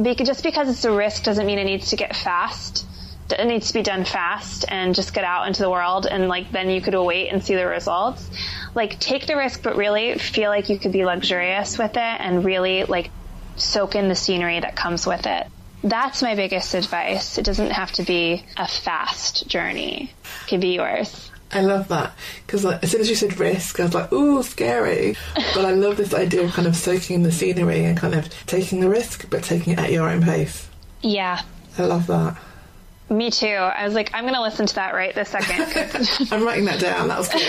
Because 0.01 0.27
just 0.27 0.43
because 0.43 0.69
it's 0.69 0.85
a 0.85 0.91
risk 0.91 1.23
doesn't 1.23 1.45
mean 1.45 1.59
it 1.59 1.65
needs 1.65 1.89
to 1.89 1.95
get 1.95 2.15
fast. 2.15 2.85
It 3.29 3.45
needs 3.45 3.67
to 3.67 3.73
be 3.73 3.83
done 3.83 4.05
fast 4.05 4.65
and 4.67 4.95
just 4.95 5.13
get 5.13 5.23
out 5.23 5.47
into 5.47 5.61
the 5.61 5.69
world 5.69 6.07
and 6.07 6.27
like 6.27 6.51
then 6.51 6.69
you 6.69 6.81
could 6.81 6.95
wait 6.95 7.29
and 7.29 7.43
see 7.43 7.55
the 7.55 7.67
results. 7.67 8.27
Like 8.73 8.99
take 8.99 9.27
the 9.27 9.35
risk, 9.35 9.61
but 9.61 9.75
really 9.75 10.17
feel 10.17 10.49
like 10.49 10.69
you 10.69 10.79
could 10.79 10.91
be 10.91 11.05
luxurious 11.05 11.77
with 11.77 11.91
it 11.91 11.97
and 11.97 12.43
really 12.43 12.85
like 12.85 13.11
soak 13.55 13.95
in 13.95 14.07
the 14.07 14.15
scenery 14.15 14.59
that 14.59 14.75
comes 14.75 15.05
with 15.05 15.27
it. 15.27 15.47
That's 15.83 16.21
my 16.21 16.35
biggest 16.35 16.73
advice. 16.73 17.37
It 17.37 17.45
doesn't 17.45 17.71
have 17.71 17.91
to 17.93 18.03
be 18.03 18.43
a 18.57 18.67
fast 18.67 19.47
journey. 19.47 20.11
It 20.43 20.47
can 20.47 20.59
be 20.59 20.75
yours. 20.75 21.28
I 21.51 21.61
love 21.61 21.87
that 21.87 22.13
because 22.45 22.63
like, 22.63 22.83
as 22.83 22.91
soon 22.91 23.01
as 23.01 23.09
you 23.09 23.15
said 23.15 23.39
risk, 23.39 23.79
I 23.79 23.83
was 23.83 23.93
like, 23.93 24.11
"Ooh, 24.13 24.43
scary!" 24.43 25.15
but 25.55 25.65
I 25.65 25.71
love 25.71 25.97
this 25.97 26.13
idea 26.13 26.43
of 26.43 26.51
kind 26.51 26.67
of 26.67 26.75
soaking 26.75 27.15
in 27.17 27.23
the 27.23 27.31
scenery 27.31 27.83
and 27.85 27.97
kind 27.97 28.13
of 28.13 28.29
taking 28.45 28.81
the 28.81 28.89
risk, 28.89 29.29
but 29.29 29.43
taking 29.43 29.73
it 29.73 29.79
at 29.79 29.91
your 29.91 30.07
own 30.07 30.21
pace. 30.21 30.69
Yeah, 31.01 31.41
I 31.77 31.85
love 31.85 32.07
that. 32.07 32.37
Me 33.09 33.31
too. 33.31 33.47
I 33.47 33.85
was 33.85 33.95
like, 33.95 34.11
I'm 34.13 34.23
going 34.23 34.35
to 34.35 34.41
listen 34.41 34.67
to 34.67 34.75
that 34.75 34.93
right 34.93 35.15
this 35.15 35.29
second. 35.29 36.07
I'm 36.31 36.43
writing 36.43 36.65
that 36.65 36.79
down. 36.79 37.07
That 37.07 37.17
was 37.17 37.27
good. 37.29 37.41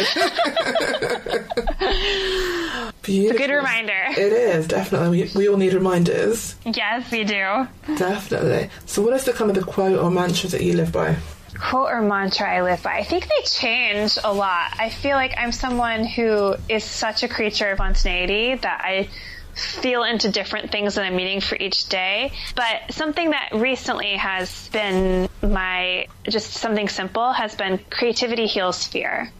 Beautiful. 3.03 3.37
It's 3.37 3.45
a 3.45 3.47
good 3.47 3.55
reminder. 3.55 4.05
It 4.11 4.33
is, 4.33 4.67
definitely. 4.67 5.25
We, 5.25 5.31
we 5.35 5.49
all 5.49 5.59
need 5.59 5.75
reminders. 5.75 6.55
Yes, 6.65 7.11
we 7.11 7.25
do. 7.25 7.69
Definitely. 7.97 8.71
So, 8.87 9.03
what 9.03 9.13
is 9.13 9.25
the 9.25 9.35
kind 9.35 9.51
of 9.51 9.57
the 9.57 9.71
quote 9.71 9.99
or 9.99 10.11
mantra 10.11 10.49
that 10.51 10.63
you 10.63 10.73
live 10.75 10.93
by? 10.93 11.17
Quote 11.61 11.91
or 11.91 12.01
mantra 12.01 12.49
I 12.49 12.63
live 12.63 12.83
by. 12.83 12.97
I 12.97 13.05
think 13.05 13.29
they 13.29 13.43
change 13.45 14.17
a 14.23 14.33
lot. 14.33 14.75
I 14.79 14.89
feel 14.89 15.17
like 15.17 15.35
I'm 15.37 15.53
someone 15.53 16.05
who 16.05 16.57
is 16.69 16.85
such 16.85 17.23
a 17.23 17.29
creature 17.29 17.71
of 17.71 17.77
spontaneity 17.77 18.55
that 18.55 18.81
I 18.83 19.09
feel 19.55 20.05
into 20.05 20.31
different 20.31 20.73
things 20.73 20.95
that 20.95 21.05
I'm 21.05 21.17
meeting 21.17 21.41
for 21.41 21.57
each 21.57 21.89
day. 21.89 22.33
But 22.55 22.95
something 22.95 23.31
that 23.31 23.51
recently 23.53 24.17
has 24.17 24.69
been 24.69 25.29
my, 25.43 26.07
just 26.25 26.53
something 26.53 26.89
simple 26.89 27.33
has 27.33 27.55
been 27.55 27.79
creativity 27.91 28.47
heals 28.47 28.87
fear. 28.87 29.31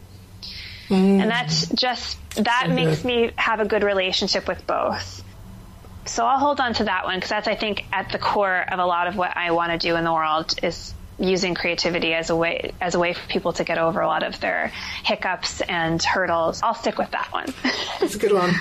And 0.89 1.21
mm. 1.21 1.27
that's 1.27 1.69
just, 1.69 2.17
that 2.35 2.65
So 2.67 2.73
makes 2.73 3.03
me 3.03 3.31
have 3.37 3.61
a 3.61 3.65
good 3.65 3.83
relationship 3.83 4.47
with 4.47 4.67
both. 4.67 5.23
So 6.05 6.25
I'll 6.25 6.39
hold 6.39 6.59
on 6.59 6.73
to 6.75 6.83
that 6.85 7.05
one 7.05 7.17
because 7.17 7.29
that's, 7.29 7.47
I 7.47 7.55
think, 7.55 7.85
at 7.93 8.11
the 8.11 8.19
core 8.19 8.65
of 8.71 8.79
a 8.79 8.85
lot 8.85 9.07
of 9.07 9.15
what 9.15 9.35
I 9.37 9.51
want 9.51 9.71
to 9.71 9.77
do 9.77 9.95
in 9.95 10.03
the 10.03 10.11
world 10.11 10.53
is 10.61 10.93
using 11.21 11.53
creativity 11.53 12.13
as 12.13 12.29
a 12.29 12.35
way 12.35 12.73
as 12.81 12.95
a 12.95 12.99
way 12.99 13.13
for 13.13 13.25
people 13.27 13.53
to 13.53 13.63
get 13.63 13.77
over 13.77 14.01
a 14.01 14.07
lot 14.07 14.23
of 14.23 14.39
their 14.39 14.71
hiccups 15.03 15.61
and 15.61 16.01
hurdles. 16.01 16.61
I'll 16.63 16.73
stick 16.73 16.97
with 16.97 17.11
that 17.11 17.31
one. 17.31 17.53
That's 17.99 18.15
a 18.15 18.19
good 18.19 18.33
one. 18.33 18.53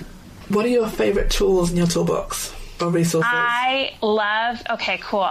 What 0.49 0.65
are 0.65 0.69
your 0.69 0.89
favourite 0.89 1.31
tools 1.31 1.71
in 1.71 1.77
your 1.77 1.87
toolbox 1.87 2.55
or 2.81 2.91
resources? 2.91 3.31
I 3.33 3.95
love. 4.03 4.63
Okay, 4.71 4.99
cool. 5.03 5.29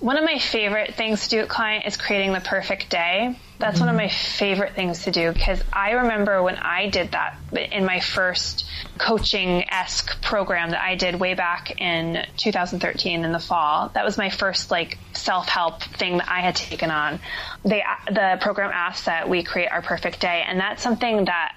One 0.00 0.16
of 0.16 0.24
my 0.24 0.38
favorite 0.38 0.94
things 0.94 1.24
to 1.24 1.28
do 1.28 1.40
at 1.40 1.48
client 1.48 1.86
is 1.86 1.96
creating 1.96 2.32
the 2.32 2.40
perfect 2.40 2.88
day. 2.88 3.36
That's 3.58 3.80
one 3.80 3.88
of 3.88 3.96
mm-hmm. 3.96 4.04
my 4.04 4.08
favorite 4.08 4.74
things 4.74 5.02
to 5.04 5.10
do 5.10 5.32
because 5.32 5.60
I 5.72 5.92
remember 5.92 6.40
when 6.40 6.54
I 6.54 6.88
did 6.88 7.10
that 7.10 7.36
in 7.72 7.84
my 7.84 7.98
first 7.98 8.64
coaching 8.98 9.68
esque 9.68 10.22
program 10.22 10.70
that 10.70 10.80
I 10.80 10.94
did 10.94 11.18
way 11.18 11.34
back 11.34 11.80
in 11.80 12.24
2013 12.36 13.24
in 13.24 13.32
the 13.32 13.40
fall. 13.40 13.90
That 13.94 14.04
was 14.04 14.16
my 14.16 14.30
first 14.30 14.70
like 14.70 14.98
self 15.14 15.48
help 15.48 15.82
thing 15.82 16.18
that 16.18 16.28
I 16.28 16.40
had 16.42 16.54
taken 16.54 16.92
on. 16.92 17.18
They, 17.64 17.82
the 18.06 18.38
program 18.40 18.70
asked 18.72 19.06
that 19.06 19.28
we 19.28 19.42
create 19.42 19.68
our 19.72 19.82
perfect 19.82 20.20
day, 20.20 20.44
and 20.46 20.60
that's 20.60 20.80
something 20.80 21.24
that 21.24 21.56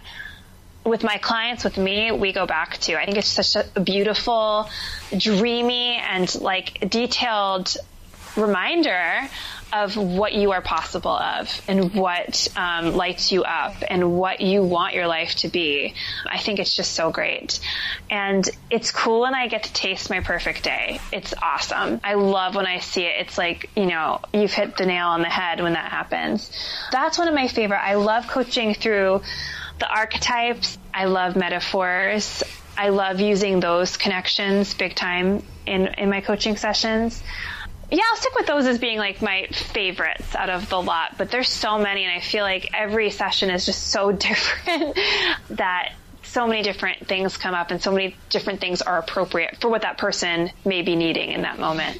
with 0.83 1.03
my 1.03 1.17
clients, 1.17 1.63
with 1.63 1.77
me, 1.77 2.11
we 2.11 2.33
go 2.33 2.47
back 2.47 2.79
to. 2.79 2.99
I 2.99 3.05
think 3.05 3.17
it's 3.17 3.27
such 3.27 3.67
a 3.75 3.79
beautiful, 3.79 4.67
dreamy, 5.15 5.97
and 5.97 6.33
like 6.41 6.89
detailed 6.89 7.77
reminder 8.35 9.27
of 9.73 9.95
what 9.95 10.33
you 10.33 10.51
are 10.51 10.61
possible 10.61 11.11
of 11.11 11.61
and 11.67 11.93
what 11.93 12.47
um, 12.55 12.93
lights 12.93 13.31
you 13.31 13.43
up 13.43 13.75
and 13.87 14.17
what 14.17 14.41
you 14.41 14.63
want 14.63 14.93
your 14.93 15.07
life 15.07 15.35
to 15.35 15.47
be. 15.47 15.93
I 16.29 16.37
think 16.37 16.59
it's 16.59 16.75
just 16.75 16.91
so 16.93 17.11
great. 17.11 17.59
And 18.09 18.47
it's 18.69 18.91
cool 18.91 19.21
when 19.21 19.33
I 19.33 19.47
get 19.47 19.63
to 19.63 19.73
taste 19.73 20.09
my 20.09 20.19
perfect 20.19 20.63
day. 20.63 20.99
It's 21.11 21.33
awesome. 21.41 22.01
I 22.03 22.15
love 22.15 22.55
when 22.55 22.65
I 22.65 22.79
see 22.79 23.03
it. 23.03 23.15
It's 23.19 23.37
like, 23.37 23.69
you 23.75 23.85
know, 23.85 24.19
you've 24.33 24.53
hit 24.53 24.77
the 24.77 24.85
nail 24.85 25.07
on 25.07 25.21
the 25.21 25.29
head 25.29 25.61
when 25.61 25.73
that 25.73 25.89
happens. 25.89 26.51
That's 26.91 27.17
one 27.17 27.27
of 27.27 27.33
my 27.33 27.47
favorite. 27.47 27.81
I 27.81 27.95
love 27.95 28.27
coaching 28.27 28.73
through 28.73 29.21
the 29.79 29.87
archetypes. 29.87 30.77
I 30.93 31.05
love 31.05 31.35
metaphors. 31.35 32.43
I 32.77 32.89
love 32.89 33.19
using 33.19 33.59
those 33.59 33.97
connections 33.97 34.73
big 34.73 34.95
time 34.95 35.43
in, 35.65 35.87
in 35.87 36.09
my 36.09 36.21
coaching 36.21 36.57
sessions. 36.57 37.21
Yeah, 37.91 38.03
I'll 38.09 38.17
stick 38.17 38.33
with 38.35 38.47
those 38.47 38.65
as 38.67 38.79
being 38.79 38.97
like 38.97 39.21
my 39.21 39.47
favorites 39.47 40.33
out 40.33 40.49
of 40.49 40.69
the 40.69 40.81
lot, 40.81 41.17
but 41.17 41.29
there's 41.29 41.49
so 41.49 41.77
many 41.77 42.05
and 42.05 42.13
I 42.13 42.21
feel 42.21 42.43
like 42.43 42.69
every 42.73 43.09
session 43.09 43.49
is 43.49 43.65
just 43.65 43.87
so 43.87 44.11
different 44.27 44.97
that 45.49 45.93
so 46.23 46.47
many 46.47 46.63
different 46.63 47.07
things 47.07 47.35
come 47.35 47.53
up 47.53 47.71
and 47.71 47.81
so 47.81 47.91
many 47.91 48.15
different 48.29 48.61
things 48.61 48.81
are 48.81 48.97
appropriate 48.97 49.57
for 49.59 49.69
what 49.69 49.81
that 49.81 49.97
person 49.97 50.49
may 50.63 50.81
be 50.81 50.95
needing 50.95 51.31
in 51.31 51.41
that 51.41 51.59
moment. 51.59 51.99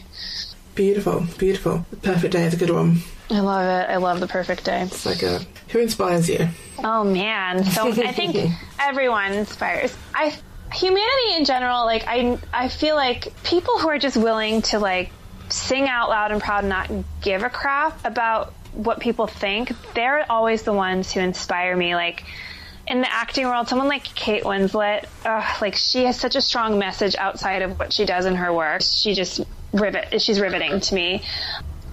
Beautiful, 0.76 1.26
beautiful. 1.38 1.86
The 1.92 1.98
perfect 1.98 2.32
day 2.32 2.46
is 2.46 2.54
a 2.54 2.58
good 2.58 2.70
one. 2.70 3.00
I 3.30 3.42
love 3.42 3.66
it. 3.66 3.92
I 3.92 3.98
love 3.98 4.22
the 4.22 4.28
perfect 4.28 4.64
day. 4.64 4.84
It's 4.84 5.06
like 5.06 5.24
a 5.24 5.42
Who 5.70 5.80
inspires 5.80 6.30
you? 6.30 6.48
Oh 6.80 7.04
man. 7.04 7.66
So 7.66 7.90
I 7.90 8.14
think 8.14 8.38
everyone 8.80 9.34
inspires. 9.34 9.96
I 10.14 10.34
humanity 10.74 11.36
in 11.36 11.44
general, 11.44 11.86
like 11.86 12.06
I 12.08 12.38
I 12.54 12.70
feel 12.70 12.96
like 12.96 13.34
people 13.44 13.78
who 13.80 13.90
are 13.90 14.00
just 14.00 14.16
willing 14.16 14.62
to 14.64 14.80
like 14.80 15.12
sing 15.52 15.88
out 15.88 16.10
loud 16.10 16.32
and 16.32 16.42
proud 16.42 16.60
and 16.60 16.70
not 16.70 16.90
give 17.22 17.44
a 17.44 17.50
crap 17.50 18.06
about 18.06 18.54
what 18.74 19.00
people 19.00 19.28
think, 19.28 19.72
they're 19.94 20.26
always 20.32 20.64
the 20.64 20.74
ones 20.74 21.12
who 21.12 21.20
inspire 21.20 21.76
me. 21.76 21.96
Like 21.96 22.24
in 22.88 23.02
the 23.02 23.12
acting 23.12 23.46
world, 23.46 23.68
someone 23.68 23.88
like 23.88 24.04
Kate 24.04 24.44
Winslet, 24.44 25.06
ugh, 25.26 25.62
like 25.62 25.76
she 25.76 26.06
has 26.06 26.20
such 26.20 26.36
a 26.36 26.42
strong 26.42 26.80
message 26.80 27.16
outside 27.16 27.62
of 27.62 27.78
what 27.80 27.94
she 27.94 28.06
does 28.06 28.26
in 28.26 28.36
her 28.36 28.54
work. 28.54 28.82
She 28.82 29.14
just 29.14 29.42
rivet, 29.74 30.22
she's 30.22 30.40
riveting 30.40 30.80
to 30.80 30.96
me. 30.96 31.24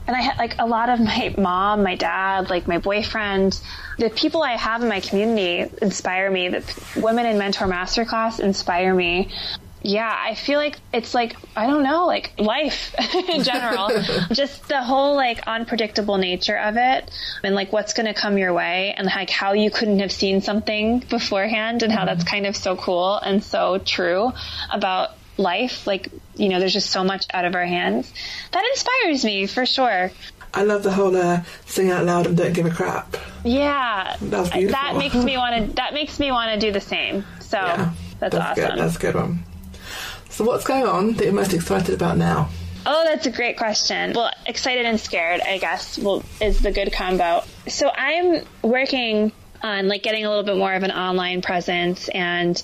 And 0.07 0.17
I 0.17 0.23
had 0.23 0.39
like 0.39 0.57
a 0.59 0.67
lot 0.67 0.89
of 0.89 1.01
my 1.01 1.35
mom, 1.37 1.83
my 1.83 1.95
dad, 1.95 2.49
like 2.49 2.67
my 2.67 2.79
boyfriend, 2.79 3.61
the 3.99 4.09
people 4.09 4.43
I 4.43 4.53
have 4.53 4.83
in 4.83 4.89
my 4.89 5.01
community 5.01 5.71
inspire 5.83 6.31
me. 6.31 6.49
The 6.49 6.65
women 6.97 7.27
in 7.27 7.37
Mentor 7.37 7.67
Masterclass 7.67 8.41
inspire 8.41 8.95
me. 8.95 9.31
Yeah, 9.83 10.12
I 10.12 10.35
feel 10.35 10.59
like 10.59 10.76
it's 10.93 11.14
like, 11.14 11.37
I 11.57 11.66
don't 11.66 11.85
know, 11.85 12.07
like 12.07 12.33
life 12.39 12.95
in 13.29 13.45
general. 13.45 13.91
Just 14.33 14.66
the 14.68 14.83
whole 14.83 15.14
like 15.14 15.47
unpredictable 15.47 16.18
nature 16.18 16.59
of 16.59 16.76
it 16.76 17.11
and 17.45 17.55
like 17.55 17.72
what's 17.72 17.95
going 17.95 18.07
to 18.07 18.14
come 18.14 18.39
your 18.39 18.53
way 18.53 18.95
and 18.97 19.07
like 19.07 19.31
how 19.31 19.53
you 19.53 19.70
couldn't 19.70 20.01
have 20.01 20.11
seen 20.12 20.41
something 20.41 20.99
beforehand 21.01 21.83
and 21.83 21.93
how 21.93 22.05
that's 22.05 22.24
kind 22.24 22.47
of 22.47 22.57
so 22.57 22.74
cool 22.76 23.16
and 23.18 23.43
so 23.43 23.79
true 23.79 24.33
about 24.72 25.11
life. 25.37 25.87
Like, 25.87 26.09
you 26.35 26.49
know, 26.49 26.59
there's 26.59 26.72
just 26.72 26.91
so 26.91 27.05
much 27.05 27.26
out 27.33 27.45
of 27.45 27.55
our 27.55 27.64
hands. 27.66 28.12
That 28.53 28.64
inspires 28.72 29.24
me 29.24 29.47
for 29.47 29.64
sure. 29.64 30.11
I 30.53 30.64
love 30.64 30.83
the 30.83 30.93
whole 30.93 31.14
uh, 31.14 31.43
sing 31.66 31.91
out 31.91 32.05
loud 32.05 32.26
and 32.26 32.37
don't 32.37 32.53
give 32.53 32.66
a 32.66 32.70
crap. 32.70 33.16
Yeah. 33.45 34.16
That 34.22 34.53
beautiful. 34.53 34.72
That 34.72 34.97
makes 34.97 35.14
me 35.14 35.37
want 35.37 35.68
to, 35.68 35.72
that 35.76 35.95
makes 35.95 36.18
me 36.18 36.33
want 36.33 36.59
to 36.61 36.66
do 36.66 36.72
the 36.72 36.81
same. 36.81 37.24
So 37.41 37.59
Yeah, 37.59 37.93
that's, 38.18 38.35
Good. 38.35 38.43
awesome. 38.43 38.79
That's 38.79 38.97
a 38.97 38.99
good 38.99 39.14
one. 39.14 39.45
So, 40.39 40.45
what's 40.45 40.64
going 40.64 40.86
on 40.86 41.14
that 41.14 41.24
you're 41.24 41.32
most 41.32 41.53
excited 41.53 41.93
about 41.93 42.16
now? 42.16 42.49
Oh, 42.86 43.03
that's 43.05 43.26
a 43.26 43.30
great 43.32 43.57
question. 43.57 44.12
Well, 44.12 44.30
excited 44.47 44.86
and 44.86 45.01
scared, 45.01 45.41
I 45.41 45.59
guess, 45.59 45.99
well, 45.99 46.22
is 46.41 46.61
the 46.61 46.70
good 46.70 46.93
combo. 46.93 47.43
So 47.66 47.91
I'm 47.91 48.45
working 48.62 49.32
on 49.64 49.89
like 49.89 50.05
getting 50.05 50.24
a 50.24 50.28
little 50.28 50.45
bit 50.45 50.57
more 50.57 50.72
of 50.74 50.84
an 50.84 50.93
online 50.93 51.43
presence 51.43 52.09
and 52.11 52.62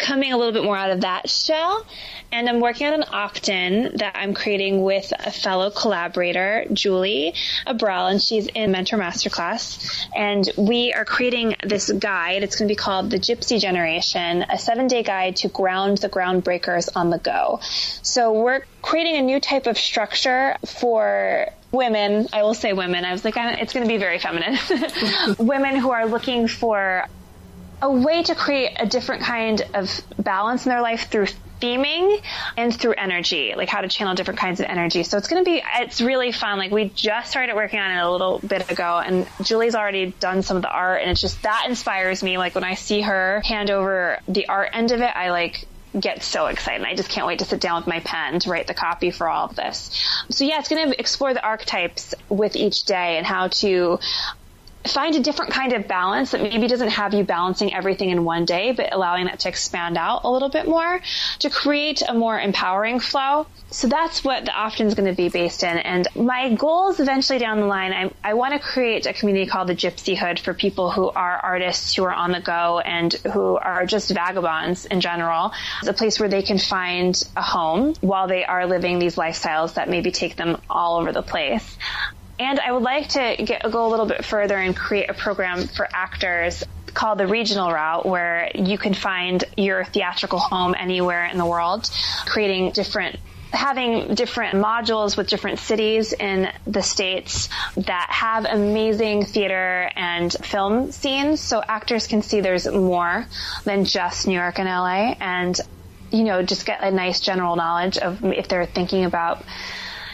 coming 0.00 0.32
a 0.32 0.36
little 0.36 0.52
bit 0.52 0.64
more 0.64 0.76
out 0.76 0.90
of 0.90 1.02
that 1.02 1.28
shell. 1.28 1.86
And 2.32 2.48
I'm 2.48 2.60
working 2.60 2.86
on 2.86 2.94
an 2.94 3.04
opt-in 3.12 3.96
that 3.96 4.16
I'm 4.16 4.34
creating 4.34 4.82
with 4.82 5.12
a 5.18 5.30
fellow 5.30 5.70
collaborator, 5.70 6.64
Julie 6.72 7.34
Abrell, 7.66 8.10
and 8.10 8.22
she's 8.22 8.46
in 8.46 8.70
Mentor 8.70 8.98
Masterclass. 8.98 10.06
And 10.14 10.48
we 10.56 10.92
are 10.92 11.04
creating 11.04 11.56
this 11.64 11.90
guide. 11.90 12.42
It's 12.42 12.56
going 12.56 12.68
to 12.68 12.72
be 12.72 12.76
called 12.76 13.10
the 13.10 13.18
Gypsy 13.18 13.60
Generation, 13.60 14.44
a 14.48 14.58
seven-day 14.58 15.02
guide 15.02 15.36
to 15.36 15.48
ground 15.48 15.98
the 15.98 16.08
groundbreakers 16.08 16.88
on 16.94 17.10
the 17.10 17.18
go. 17.18 17.58
So 17.62 18.32
we're 18.32 18.64
creating 18.82 19.16
a 19.16 19.22
new 19.22 19.40
type 19.40 19.66
of 19.66 19.76
structure 19.76 20.56
for 20.64 21.48
women. 21.72 22.28
I 22.32 22.42
will 22.42 22.54
say 22.54 22.72
women. 22.72 23.04
I 23.04 23.12
was 23.12 23.24
like, 23.24 23.34
it's 23.36 23.72
going 23.72 23.86
to 23.86 23.92
be 23.92 23.98
very 23.98 24.18
feminine. 24.18 24.56
women 25.38 25.76
who 25.76 25.90
are 25.90 26.06
looking 26.06 26.48
for 26.48 27.06
a 27.82 27.90
way 27.90 28.22
to 28.22 28.34
create 28.34 28.76
a 28.78 28.86
different 28.86 29.22
kind 29.22 29.62
of 29.74 30.02
balance 30.18 30.66
in 30.66 30.70
their 30.70 30.82
life 30.82 31.08
through 31.10 31.26
theming 31.60 32.22
and 32.56 32.74
through 32.74 32.94
energy, 32.94 33.54
like 33.56 33.68
how 33.68 33.80
to 33.80 33.88
channel 33.88 34.14
different 34.14 34.40
kinds 34.40 34.60
of 34.60 34.66
energy. 34.66 35.02
So 35.02 35.18
it's 35.18 35.28
going 35.28 35.44
to 35.44 35.50
be, 35.50 35.62
it's 35.78 36.00
really 36.00 36.32
fun. 36.32 36.58
Like 36.58 36.70
we 36.70 36.88
just 36.88 37.30
started 37.30 37.54
working 37.54 37.78
on 37.78 37.90
it 37.90 38.00
a 38.00 38.10
little 38.10 38.38
bit 38.38 38.70
ago 38.70 38.98
and 39.04 39.26
Julie's 39.42 39.74
already 39.74 40.12
done 40.20 40.42
some 40.42 40.56
of 40.56 40.62
the 40.62 40.70
art 40.70 41.02
and 41.02 41.10
it's 41.10 41.20
just, 41.20 41.42
that 41.42 41.66
inspires 41.68 42.22
me. 42.22 42.38
Like 42.38 42.54
when 42.54 42.64
I 42.64 42.74
see 42.74 43.02
her 43.02 43.40
hand 43.44 43.70
over 43.70 44.18
the 44.26 44.48
art 44.48 44.70
end 44.72 44.90
of 44.90 45.00
it, 45.00 45.14
I 45.14 45.30
like, 45.30 45.66
get 45.98 46.22
so 46.22 46.46
excited. 46.46 46.86
I 46.86 46.94
just 46.94 47.08
can't 47.08 47.26
wait 47.26 47.40
to 47.40 47.44
sit 47.44 47.60
down 47.60 47.80
with 47.80 47.88
my 47.88 47.98
pen 48.00 48.38
to 48.40 48.50
write 48.50 48.68
the 48.68 48.74
copy 48.74 49.10
for 49.10 49.28
all 49.28 49.46
of 49.46 49.56
this. 49.56 49.90
So 50.30 50.44
yeah, 50.44 50.60
it's 50.60 50.68
going 50.68 50.88
to 50.88 50.98
explore 50.98 51.34
the 51.34 51.44
archetypes 51.44 52.14
with 52.28 52.54
each 52.54 52.84
day 52.84 53.18
and 53.18 53.26
how 53.26 53.48
to 53.48 53.98
find 54.84 55.14
a 55.14 55.20
different 55.20 55.52
kind 55.52 55.72
of 55.72 55.86
balance 55.86 56.30
that 56.30 56.42
maybe 56.42 56.66
doesn't 56.66 56.88
have 56.88 57.12
you 57.12 57.22
balancing 57.24 57.74
everything 57.74 58.10
in 58.10 58.24
one 58.24 58.44
day, 58.44 58.72
but 58.72 58.92
allowing 58.92 59.26
that 59.26 59.40
to 59.40 59.48
expand 59.48 59.98
out 59.98 60.22
a 60.24 60.30
little 60.30 60.48
bit 60.48 60.66
more 60.66 61.00
to 61.40 61.50
create 61.50 62.02
a 62.06 62.14
more 62.14 62.38
empowering 62.38 62.98
flow. 62.98 63.46
So 63.70 63.86
that's 63.88 64.24
what 64.24 64.46
the 64.46 64.52
opt-in 64.52 64.86
is 64.86 64.94
going 64.94 65.08
to 65.08 65.14
be 65.14 65.28
based 65.28 65.62
in. 65.62 65.76
And 65.76 66.08
my 66.16 66.54
goals 66.54 66.98
eventually 66.98 67.38
down 67.38 67.60
the 67.60 67.66
line, 67.66 67.92
I, 67.92 68.10
I 68.30 68.34
want 68.34 68.54
to 68.54 68.58
create 68.58 69.06
a 69.06 69.12
community 69.12 69.48
called 69.48 69.68
the 69.68 69.76
Gypsy 69.76 70.16
Hood 70.16 70.40
for 70.40 70.54
people 70.54 70.90
who 70.90 71.08
are 71.08 71.36
artists 71.36 71.94
who 71.94 72.04
are 72.04 72.12
on 72.12 72.32
the 72.32 72.40
go 72.40 72.80
and 72.80 73.12
who 73.12 73.56
are 73.56 73.86
just 73.86 74.10
vagabonds 74.10 74.86
in 74.86 75.00
general. 75.00 75.52
It's 75.80 75.88
a 75.88 75.92
place 75.92 76.18
where 76.18 76.28
they 76.28 76.42
can 76.42 76.58
find 76.58 77.22
a 77.36 77.42
home 77.42 77.94
while 78.00 78.26
they 78.26 78.44
are 78.44 78.66
living 78.66 78.98
these 78.98 79.16
lifestyles 79.16 79.74
that 79.74 79.88
maybe 79.88 80.10
take 80.10 80.36
them 80.36 80.60
all 80.68 80.98
over 80.98 81.12
the 81.12 81.22
place. 81.22 81.76
And 82.40 82.58
I 82.58 82.72
would 82.72 82.82
like 82.82 83.10
to 83.10 83.36
get, 83.38 83.70
go 83.70 83.86
a 83.86 83.90
little 83.90 84.06
bit 84.06 84.24
further 84.24 84.56
and 84.56 84.74
create 84.74 85.10
a 85.10 85.14
program 85.14 85.68
for 85.68 85.86
actors 85.92 86.64
called 86.94 87.18
the 87.18 87.26
regional 87.26 87.70
route 87.70 88.06
where 88.06 88.50
you 88.54 88.78
can 88.78 88.94
find 88.94 89.44
your 89.58 89.84
theatrical 89.84 90.38
home 90.38 90.74
anywhere 90.76 91.26
in 91.26 91.36
the 91.36 91.44
world, 91.44 91.90
creating 92.24 92.72
different 92.72 93.20
having 93.52 94.14
different 94.14 94.54
modules 94.54 95.16
with 95.16 95.28
different 95.28 95.58
cities 95.58 96.12
in 96.12 96.48
the 96.68 96.82
states 96.82 97.48
that 97.76 98.06
have 98.08 98.44
amazing 98.44 99.24
theater 99.24 99.90
and 99.96 100.32
film 100.32 100.92
scenes. 100.92 101.40
So 101.40 101.60
actors 101.60 102.06
can 102.06 102.22
see 102.22 102.40
there's 102.40 102.68
more 102.68 103.26
than 103.64 103.84
just 103.84 104.26
New 104.28 104.34
York 104.34 104.60
and 104.60 104.68
LA 104.68 105.14
and 105.20 105.60
you 106.10 106.24
know 106.24 106.42
just 106.42 106.64
get 106.64 106.82
a 106.82 106.90
nice 106.90 107.20
general 107.20 107.56
knowledge 107.56 107.98
of 107.98 108.24
if 108.24 108.48
they're 108.48 108.66
thinking 108.66 109.04
about 109.04 109.44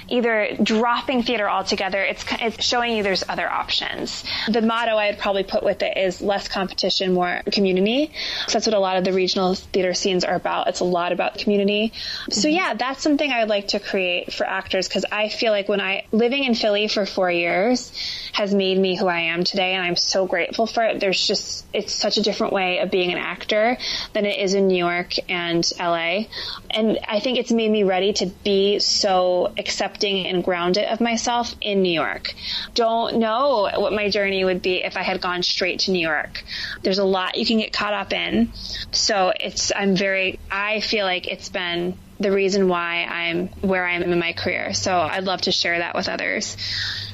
either 0.09 0.57
dropping 0.63 1.23
theater 1.23 1.49
altogether. 1.49 2.03
It's 2.03 2.25
it's 2.41 2.65
showing 2.65 2.97
you 2.97 3.03
there's 3.03 3.25
other 3.29 3.51
options. 3.51 4.25
The 4.49 4.63
motto 4.63 4.97
I'd 4.97 5.19
probably 5.19 5.45
put 5.45 5.63
with 5.63 5.83
it 5.83 5.97
is 5.97 6.21
less 6.21 6.49
competition, 6.49 7.15
more 7.15 7.43
community. 7.51 8.13
So 8.47 8.53
that's 8.53 8.67
what 8.67 8.75
a 8.75 8.81
lot 8.81 8.97
of 8.97 9.05
the 9.05 9.13
regional 9.13 9.55
theater 9.55 9.95
scenes 9.95 10.25
are 10.25 10.35
about. 10.35 10.69
It's 10.69 10.81
a 10.81 10.85
lot 10.85 11.13
about 11.13 11.39
community. 11.39 11.93
So 12.31 12.49
mm-hmm. 12.49 12.57
yeah, 12.57 12.75
that's 12.75 13.03
something 13.03 13.31
I 13.31 13.41
would 13.41 13.49
like 13.49 13.69
to 13.69 13.81
create 13.81 14.33
for 14.33 14.47
actors 14.47 14.89
because 14.89 15.05
I 15.11 15.29
feel 15.29 15.53
like 15.53 15.69
when 15.69 15.81
I 15.81 16.07
living 16.13 16.45
in 16.45 16.55
Philly 16.55 16.89
for 16.89 17.07
four 17.07 17.31
years 17.31 17.93
has 18.33 18.55
made 18.55 18.79
me 18.79 18.97
who 18.97 19.07
I 19.07 19.21
am 19.21 19.45
today, 19.45 19.75
and 19.75 19.85
I'm 19.85 19.97
so 19.97 20.27
grateful 20.27 20.67
for 20.67 20.85
it. 20.85 21.01
There's 21.01 21.27
just 21.27 21.65
it's 21.73 21.95
such 21.95 22.17
a 22.19 22.23
different 22.23 22.53
way 22.53 22.79
of 22.79 22.91
being 22.91 23.13
an 23.13 23.19
actor 23.19 23.79
than 24.13 24.27
it 24.27 24.39
is 24.39 24.55
in 24.55 24.69
New 24.69 24.77
York 24.77 25.15
and 25.29 25.69
LA, 25.79 26.25
and 26.71 26.99
I 27.09 27.21
think 27.21 27.39
it's 27.39 27.53
made 27.53 27.71
me 27.71 27.83
ready 27.83 28.13
to 28.15 28.27
be 28.27 28.79
so 28.79 29.53
accepting 29.97 30.27
and 30.27 30.45
grounded 30.45 30.85
of 30.85 31.01
myself 31.01 31.55
in 31.61 31.83
New 31.83 31.93
York. 31.93 32.35
Don't 32.75 33.17
know 33.17 33.71
what 33.77 33.93
my 33.93 34.11
journey 34.11 34.45
would 34.45 34.61
be 34.61 34.85
if 34.85 34.97
I 34.97 35.03
had 35.03 35.21
gone 35.21 35.43
straight 35.43 35.81
to 35.81 35.91
New 35.91 36.07
York. 36.07 36.45
There's 36.83 36.99
a 36.99 37.05
lot 37.05 37.37
you 37.37 37.47
can 37.47 37.59
get 37.59 37.73
caught 37.73 37.95
up 37.95 38.13
in, 38.13 38.53
so 38.93 39.33
it's 39.39 39.73
I'm 39.75 39.97
very 39.97 40.39
I 40.51 40.81
feel 40.81 41.07
like 41.07 41.27
it's 41.29 41.49
been 41.49 41.97
the 42.19 42.33
reason 42.33 42.69
why 42.69 43.05
I'm 43.05 43.49
where 43.61 43.87
I 43.87 43.95
am 43.95 44.03
in 44.03 44.19
my 44.19 44.33
career. 44.33 44.75
So 44.75 44.95
I'd 44.97 45.25
love 45.25 45.43
to 45.43 45.53
share 45.53 45.79
that 45.79 45.95
with 45.95 46.09
others. 46.09 46.57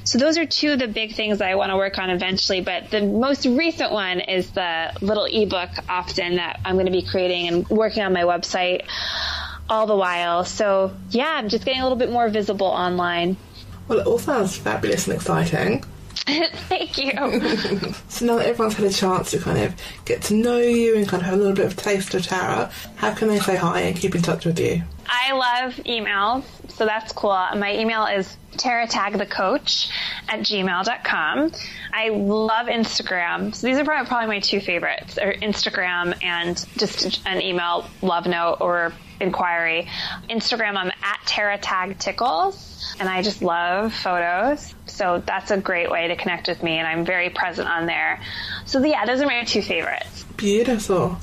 So 0.04 0.18
those 0.18 0.36
are 0.36 0.46
two 0.46 0.72
of 0.72 0.78
the 0.80 0.88
big 0.88 1.14
things 1.14 1.40
I 1.40 1.54
want 1.54 1.70
to 1.70 1.76
work 1.76 1.98
on 1.98 2.10
eventually. 2.10 2.60
But 2.60 2.90
the 2.90 3.02
most 3.02 3.46
recent 3.46 3.92
one 3.92 4.20
is 4.20 4.50
the 4.50 4.92
little 5.00 5.24
ebook 5.24 5.70
often 5.88 6.36
that 6.36 6.60
I'm 6.64 6.74
going 6.74 6.86
to 6.86 6.92
be 6.92 7.02
creating 7.02 7.48
and 7.48 7.68
working 7.68 8.02
on 8.02 8.12
my 8.12 8.22
website 8.22 8.82
all 9.72 9.86
the 9.86 9.96
while. 9.96 10.44
So 10.44 10.94
yeah, 11.10 11.30
I'm 11.30 11.48
just 11.48 11.64
getting 11.64 11.80
a 11.80 11.84
little 11.84 11.98
bit 11.98 12.10
more 12.10 12.28
visible 12.28 12.66
online. 12.66 13.36
Well, 13.88 14.00
it 14.00 14.06
all 14.06 14.18
sounds 14.18 14.56
fabulous 14.56 15.06
and 15.08 15.16
exciting. 15.16 15.84
Thank 16.14 16.98
you. 16.98 17.10
so 18.08 18.26
now 18.26 18.36
that 18.36 18.46
everyone's 18.46 18.74
had 18.74 18.86
a 18.86 18.92
chance 18.92 19.30
to 19.32 19.38
kind 19.38 19.58
of 19.58 19.74
get 20.04 20.22
to 20.22 20.34
know 20.34 20.58
you 20.58 20.96
and 20.96 21.08
kind 21.08 21.22
of 21.22 21.26
have 21.26 21.34
a 21.34 21.36
little 21.38 21.56
bit 21.56 21.66
of 21.66 21.76
taste 21.76 22.14
of 22.14 22.24
Tara, 22.24 22.70
how 22.96 23.14
can 23.14 23.28
they 23.28 23.40
say 23.40 23.56
hi 23.56 23.80
and 23.80 23.96
keep 23.96 24.14
in 24.14 24.22
touch 24.22 24.44
with 24.44 24.60
you? 24.60 24.82
I 25.08 25.32
love 25.32 25.74
emails, 25.84 26.44
so 26.82 26.86
that's 26.86 27.12
cool. 27.12 27.30
My 27.30 27.76
email 27.76 28.06
is 28.06 28.36
taratagthecoach 28.54 29.88
at 30.28 30.40
gmail.com. 30.40 31.52
I 31.92 32.08
love 32.08 32.66
Instagram. 32.66 33.54
So 33.54 33.68
these 33.68 33.78
are 33.78 33.84
probably, 33.84 34.26
my 34.26 34.40
two 34.40 34.60
favorites, 34.60 35.16
are 35.16 35.32
Instagram 35.32 36.20
and 36.24 36.56
just 36.78 37.24
an 37.24 37.40
email 37.40 37.86
love 38.02 38.26
note 38.26 38.56
or 38.58 38.92
inquiry. 39.20 39.86
Instagram, 40.28 40.76
I'm 40.76 40.88
at 40.88 41.20
taratagtickles 41.24 42.96
and 42.98 43.08
I 43.08 43.22
just 43.22 43.42
love 43.42 43.94
photos. 43.94 44.74
So 44.86 45.22
that's 45.24 45.52
a 45.52 45.58
great 45.58 45.88
way 45.88 46.08
to 46.08 46.16
connect 46.16 46.48
with 46.48 46.64
me, 46.64 46.78
and 46.78 46.88
I'm 46.88 47.04
very 47.04 47.30
present 47.30 47.68
on 47.68 47.86
there. 47.86 48.20
So 48.66 48.84
yeah, 48.84 49.06
those 49.06 49.20
are 49.20 49.26
my 49.26 49.44
two 49.44 49.62
favorites. 49.62 50.24
Beautiful. 50.36 51.18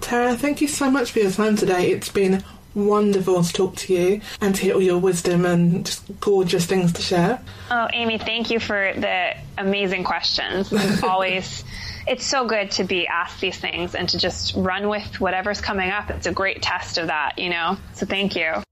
Tara, 0.00 0.34
thank 0.34 0.62
you 0.62 0.68
so 0.68 0.90
much 0.90 1.12
for 1.12 1.18
your 1.18 1.30
time 1.30 1.56
today. 1.56 1.90
It's 1.90 2.08
been 2.08 2.42
wonderful 2.74 3.42
to 3.42 3.52
talk 3.52 3.76
to 3.76 3.94
you 3.94 4.20
and 4.40 4.54
to 4.54 4.62
hear 4.62 4.74
all 4.74 4.82
your 4.82 4.98
wisdom 4.98 5.44
and 5.44 5.86
just 5.86 6.02
gorgeous 6.20 6.66
things 6.66 6.92
to 6.94 7.02
share. 7.02 7.40
Oh, 7.70 7.88
Amy, 7.92 8.18
thank 8.18 8.50
you 8.50 8.60
for 8.60 8.92
the 8.94 9.34
amazing 9.58 10.04
questions. 10.04 10.72
It's 10.72 11.02
always 11.04 11.64
it's 12.06 12.26
so 12.26 12.46
good 12.46 12.70
to 12.72 12.84
be 12.84 13.06
asked 13.06 13.40
these 13.40 13.58
things 13.58 13.94
and 13.94 14.08
to 14.10 14.18
just 14.18 14.54
run 14.56 14.88
with 14.88 15.20
whatever's 15.20 15.60
coming 15.60 15.90
up. 15.90 16.10
It's 16.10 16.26
a 16.26 16.32
great 16.32 16.62
test 16.62 16.98
of 16.98 17.06
that, 17.06 17.38
you 17.38 17.48
know. 17.48 17.78
So 17.94 18.06
thank 18.06 18.36
you. 18.36 18.62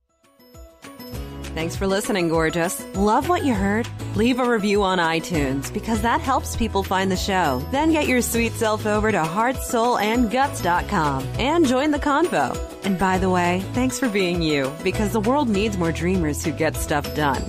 Thanks 1.53 1.75
for 1.75 1.85
listening, 1.85 2.29
gorgeous. 2.29 2.83
Love 2.95 3.29
what 3.29 3.45
you 3.45 3.53
heard? 3.53 3.87
Leave 4.15 4.39
a 4.39 4.49
review 4.49 4.81
on 4.81 4.97
iTunes 4.97 5.71
because 5.71 6.01
that 6.01 6.19
helps 6.19 6.55
people 6.55 6.81
find 6.81 7.11
the 7.11 7.15
show. 7.15 7.63
Then 7.69 7.91
get 7.91 8.07
your 8.07 8.23
sweet 8.23 8.53
self 8.53 8.87
over 8.87 9.11
to 9.11 9.19
heartsoulandguts.com 9.19 11.27
and 11.37 11.67
join 11.67 11.91
the 11.91 11.99
convo. 11.99 12.57
And 12.83 12.97
by 12.97 13.19
the 13.19 13.29
way, 13.29 13.63
thanks 13.73 13.99
for 13.99 14.09
being 14.09 14.41
you 14.41 14.73
because 14.83 15.11
the 15.11 15.19
world 15.19 15.47
needs 15.47 15.77
more 15.77 15.91
dreamers 15.91 16.43
who 16.43 16.51
get 16.51 16.75
stuff 16.75 17.15
done. 17.15 17.43